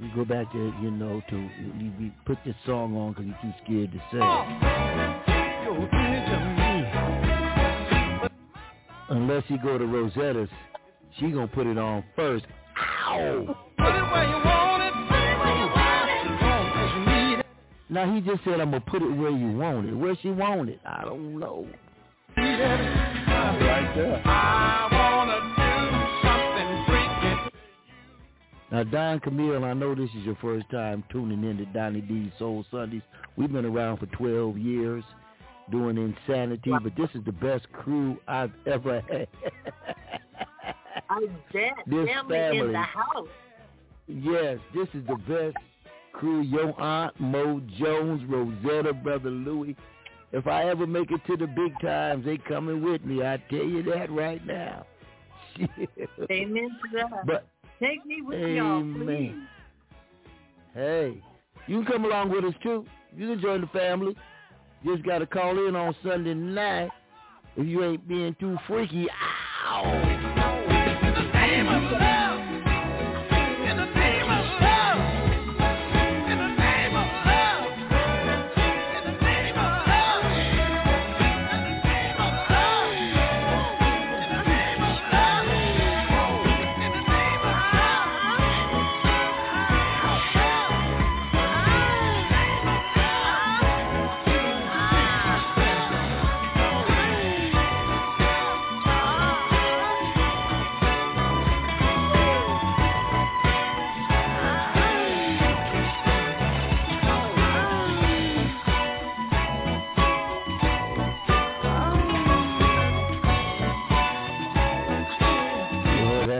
[0.00, 3.38] you go back to you know to you, you put this song on because you're
[3.42, 4.26] too scared to say it.
[9.10, 10.48] Unless you go to Rosetta's,
[11.18, 12.46] she gonna put it on first.
[13.08, 13.56] Ow!
[17.90, 19.94] Now he just said I'm gonna put it where you want it.
[19.94, 20.80] Where she want it?
[20.86, 21.66] I don't know.
[22.36, 24.99] Right there.
[28.70, 32.30] Now, Don Camille, I know this is your first time tuning in to Donny D's
[32.38, 33.02] Soul Sundays.
[33.36, 35.02] We've been around for 12 years
[35.72, 39.28] doing Insanity, but this is the best crew I've ever had.
[41.08, 41.72] I bet.
[41.86, 43.28] This family, in the house.
[44.06, 45.56] yes, this is the best
[46.12, 46.42] crew.
[46.42, 49.76] Your aunt, Mo Jones, Rosetta, Brother Louie.
[50.32, 53.24] If I ever make it to the big times, they coming with me.
[53.24, 54.86] I tell you that right now.
[56.30, 57.26] Amen to that.
[57.26, 57.46] But
[57.80, 59.34] Take me with y'all, please.
[60.74, 61.22] Hey,
[61.66, 62.84] you can come along with us too.
[63.16, 64.14] You can join the family.
[64.84, 66.90] Just got to call in on Sunday night
[67.56, 69.06] if you ain't being too freaky.
[69.66, 70.39] Ow!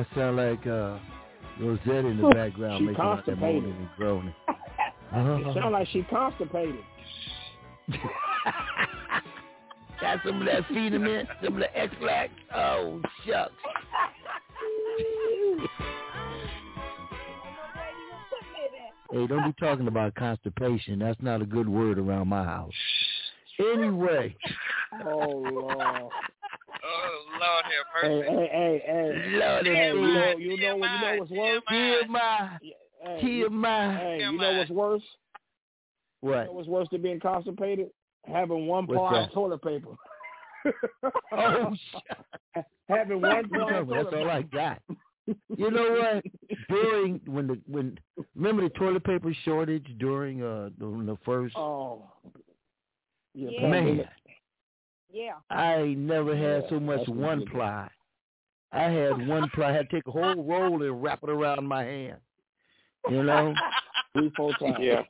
[0.01, 0.97] That sound like uh,
[1.61, 3.63] Rosetta in the background She making out that constipated.
[3.65, 4.35] moaning and groaning.
[5.13, 6.77] It sounds like she constipated.
[10.01, 12.33] Got some of that Feen-A-Mint, some of the Ex-Lax.
[12.55, 13.53] Oh, shucks.
[19.13, 21.01] Hey, don't be talking about constipation.
[21.01, 22.71] That's not a good word around my house.
[23.59, 24.37] Anyway.
[25.05, 26.13] Oh Lord.
[26.85, 28.29] Oh, Lord have mercy.
[28.29, 29.39] hey, hey, hey.
[29.39, 31.63] Lord, hey, it's you know, you know, what- you know what's worse?
[31.71, 32.59] TMI.
[33.03, 33.97] Hey, TMI.
[33.99, 35.03] Hey, you know what's worse?
[36.23, 36.47] You What?
[36.47, 37.89] know what's worse than being constipated?
[38.27, 39.29] Having one What's ply that?
[39.29, 39.95] of toilet paper.
[41.33, 41.73] Oh,
[42.89, 44.11] Having one What you ply talking of about?
[44.11, 44.83] toilet That's all I got.
[45.57, 46.25] You know what?
[46.69, 47.97] During when the when
[48.35, 52.11] remember the toilet paper shortage during uh the, the first Oh.
[53.33, 53.69] Yeah, Yeah.
[53.69, 54.09] man.
[55.13, 55.35] Yeah.
[55.51, 57.53] I never had so much that's one ridiculous.
[57.53, 57.89] ply.
[58.73, 59.71] I had one ply.
[59.71, 62.19] I had to take a whole roll and wrap it around my hand.
[63.11, 63.55] You know?
[64.13, 64.77] Three, four times.
[64.81, 65.03] Yeah.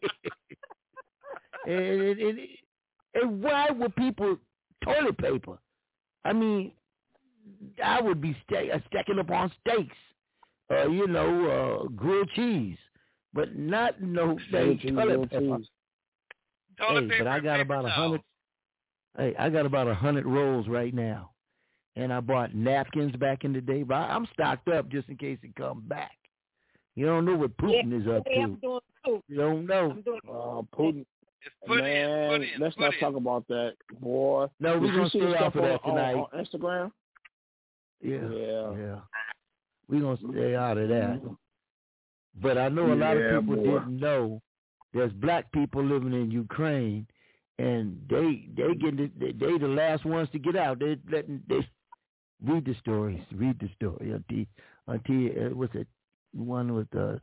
[1.66, 2.38] and, and, and,
[3.14, 4.36] and why would people
[4.84, 5.58] toilet paper?
[6.24, 6.72] I mean,
[7.84, 9.96] I would be sta- uh, stacking up on steaks,
[10.70, 12.76] uh, you know, uh, grilled cheese,
[13.34, 15.58] but not no dang Grilled toilet paper.
[15.58, 15.68] cheese.
[16.78, 18.20] Toilet Hey, paper but I got about a hundred.
[19.18, 21.30] Hey, I got about a hundred rolls right now,
[21.96, 23.82] and I bought napkins back in the day.
[23.82, 26.12] But I, I'm stocked up just in case it comes back.
[26.96, 28.80] You don't know what Putin is up Yeah, I'm to.
[29.28, 29.96] You don't know.
[30.28, 31.04] Uh, Putin.
[31.42, 33.00] It's put in, Man, put in, let's put not in.
[33.00, 34.46] talk about that, boy.
[34.60, 36.14] No, we're you gonna see the stay stuff off of that on, tonight.
[36.14, 36.92] on Instagram?
[38.02, 38.76] Yeah, Yeah.
[38.78, 39.00] yeah.
[39.88, 41.20] We're gonna stay out of that.
[42.42, 43.62] But I know a lot Yeah, of people boy.
[43.78, 44.42] didn't know
[44.92, 47.06] there's black people living in Ukraine,
[47.60, 50.78] and they they get the, they, they the last ones to get out.
[50.78, 51.66] They letting they
[52.44, 54.46] read the stories, read the story on T.
[54.88, 55.86] Uh, what's it?
[56.32, 57.16] One with uh,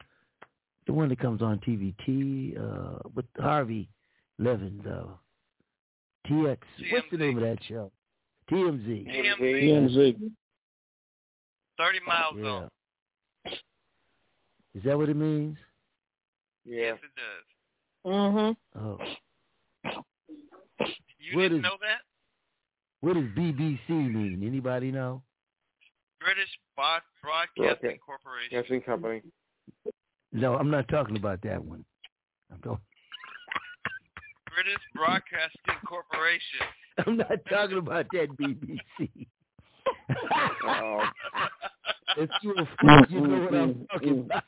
[0.85, 3.89] the one that comes on TVT uh, with Harvey
[4.37, 4.81] Levin.
[4.85, 5.07] Uh,
[6.29, 6.57] TX.
[6.91, 7.91] What's the name of that show?
[8.51, 9.07] TMZ.
[9.07, 9.39] TMZ.
[9.41, 10.31] TMZ.
[11.77, 12.49] 30 miles Yeah.
[12.49, 12.71] off.
[14.75, 15.57] Is that what it means?
[16.65, 16.77] Yeah.
[16.77, 18.13] Yes, it does.
[18.13, 18.79] Mm-hmm.
[18.79, 18.97] Oh.
[20.79, 22.01] You What didn't is- know that?
[23.01, 24.41] What does BBC mean?
[24.45, 25.21] Anybody know?
[26.19, 28.49] British Broad- Broadcasting Broadcast- Corporation.
[28.49, 29.21] Casting company.
[30.31, 31.85] No, I'm not talking about that one.
[32.51, 32.83] I'm talking.
[34.53, 36.65] British Broadcasting Corporation.
[37.05, 39.27] I'm not talking about that BBC.
[40.63, 41.03] Oh.
[42.17, 42.55] it's true.
[43.09, 44.21] You know what I'm talking mm-hmm.
[44.21, 44.43] about.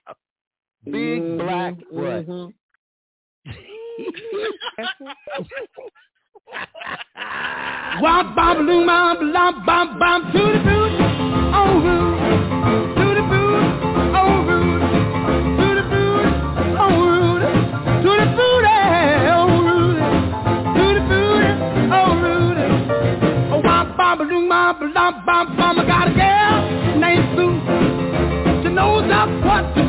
[0.86, 2.26] Big black what?
[2.28, 2.50] Mm-hmm.
[8.02, 10.92] Womp bom balloon bom bom bom bom to the boot.
[11.54, 12.20] Oh rude.
[12.96, 13.62] To the boot.
[14.16, 14.82] Oh rude.
[15.60, 16.26] To the boot.
[16.80, 17.44] Oh rude.
[18.04, 18.64] To the boot.
[19.36, 20.00] Oh rude.
[20.76, 21.46] To the boot.
[21.92, 22.62] Oh rude.
[23.52, 25.74] Oh womp bom balloon bom bom bom bom.
[25.80, 26.58] I got a girl
[27.00, 27.54] named Sue.
[28.64, 29.82] She knows just what to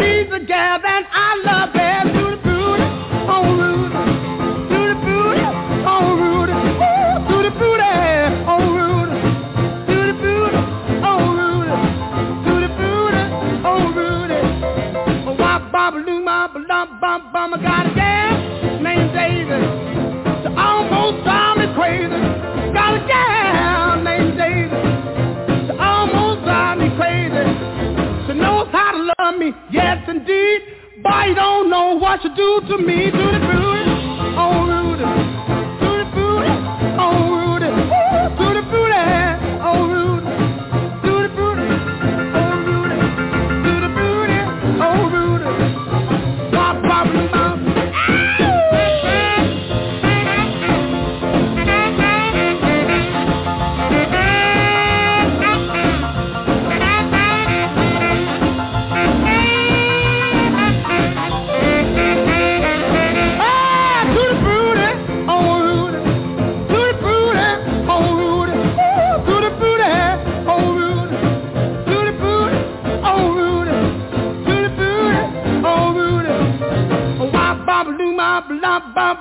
[0.00, 2.08] she's a gal that I love best.
[2.14, 4.09] To the booty,
[29.70, 30.60] yes indeed.
[31.02, 33.10] Boy, you don't know what you do to me.
[33.10, 33.84] To the booty,
[34.36, 35.04] oh Rudy.
[35.80, 36.52] To the booty,
[36.98, 37.59] oh Rudy.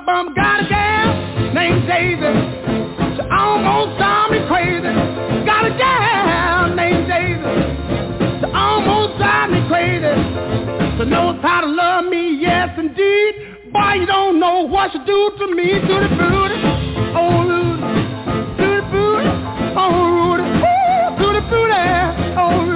[0.05, 0.33] Bum.
[0.35, 2.33] Got a gal named Daisy.
[3.15, 4.93] She almost drive me crazy.
[5.45, 7.55] Got a gal named Daisy.
[8.39, 10.13] She almost drive me crazy.
[10.97, 13.71] She knows how to love me, yes indeed.
[13.71, 15.79] Boy, you don't know what you do to me.
[15.79, 16.59] To the booty,
[17.15, 17.81] oh Rudy.
[18.57, 19.29] To the booty,
[19.77, 20.43] oh Rudy.
[20.43, 21.85] Ooh, to the booty,
[22.35, 22.68] oh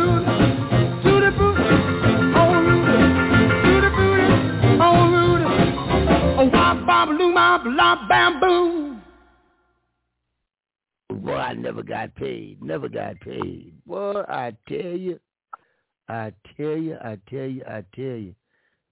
[7.33, 9.01] wop, bop, loo, lop, bam, boom.
[11.21, 12.61] Boy, I never got paid.
[12.61, 13.73] Never got paid.
[13.85, 15.19] Boy, I tell you.
[16.09, 18.35] I tell you, I tell you, I tell you.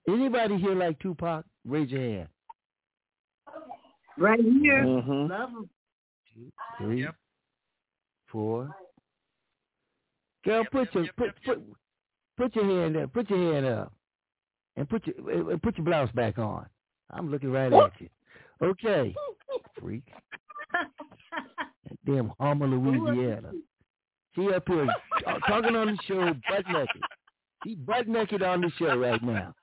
[0.08, 1.44] Anybody here like Tupac?
[1.66, 2.28] Raise your hand.
[4.18, 4.84] Right here.
[4.84, 5.30] Mhm.
[5.30, 5.70] Love 'em.
[6.78, 7.08] Three,
[8.28, 8.74] four.
[10.46, 11.62] Girl, put your put put
[12.38, 13.14] put your hand up.
[13.14, 13.94] Put your hand up,
[14.76, 16.68] and put your put your blouse back on.
[17.10, 18.10] I'm looking right at you.
[18.64, 19.16] Okay,
[19.80, 20.04] freak.
[22.06, 23.52] Damn Homer, Louisiana.
[24.36, 24.88] She up here
[25.48, 27.02] talking on the show butt naked.
[27.64, 29.54] She butt naked on the show right now.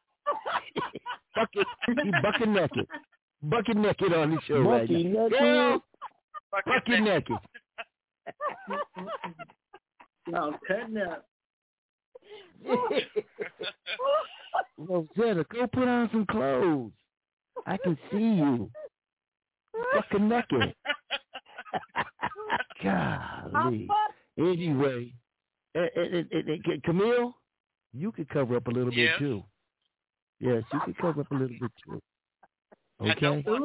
[1.34, 2.86] bucket, she bucket naked.
[3.42, 5.22] Bucket naked on the show right Bucky now.
[5.28, 5.38] naked.
[5.38, 5.82] Girl,
[6.66, 7.36] bucket naked.
[10.26, 11.24] No, cutting up.
[14.78, 16.92] Rosetta, go put on some clothes.
[17.66, 18.70] I can see you.
[19.94, 20.74] Bucket naked.
[22.82, 23.88] Golly.
[24.38, 25.12] Anyway,
[25.74, 27.34] eh, eh, eh, Camille,
[27.92, 29.18] you could cover up a little Yes.
[29.18, 29.42] bit too.
[30.40, 32.00] Yes, you could cover up a little bit too.
[33.00, 33.44] Okay.
[33.46, 33.60] You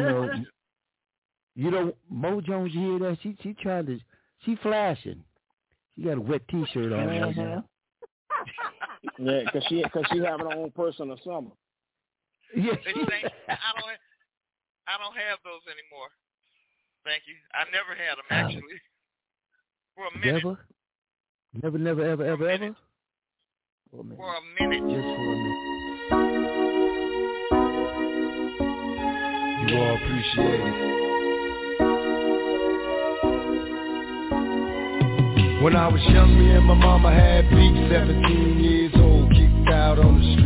[0.00, 0.30] know,
[1.54, 3.18] you know, Mo Jones, you hear that?
[3.22, 3.98] She she trying to,
[4.44, 5.22] she flashing.
[5.96, 7.42] She got a wet T-shirt on right Uh-huh.
[7.42, 7.64] now.
[9.18, 11.50] Yeah, cause she cause she having her own personal summer.
[12.54, 12.76] Yeah.
[12.84, 13.98] They I don't
[14.86, 16.10] I don't have those anymore.
[17.04, 17.34] Thank you.
[17.54, 18.80] I never had them actually.
[19.94, 20.44] For a minute.
[20.44, 22.76] Never, never, never, ever, ever, ever.
[23.90, 24.18] For a minute.
[24.18, 24.82] For a minute.
[24.90, 25.76] Just for a minute.
[29.68, 30.96] You all appreciate it.
[35.62, 37.90] When I was young, me and my mama had beef.
[37.90, 40.45] 17 years old, kicked out on the street.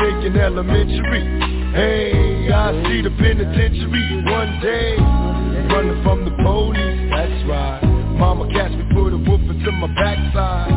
[0.00, 1.22] thinking elementary?
[1.76, 4.96] Hey, I see the penitentiary one day.
[5.70, 7.80] Running from the police, that's right.
[8.18, 10.72] Mama catch me, put a whoop into my backside.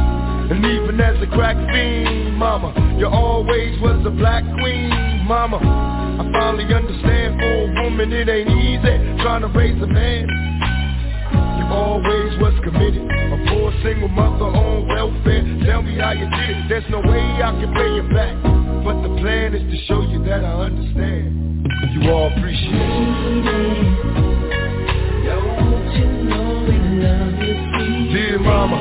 [0.52, 5.58] And even as a crack fiend, mama, you always was a black queen, mama.
[5.58, 10.28] I finally understand for a woman it ain't easy trying to raise a man.
[11.58, 15.42] You always was committed, a poor single mother on welfare.
[15.66, 18.63] Tell me how you did it, there's no way I can pay you back.
[18.84, 21.66] But the plan is to show you that I understand.
[21.94, 24.14] You all appreciate it.
[28.12, 28.76] Dear mama,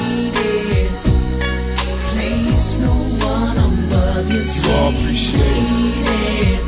[4.54, 5.70] you all appreciate
[6.02, 6.62] it.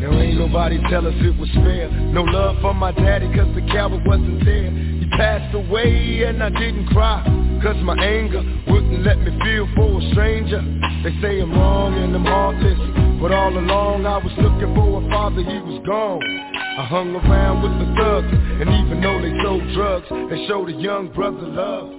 [0.00, 1.90] Now ain't nobody tell us it was fair.
[1.90, 4.70] No love for my daddy cause the coward wasn't there.
[4.70, 8.40] He passed away and I didn't cry Cause my anger
[8.72, 10.64] wouldn't let me feel for a stranger.
[11.04, 12.80] They say I'm wrong and I'm heartless
[13.20, 16.24] But all along I was looking for a father, he was gone.
[16.24, 20.76] I hung around with the thugs And even though they sold drugs They showed a
[20.80, 21.92] young brother love.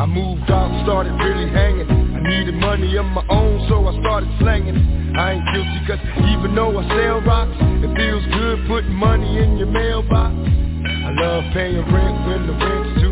[0.00, 1.92] I moved out started really hanging.
[1.92, 5.12] I needed money of my own so I started slanging.
[5.12, 6.00] I ain't guilty cause
[6.32, 7.52] even though I sell rocks
[7.84, 10.32] It feels good putting money in your mailbox.
[10.32, 13.11] I love paying rent when the rent's due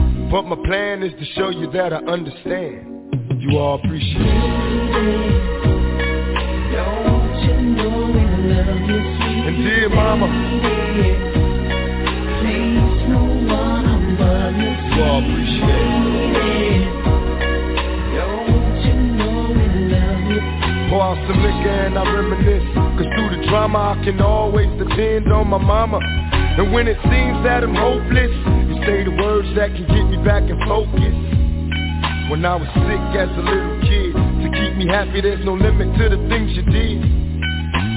[0.31, 2.87] But my plan is to show you that I understand.
[3.41, 5.51] You all appreciate it.
[9.45, 10.27] And dear mama
[14.95, 17.01] You all appreciate it.
[20.89, 22.63] Pour out some liquor and I reminisce.
[22.73, 25.99] Cause through the drama I can always depend on my mama.
[26.57, 30.43] And when it seems that I'm hopeless say the words that can get me back
[30.49, 31.15] in focus.
[32.31, 35.91] When I was sick as a little kid To keep me happy there's no limit
[35.99, 37.03] to the things you did.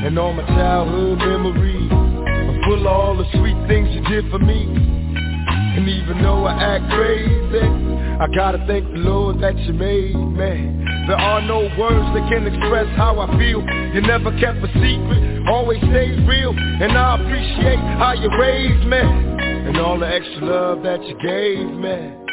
[0.04, 4.40] And all my childhood memories Are full of all the sweet things you did for
[4.40, 4.66] me.
[4.66, 7.62] And even though I act crazy
[8.18, 10.54] I gotta thank the Lord that you made me.
[11.06, 13.62] There are no words that can express how I feel.
[13.94, 16.54] You never kept a secret, always stayed real.
[16.58, 19.33] And I appreciate how you raised me
[19.64, 22.24] And all the extra love that you gave me.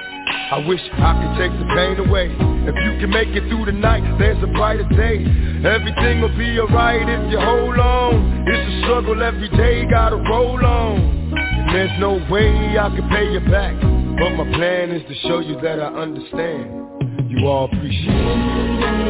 [0.52, 2.28] I wish I could take the pain away.
[2.68, 5.24] If you can make it through the night, there's a brighter day.
[5.64, 8.46] Everything will be alright if you hold on.
[8.46, 11.00] It's a struggle every day, gotta roll on.
[11.32, 13.80] And there's no way I can pay you back
[14.20, 17.32] But my plan is to show you that I understand.
[17.32, 18.72] You all appreciate it.
[18.82, 19.08] Mama,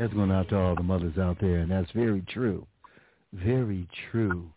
[0.00, 2.66] That's going out to all the mothers out there, and that's very true.
[3.34, 4.50] Very true.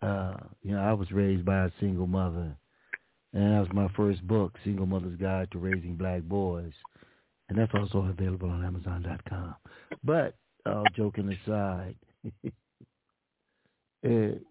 [0.00, 2.56] Uh, you know, I was raised by a single mother,
[3.32, 6.72] and that was my first book, Single Mother's Guide to Raising Black Boys.
[7.48, 9.54] And that's also available on Amazon.com.
[10.04, 10.34] But,
[10.66, 11.94] all joking aside,
[12.44, 12.50] uh,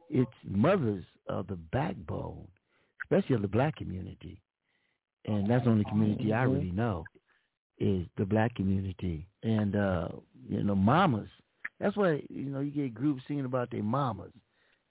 [0.10, 2.48] it's mothers are the backbone,
[3.04, 4.42] especially of the black community.
[5.26, 7.04] And that's the only community I really know
[7.78, 9.28] is the black community.
[9.44, 10.08] And, uh,
[10.50, 11.30] you know, mamas.
[11.80, 14.32] That's why, you know, you get groups singing about their mamas.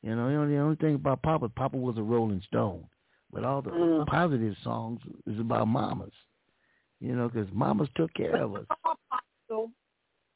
[0.06, 2.86] You know, you know, the only thing about Papa, Papa was a Rolling Stone.
[3.32, 4.06] But all the Mm.
[4.06, 6.14] positive songs is about mamas.
[7.00, 8.66] You know, because mamas took care of us.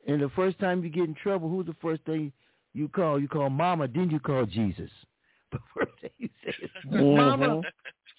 [0.08, 2.32] And the first time you get in trouble, who's the first thing
[2.72, 3.20] you call?
[3.20, 4.90] You call mama, then you call Jesus.
[5.52, 7.62] But first thing you say is, mama,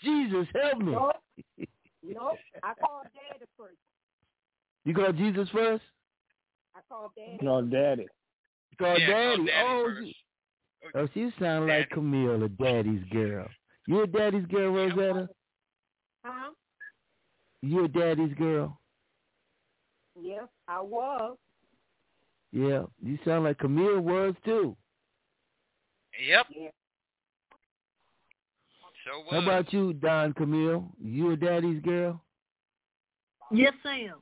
[0.01, 0.91] Jesus, help me.
[0.93, 1.15] Nope.
[2.03, 2.37] Nope.
[2.63, 3.77] I called daddy first.
[4.85, 5.83] You call Jesus first?
[6.75, 7.39] I called daddy.
[7.41, 8.07] No, daddy.
[8.71, 9.45] You call Yeah, call daddy.
[9.45, 10.15] daddy oh, first.
[10.83, 13.47] You- Oh, she sound like Camille, a daddy's girl.
[13.87, 15.29] You a daddy's girl, Rosetta?
[16.23, 16.51] Huh?
[17.61, 18.79] You a daddy's girl?
[20.19, 21.37] Yes, I was.
[22.51, 24.75] Yeah, you sound like Camille was too.
[26.27, 26.47] Yep.
[26.55, 26.69] Yeah.
[29.05, 29.27] So was.
[29.31, 30.85] How about you, Don Camille?
[31.01, 32.21] You a daddy's girl?
[33.51, 34.21] Yes, I am.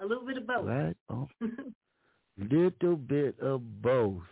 [0.00, 0.64] A little bit of both.
[0.66, 0.96] Right.
[1.10, 1.28] Oh,
[2.38, 4.22] little bit of both.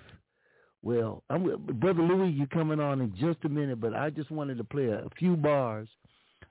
[0.87, 1.43] Well, I'm
[1.81, 2.31] brother Louis.
[2.31, 5.11] You coming on in just a minute, but I just wanted to play a, a
[5.19, 5.89] few bars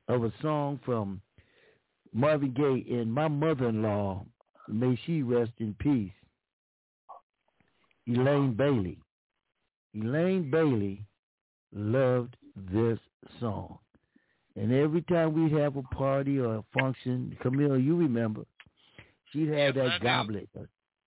[0.09, 1.21] of a song from
[2.13, 4.25] Marvin Gaye and my mother-in-law.
[4.67, 6.11] May she rest in peace.
[8.09, 8.99] Elaine Bailey.
[9.95, 11.01] Elaine Bailey
[11.73, 12.35] loved
[12.73, 12.99] this
[13.39, 13.77] song.
[14.57, 18.41] And every time we'd have a party or a function, Camille, you remember,
[19.31, 20.07] she'd have Yes, I that do.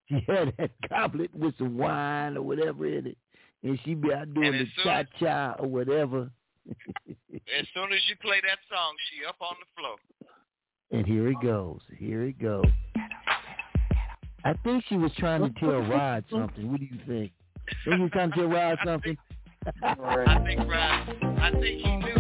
[0.19, 3.19] She had that goblet with some wine or whatever in it.
[3.63, 6.31] And she'd be out doing the cha-cha or whatever.
[7.09, 9.97] As soon as you play that song, she up on the floor.
[10.91, 11.81] And here it goes.
[11.99, 12.65] Here it goes.
[14.45, 16.71] I think she was trying to tell Rod something.
[16.71, 17.33] What do you think?
[17.85, 19.17] Think she was trying to tell Rod something?
[19.83, 22.19] I think Rod, I think he knew.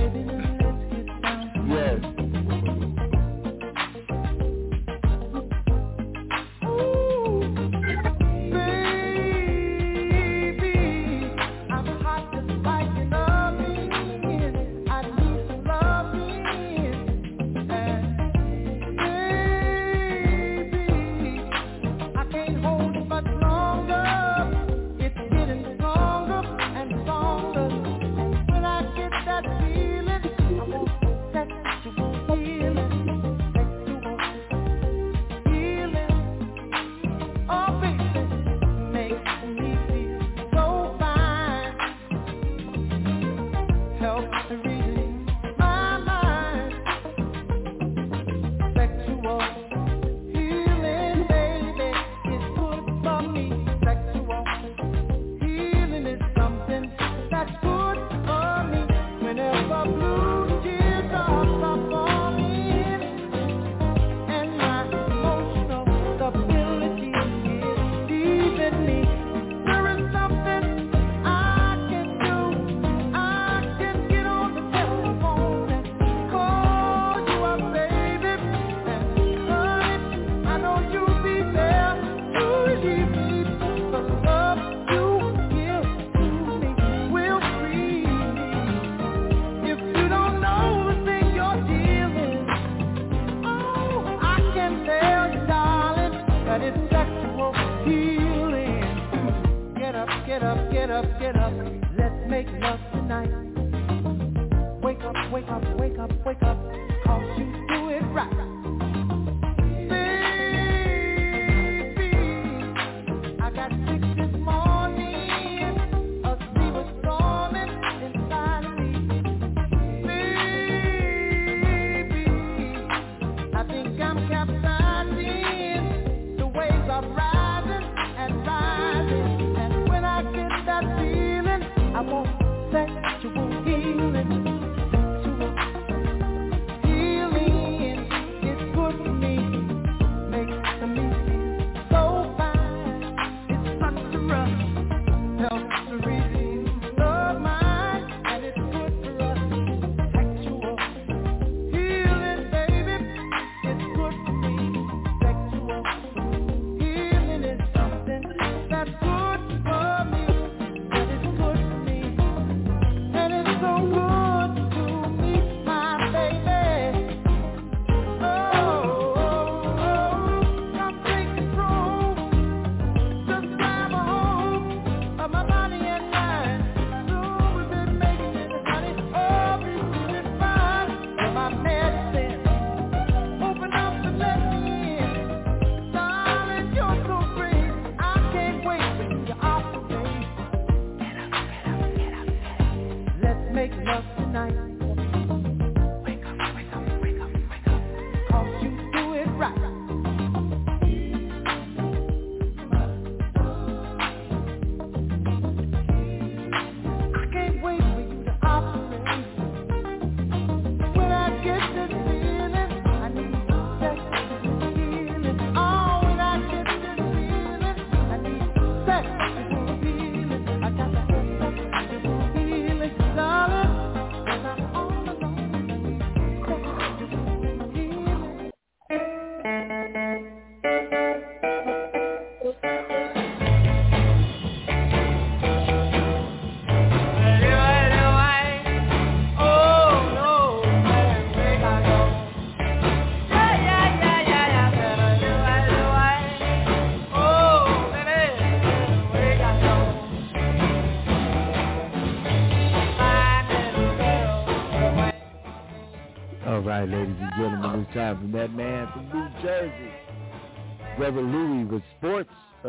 [1.74, 2.00] Yes.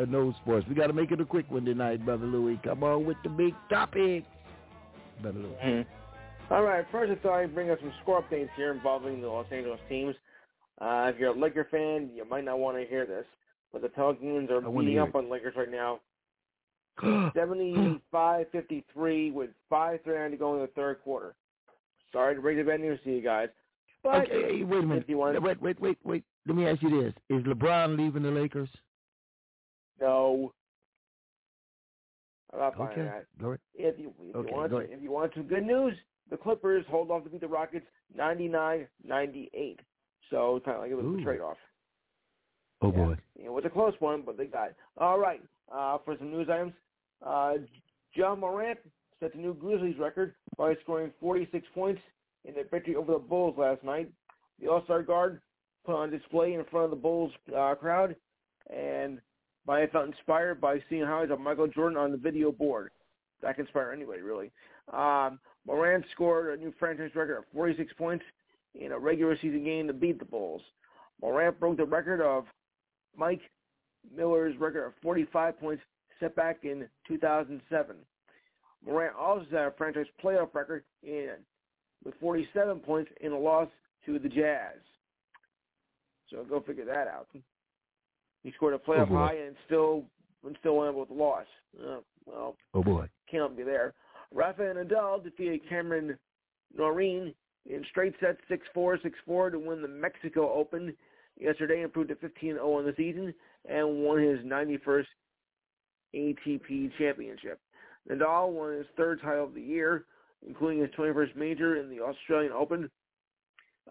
[0.06, 0.66] No sports.
[0.68, 2.60] We got to make it a quick one tonight, Brother Louie.
[2.64, 4.26] Come on with the big topic,
[5.22, 5.56] Brother Louie.
[5.64, 6.54] Mm-hmm.
[6.54, 9.46] All right, first I thought I'd bring us some score updates here involving the Los
[9.52, 10.16] Angeles teams.
[10.82, 13.26] Uh, if you're a Laker fan, you might not want to hear this,
[13.72, 16.00] but the Pelicans are beating up on Lakers right now.
[17.02, 21.36] 75-53 with 5.39 to go in the third quarter.
[22.12, 23.50] Sorry to break the bad news to you guys.
[24.04, 25.10] But okay, wait a minute.
[25.10, 25.42] Want...
[25.42, 26.24] Wait, wait, wait, wait.
[26.48, 28.70] Let me ask you this: Is LeBron leaving the Lakers?
[30.02, 30.54] No.
[32.54, 33.02] I'm not buying okay.
[33.04, 33.26] that.
[33.40, 33.60] Go ahead.
[33.76, 34.90] If you if okay, you want go ahead.
[34.92, 35.94] if you want some good news,
[36.30, 37.86] the Clippers hold off to beat the Rockets
[38.18, 38.88] 99-98.
[40.30, 41.20] So it's kind of like it was Ooh.
[41.20, 41.58] a trade off.
[42.82, 43.16] Oh boy.
[43.36, 44.76] It was a close one, but they got it.
[44.98, 45.42] All right.
[45.72, 46.74] Uh, for some news items,
[47.26, 47.54] uh,
[48.14, 48.80] Ja Morant
[49.20, 52.02] set the new Grizzlies record by scoring 46 points
[52.46, 54.10] in their victory over the Bulls last night.
[54.60, 55.42] The All-Star guard
[55.86, 58.16] put on display in front of the Bulls uh, crowd,
[58.74, 59.20] and
[59.70, 62.92] I felt inspired by seeing highlights of Michael Jordan on the video board.
[63.42, 64.52] That can inspire anybody, really.
[64.92, 68.26] Um, Morant scored a new franchise record of 46 points
[68.76, 70.62] in a regular season game to beat the Bulls.
[71.22, 72.46] Morant broke the record of
[73.16, 73.42] Mike
[74.16, 75.84] Miller's record of 45 points
[76.20, 77.96] set back in 2007.
[78.86, 81.34] Morant also set a franchise playoff record in
[82.04, 83.68] with 47 points in a loss
[84.06, 84.78] to the Jazz.
[86.30, 87.28] So go figure that out.
[88.44, 90.06] He scored a playoff Oh, high and still
[90.46, 91.46] and still went with a loss.
[91.78, 93.08] Uh, well, Oh boy.
[93.30, 93.94] can't be there.
[94.34, 96.18] Rafael Nadal defeated Cameron
[96.78, 97.34] Noreen
[97.70, 100.96] in straight sets 6-4, 6-4 to win the Mexico Open
[101.40, 103.34] yesterday, improved to 15-0 in the season,
[103.68, 105.06] and won his 91st
[106.16, 107.60] ATP championship.
[108.10, 110.06] Nadal won his third title of the year,
[110.48, 112.90] including his 21st major in the Australian Open.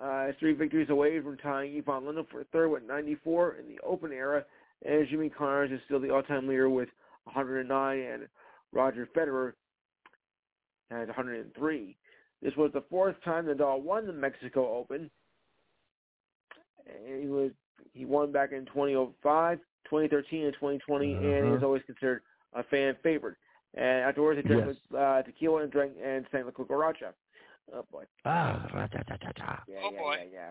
[0.00, 4.12] Uh, three victories away from tying Ivan Lendl for third with 94 in the Open
[4.12, 4.44] era,
[4.84, 6.88] and Jimmy Connors is still the all-time leader with
[7.24, 8.28] 109, and
[8.72, 9.54] Roger Federer
[10.90, 11.96] has 103.
[12.40, 15.10] This was the fourth time Nadal won the Mexico Open.
[16.86, 17.50] And he was
[17.92, 21.56] he won back in 2005, 2013, and 2020, and Uh-huh.
[21.56, 22.22] is always considered
[22.54, 23.36] a fan favorite.
[23.74, 24.76] And afterwards, he drank Yes.
[24.96, 27.12] uh, tequila and drank and sang the cucaracha.
[27.74, 28.04] Oh boy.
[28.24, 28.66] Ah.
[28.72, 30.16] Yeah, Oh, yeah, boy.
[30.16, 30.50] yeah, yeah.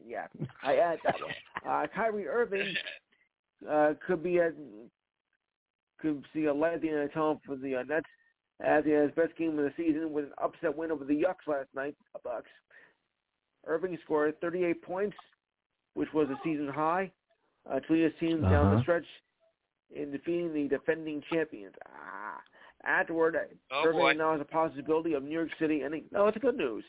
[0.00, 0.26] Yeah,
[0.62, 1.34] I add that one.
[1.68, 2.74] Uh, Kyrie Irving
[3.68, 4.54] uh, could be at
[6.00, 8.06] could see a light at the end of the tunnel for the uh, Nets
[8.64, 11.46] as he has best game of the season with an upset win over the Yucks
[11.48, 12.50] last night, the Bucks.
[13.66, 15.16] Irving scored 38 points,
[15.94, 17.10] which was a season high,
[17.68, 18.82] uh, to lead his team down the Uh-huh.
[18.82, 19.06] stretch
[19.94, 21.74] in defeating the defending champions.
[21.86, 22.40] Ah.
[22.88, 23.36] Afterward,
[23.70, 24.12] Oh, Irving boy.
[24.14, 26.04] now has a possibility of New York City ending.
[26.10, 26.84] No, it's good news.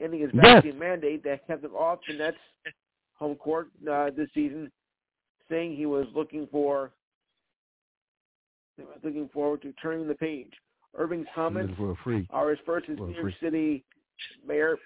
[0.00, 0.42] Ending his Yes.
[0.64, 2.38] vaccine mandate that kept him off the Nets'
[3.14, 4.72] home court uh, this season,
[5.50, 6.92] saying he was looking for
[8.76, 10.52] he looking forward to turning the page.
[10.94, 12.26] Irving's comments For a free.
[12.30, 13.34] are his first as New York.
[13.40, 13.84] City
[14.46, 14.78] Mayor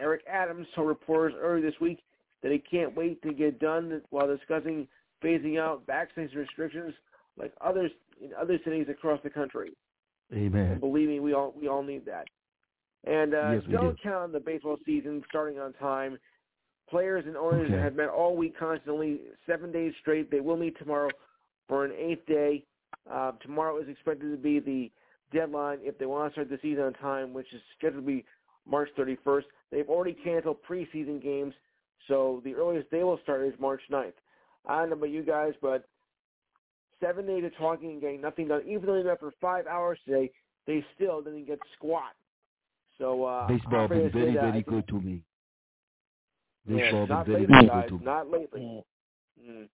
[0.00, 2.02] Eric Adams told reporters earlier this week
[2.42, 4.88] that he can't wait to get done while discussing
[5.22, 6.94] phasing out vaccination restrictions
[7.36, 7.90] like others
[8.20, 9.72] in other cities across the country.
[10.34, 10.80] And Amen.
[10.80, 12.26] believe me, we all we all need that.
[13.06, 14.02] And uh, Yes, don't do.
[14.02, 16.18] count on the baseball season starting on time.
[16.88, 17.82] Players and owners Okay.
[17.82, 20.30] have met all week constantly, seven days straight.
[20.30, 21.10] They will meet tomorrow
[21.68, 22.64] for an eighth day.
[23.10, 24.90] Uh, tomorrow is expected to be the
[25.36, 28.24] deadline if they want to start the season on time, which is scheduled to be
[28.66, 29.42] March 31st.
[29.70, 31.54] They've already canceled preseason games,
[32.06, 34.12] so the earliest they will start is March 9th.
[34.66, 35.88] I don't know about you guys, but
[37.00, 38.62] seven days of talking and getting nothing done.
[38.66, 40.30] Even though they met for five hours today,
[40.66, 42.12] they still didn't get squat.
[42.98, 45.22] So uh, Baseball I'm been very, that very good to me.
[46.68, 47.82] Yeah, Baseball not been very, lately, very guys.
[47.82, 48.04] good to me.
[48.04, 48.84] Not lately.
[49.48, 49.68] Mm.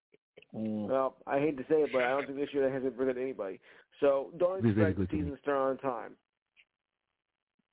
[0.89, 3.15] Well, I hate to say it, but I don't think this year hasn't been good
[3.15, 3.61] to anybody.
[4.01, 5.23] So don't Be very expect the good to me.
[5.23, 6.13] season to start on time.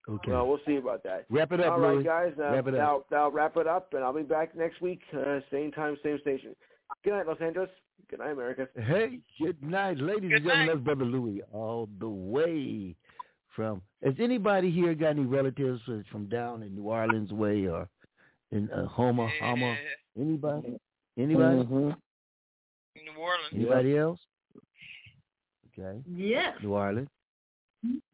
[0.09, 0.31] Okay.
[0.31, 1.25] Well, we'll see about that.
[1.29, 2.03] Wrap it up, All right, Louis.
[2.03, 2.33] guys.
[2.39, 3.05] Uh, Wrap it up.
[3.11, 6.19] Now, now wrap it up, and I'll be back next week, uh, same time, same
[6.21, 6.55] station.
[7.03, 7.69] Good night, Los Angeles.
[8.09, 8.67] Good night, America.
[8.75, 10.67] Hey, good night, ladies and gentlemen.
[10.67, 12.95] That's Brother Louis all the way
[13.55, 13.81] from.
[14.03, 17.89] Has anybody here got any relatives from down in New Orleans way or
[18.51, 19.77] in uh, Homer, Homer?
[20.17, 20.79] Anybody?
[21.17, 21.59] Anybody?
[21.59, 23.51] In New Orleans.
[23.53, 24.19] Anybody else?
[25.77, 25.99] Okay.
[26.09, 27.09] Yes, New Orleans.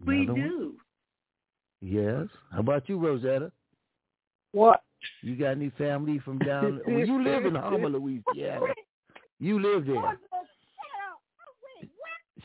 [0.06, 0.42] we Another one?
[0.50, 0.74] do.
[1.82, 2.28] Yes.
[2.52, 3.52] How about you, Rosetta?
[4.54, 4.82] What?
[5.22, 6.82] You got any family from down?
[6.88, 8.66] well, you live in Homer, Louisiana.
[9.44, 10.18] You live there.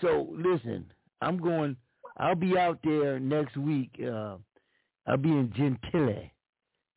[0.03, 0.85] So listen,
[1.21, 1.77] I'm going.
[2.17, 3.91] I'll be out there next week.
[4.05, 4.37] Uh,
[5.07, 6.29] I'll be in Gentile,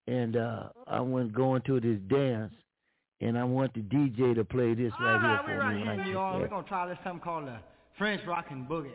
[0.08, 2.52] and uh I went going to this dance,
[3.22, 5.82] and I want the DJ to play this right All here for we're right me.
[5.84, 6.42] here in like New you Orleans.
[6.42, 7.58] We're gonna try this something called the
[8.00, 8.90] French Rockin' Boogie.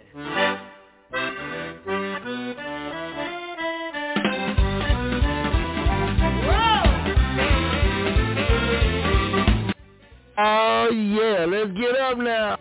[10.39, 12.56] Oh yeah, let's get up now.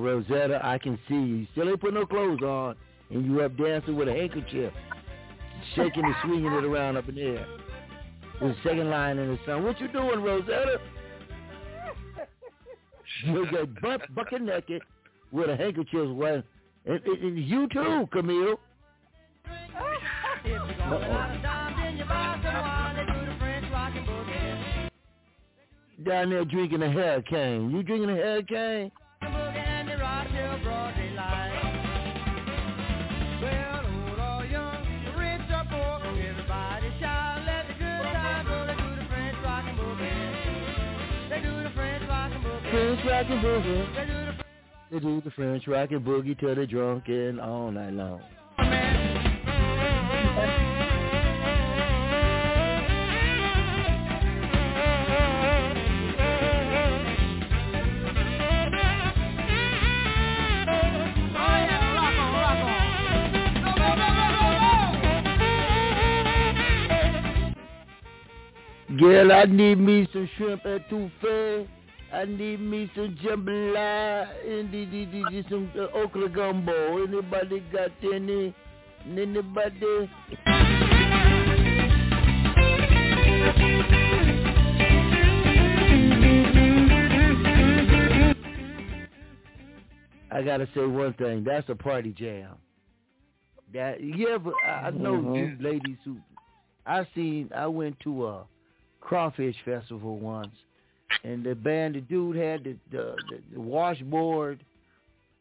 [0.00, 1.20] Rosetta, I can see you.
[1.20, 2.76] You still ain't put no clothes on,
[3.10, 4.72] and you up dancing with a handkerchief,
[5.74, 7.46] shaking and swinging it around up in the air.
[8.40, 9.64] The second line in the song.
[9.64, 10.78] What you doing, Rosetta?
[13.26, 14.82] You get butt bucket naked
[15.30, 16.08] with a handkerchief
[16.86, 18.58] and, and you too, Camille.
[26.02, 27.70] Down there drinking a hurricane.
[27.70, 28.90] You drinking a hurricane?
[43.30, 44.42] Rockin' boogie.
[44.90, 48.20] They do the French rockin' boogie till they're drunk and all night long.
[68.98, 71.68] Girl, I need me some shrimp at etouffee.
[72.12, 77.04] I need me some jambalaya and the, the, the, some uh, okra gumbo.
[77.04, 78.54] Anybody got any?
[79.06, 80.10] Anybody?
[90.32, 91.44] I gotta say one thing.
[91.44, 92.54] That's a party jam.
[93.74, 95.36] That yeah, but I I know Mhm.
[95.36, 96.18] you ladies who
[96.86, 97.50] I seen.
[97.54, 98.46] I went to a
[99.00, 100.54] crawfish festival once,
[101.24, 104.62] and the band, the dude had the the, the, the washboard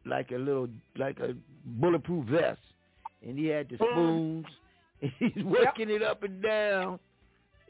[0.05, 0.67] like a little
[0.97, 1.33] like a
[1.65, 2.59] bulletproof vest,
[3.25, 4.45] and he had the spoons.
[5.01, 6.99] And he's working it up and down,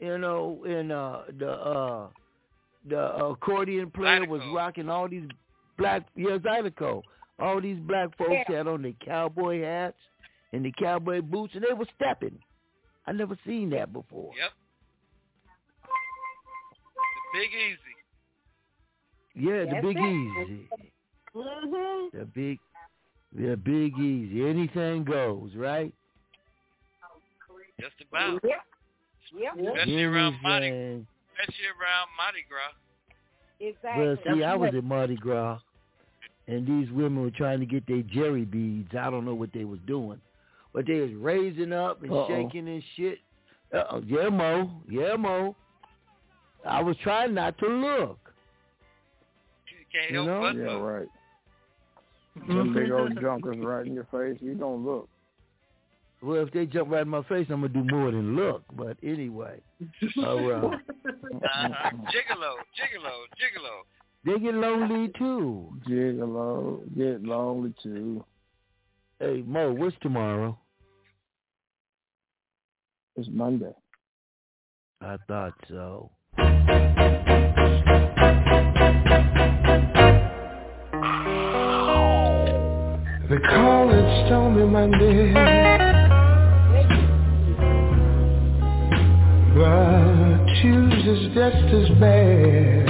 [0.00, 2.08] you know, and uh the uh
[2.88, 5.28] the accordion player was rocking all these
[5.78, 7.02] black yeah Zydeco.
[7.38, 8.56] All these black folks Yeah.
[8.58, 9.96] had on their cowboy hats
[10.52, 12.36] and the cowboy boots, and they were stepping.
[13.06, 14.32] I never seen that before.
[14.36, 14.50] Yep.
[17.32, 17.89] The Big Easy.
[19.40, 20.00] Yeah, the Big it.
[20.00, 20.68] Easy.
[21.34, 22.18] Mm-hmm.
[22.18, 22.58] The big,
[23.36, 24.46] the Big Easy.
[24.48, 25.92] Anything goes, right?
[27.80, 28.40] Just about.
[28.44, 28.58] Yep.
[29.38, 29.52] Yep.
[29.58, 31.06] Especially around Mardi, Anything.
[31.38, 32.74] especially around Mardi Gras.
[33.60, 34.04] Exactly.
[34.06, 35.60] Well, see, I was at Mardi Gras,
[36.48, 38.90] and these women were trying to get their jerry beads.
[38.98, 40.20] I don't know what they was doing,
[40.74, 42.26] but they was raising up and Uh-oh.
[42.28, 43.18] shaking and shit.
[43.72, 44.02] Uh-oh.
[44.04, 44.70] Yeah, Mo.
[44.88, 45.54] Yeah, Mo.
[46.66, 48.18] I was trying not to look.
[49.92, 50.40] You can't You help know?
[50.42, 50.82] but Yeah, look.
[50.82, 51.08] right.
[52.48, 54.38] Them big old junkers right in your face.
[54.40, 55.08] You don't look.
[56.22, 58.62] Well, if they jump right in my face, I'm gonna do more than look.
[58.76, 59.60] But anyway,
[60.18, 60.64] all right.
[60.64, 61.90] Uh-huh.
[62.12, 63.82] Gigolo, gigolo, gigolo.
[64.24, 65.72] They get lonely too.
[65.88, 68.22] Gigolo, get lonely too.
[69.18, 70.58] Hey Mo, what's tomorrow?
[73.16, 73.72] It's Monday.
[75.00, 76.10] I thought so.
[83.30, 85.32] They call it Stormy Monday.
[89.54, 92.86] But Tuesday's just as bad.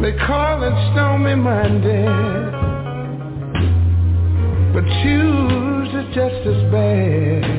[0.00, 2.06] They call it Stormy Monday.
[4.72, 7.51] But Tuesday's just as bad.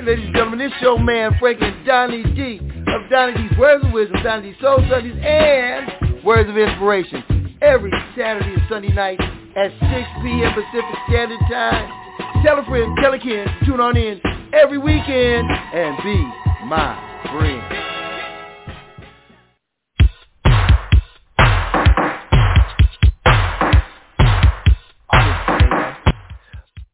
[0.00, 3.84] Right, ladies and gentlemen, this show man Frank and Donny D of Donny D's Words
[3.84, 9.20] of Wisdom, Donny D's Soul Sundays, and Words of Inspiration every Saturday and Sunday night
[9.20, 9.82] at 6
[10.22, 10.54] p.m.
[10.54, 12.42] Pacific Standard Time.
[12.42, 14.22] Tell a friend, tell a kid, tune on in
[14.54, 16.16] every weekend and be
[16.64, 16.96] my
[17.30, 17.76] friend.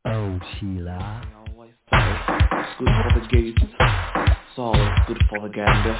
[0.07, 1.46] Oh, Sheila.
[2.79, 3.63] Good for the gates.
[3.63, 5.97] It's always good for the gander.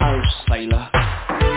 [0.00, 1.55] Irish sailor.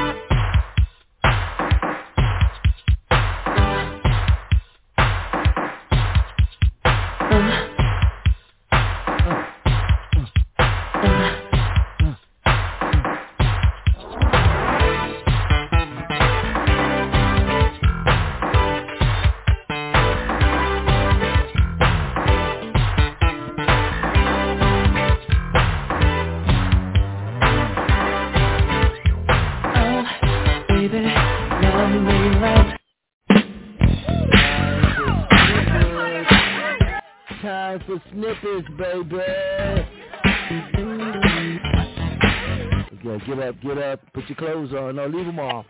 [38.42, 39.20] For baby.
[43.06, 44.14] Okay, get up, get up.
[44.14, 44.96] Put your clothes on.
[44.96, 45.66] No, leave them off.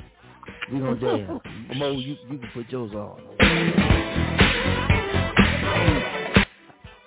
[0.71, 1.41] We gonna dance.
[1.77, 3.21] Mo, you, you can put yours on.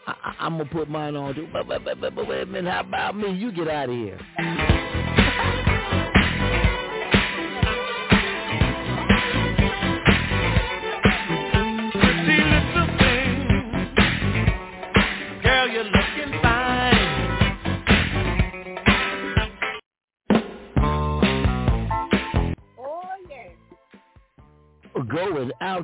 [0.07, 1.49] I, I'm gonna put mine on too.
[1.53, 2.71] But, but, but, but, but wait a minute.
[2.71, 3.33] How about me?
[3.33, 4.19] You get out of here.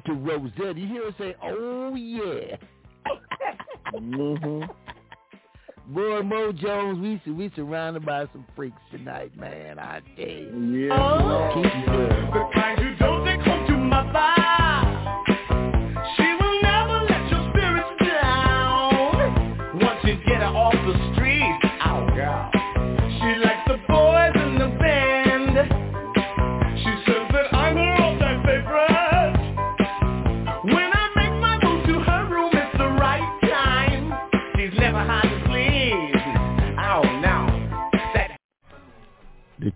[0.06, 0.80] Going out to Rosetta.
[0.80, 2.56] You hear her say, "Oh yeah."
[3.94, 4.64] mm-hmm.
[5.94, 9.78] Boy, Mo Jones, we we surrounded by some freaks tonight, man.
[9.78, 10.88] I tell you.
[10.88, 11.52] Yeah.
[11.54, 12.77] Keep it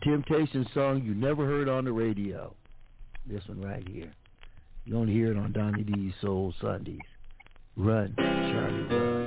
[0.02, 2.52] Temptation song you never heard on the radio.
[3.24, 4.12] This one right here.
[4.84, 6.98] You only hear it on Donny D's Soul Sundays.
[7.76, 9.22] Run, Charlie, run.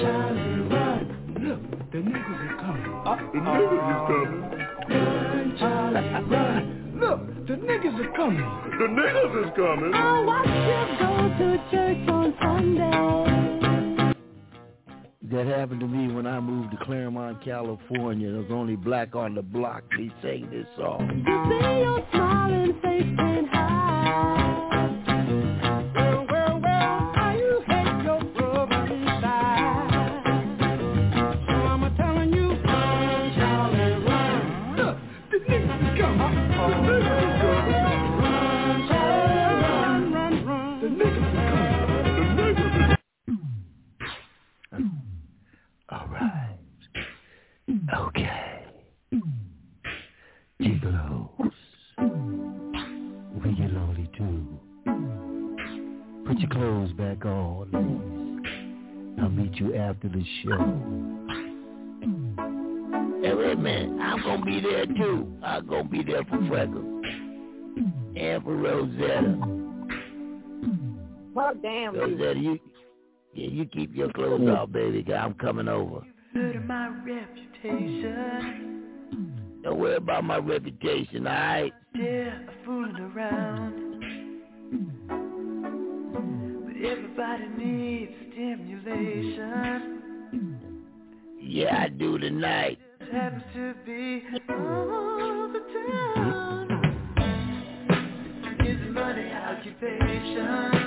[0.00, 1.06] Charlie, run.
[1.38, 1.60] Look,
[1.92, 2.92] the niggas are coming.
[3.32, 4.42] the niggas is coming.
[4.90, 6.98] Run, Charlie, run.
[6.98, 8.50] Look, the niggas are coming.
[8.76, 9.94] The niggas is coming.
[9.94, 13.67] I watch you go to church on Sunday.
[15.30, 18.30] That happened to me when I moved to Claremont, California.
[18.30, 19.84] There was only black on the block.
[19.90, 21.22] They sang this song.
[60.08, 60.58] Meet you the show.
[63.22, 64.00] Hey, wait a minute.
[64.00, 65.26] I'm gonna be there too.
[65.42, 67.04] I'm gonna be there for Freckles.
[68.16, 69.36] And for Rosetta.
[71.34, 72.00] Well, damn you.
[72.00, 72.58] Rosetta, you,
[73.34, 76.00] yeah, you keep your clothes off, baby, 'cause I'm coming over.
[76.34, 78.74] Good of my reputation.
[79.62, 81.72] Don't worry about my reputation, alright?
[81.94, 83.74] Yeah, fooling around.
[86.64, 89.98] But everybody needs stimulation.
[91.40, 92.78] Yeah, I do tonight.
[93.00, 96.68] It happens to be all the mm-hmm.
[96.68, 96.84] time.
[98.64, 100.77] Is money occupation?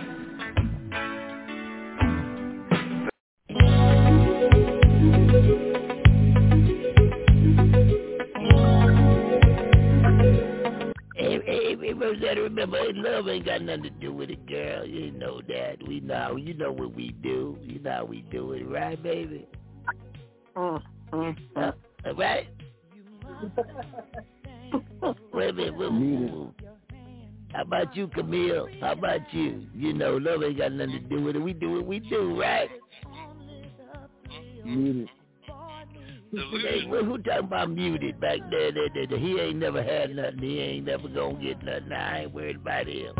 [12.13, 14.85] Hey, hey, Rosetta, remember, hey, love ain't got nothing to do with it, girl.
[14.85, 15.77] You know that.
[15.87, 16.35] We know.
[16.35, 17.57] You know what we do.
[17.61, 19.47] You know how we do it, right, baby?
[20.55, 20.81] Mm,
[21.13, 21.71] mm, Uh,
[22.05, 22.47] all right?
[25.33, 25.77] Wait a minute.
[25.77, 26.43] Wait, wait, wait.
[27.53, 28.67] How about you, Camille?
[28.79, 29.65] How about you?
[29.75, 31.39] You know, love ain't got nothing to do with it.
[31.39, 32.69] We do what we do, right?
[34.63, 35.09] Muted.
[36.33, 38.71] Hey, who, who talking about muted back there?
[38.71, 40.39] That, that, that he ain't never had nothing.
[40.39, 41.91] He ain't never gonna get nothing.
[41.91, 43.13] I ain't worried about him.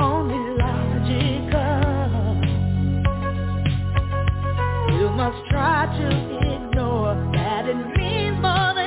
[0.00, 1.82] Only logical.
[4.98, 6.08] You must try to
[6.52, 8.81] ignore that it means more than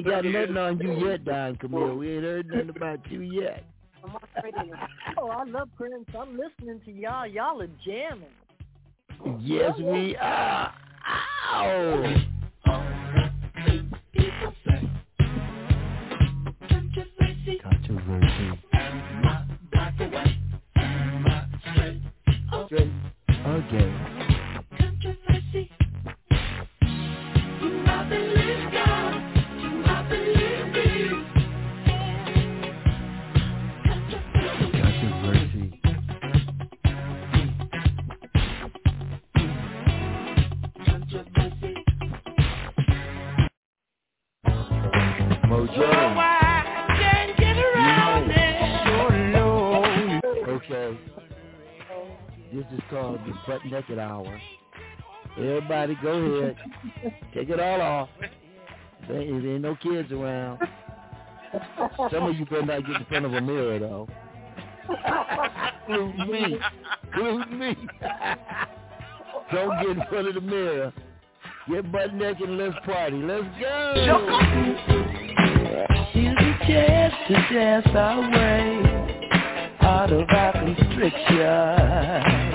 [0.00, 1.96] ain't got nothing on you yet, Don Camille.
[1.96, 3.64] We ain't heard nothing about you yet.
[5.18, 6.06] Oh, I love Prince.
[6.18, 7.26] I'm listening to y'all.
[7.26, 8.24] Y'all are jamming.
[9.40, 10.72] Yes, we are.
[11.52, 12.14] Ow!
[17.62, 18.50] Controversy.
[22.66, 22.90] Straight.
[23.44, 23.89] Okay.
[53.70, 54.40] Naked hour.
[55.36, 56.56] Everybody go ahead.
[57.34, 58.08] Take it all off.
[59.08, 60.60] There ain't, no kids around.
[62.12, 64.08] Some of you better not get in front of a mirror though.
[65.88, 66.58] Include me.
[67.04, 67.76] Include me.
[69.52, 70.92] Don't get in front of the mirror.
[71.68, 73.16] Get butt naked and let's party.
[73.16, 73.94] Let's go.
[76.14, 79.00] Use the chance to dance our way
[79.80, 82.49] out of our constriction.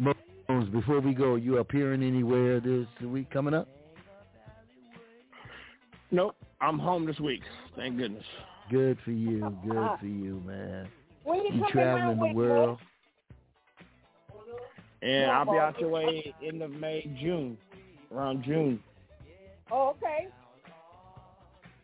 [0.00, 3.68] Bones, before we go, you appearing anywhere this week coming up?
[6.10, 6.34] Nope.
[6.60, 7.42] I'm home this week.
[7.76, 8.24] Thank goodness.
[8.70, 9.40] Good for you.
[9.64, 10.88] Good for you, man.
[11.24, 12.78] When you You traveling the world.
[15.02, 17.56] And I'll be out your way end of May, June.
[18.14, 18.80] Around June.
[19.70, 20.26] Oh, okay.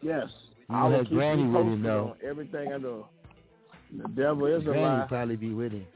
[0.03, 0.29] Yes.
[0.69, 2.17] You I will had keep you Granny with him, though.
[2.27, 3.07] everything I do.
[3.97, 5.01] The devil is a Granny lie.
[5.01, 5.87] will probably be with him.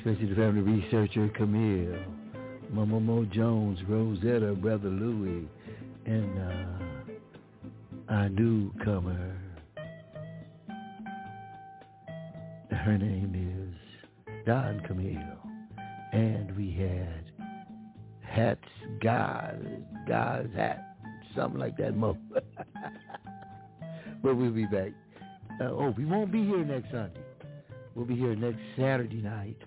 [0.00, 1.94] Especially the family researcher Camille,
[2.70, 5.46] Mama Mo Jones, Rosetta, Brother Louie,
[6.06, 7.12] and uh,
[8.08, 9.36] our newcomer.
[12.70, 15.38] Her name is Don Camille.
[16.14, 17.30] And we had
[18.22, 18.60] Hats
[19.02, 20.96] God, God's Hat,
[21.36, 22.16] something like that, Mo.
[24.22, 24.92] but we'll be back.
[25.60, 27.20] Uh, oh, we won't be here next Sunday.
[27.94, 29.58] We'll be here next Saturday night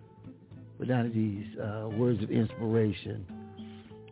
[0.78, 3.26] with none of these uh, words of inspiration.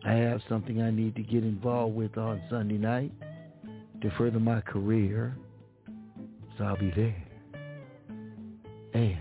[0.04, 3.12] I have something I need to get involved with on Sunday night
[4.00, 5.36] to further my career,
[6.58, 7.24] so I'll be there.
[8.94, 9.18] And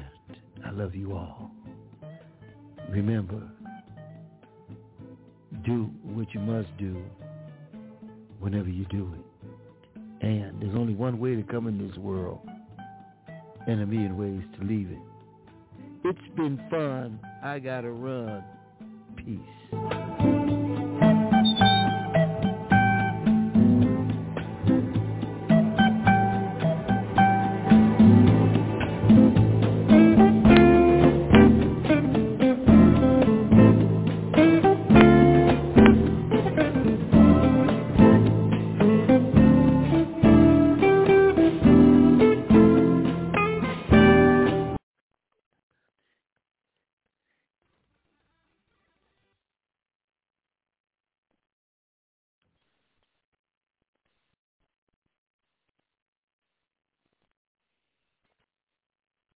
[0.65, 1.51] I love you all.
[2.89, 3.41] Remember,
[5.65, 7.01] do what you must do
[8.39, 10.25] whenever you do it.
[10.25, 12.47] And there's only one way to come in this world
[13.67, 14.97] and a million ways to leave it.
[16.03, 17.19] It's been fun.
[17.43, 18.43] I gotta run.
[19.17, 20.30] Peace.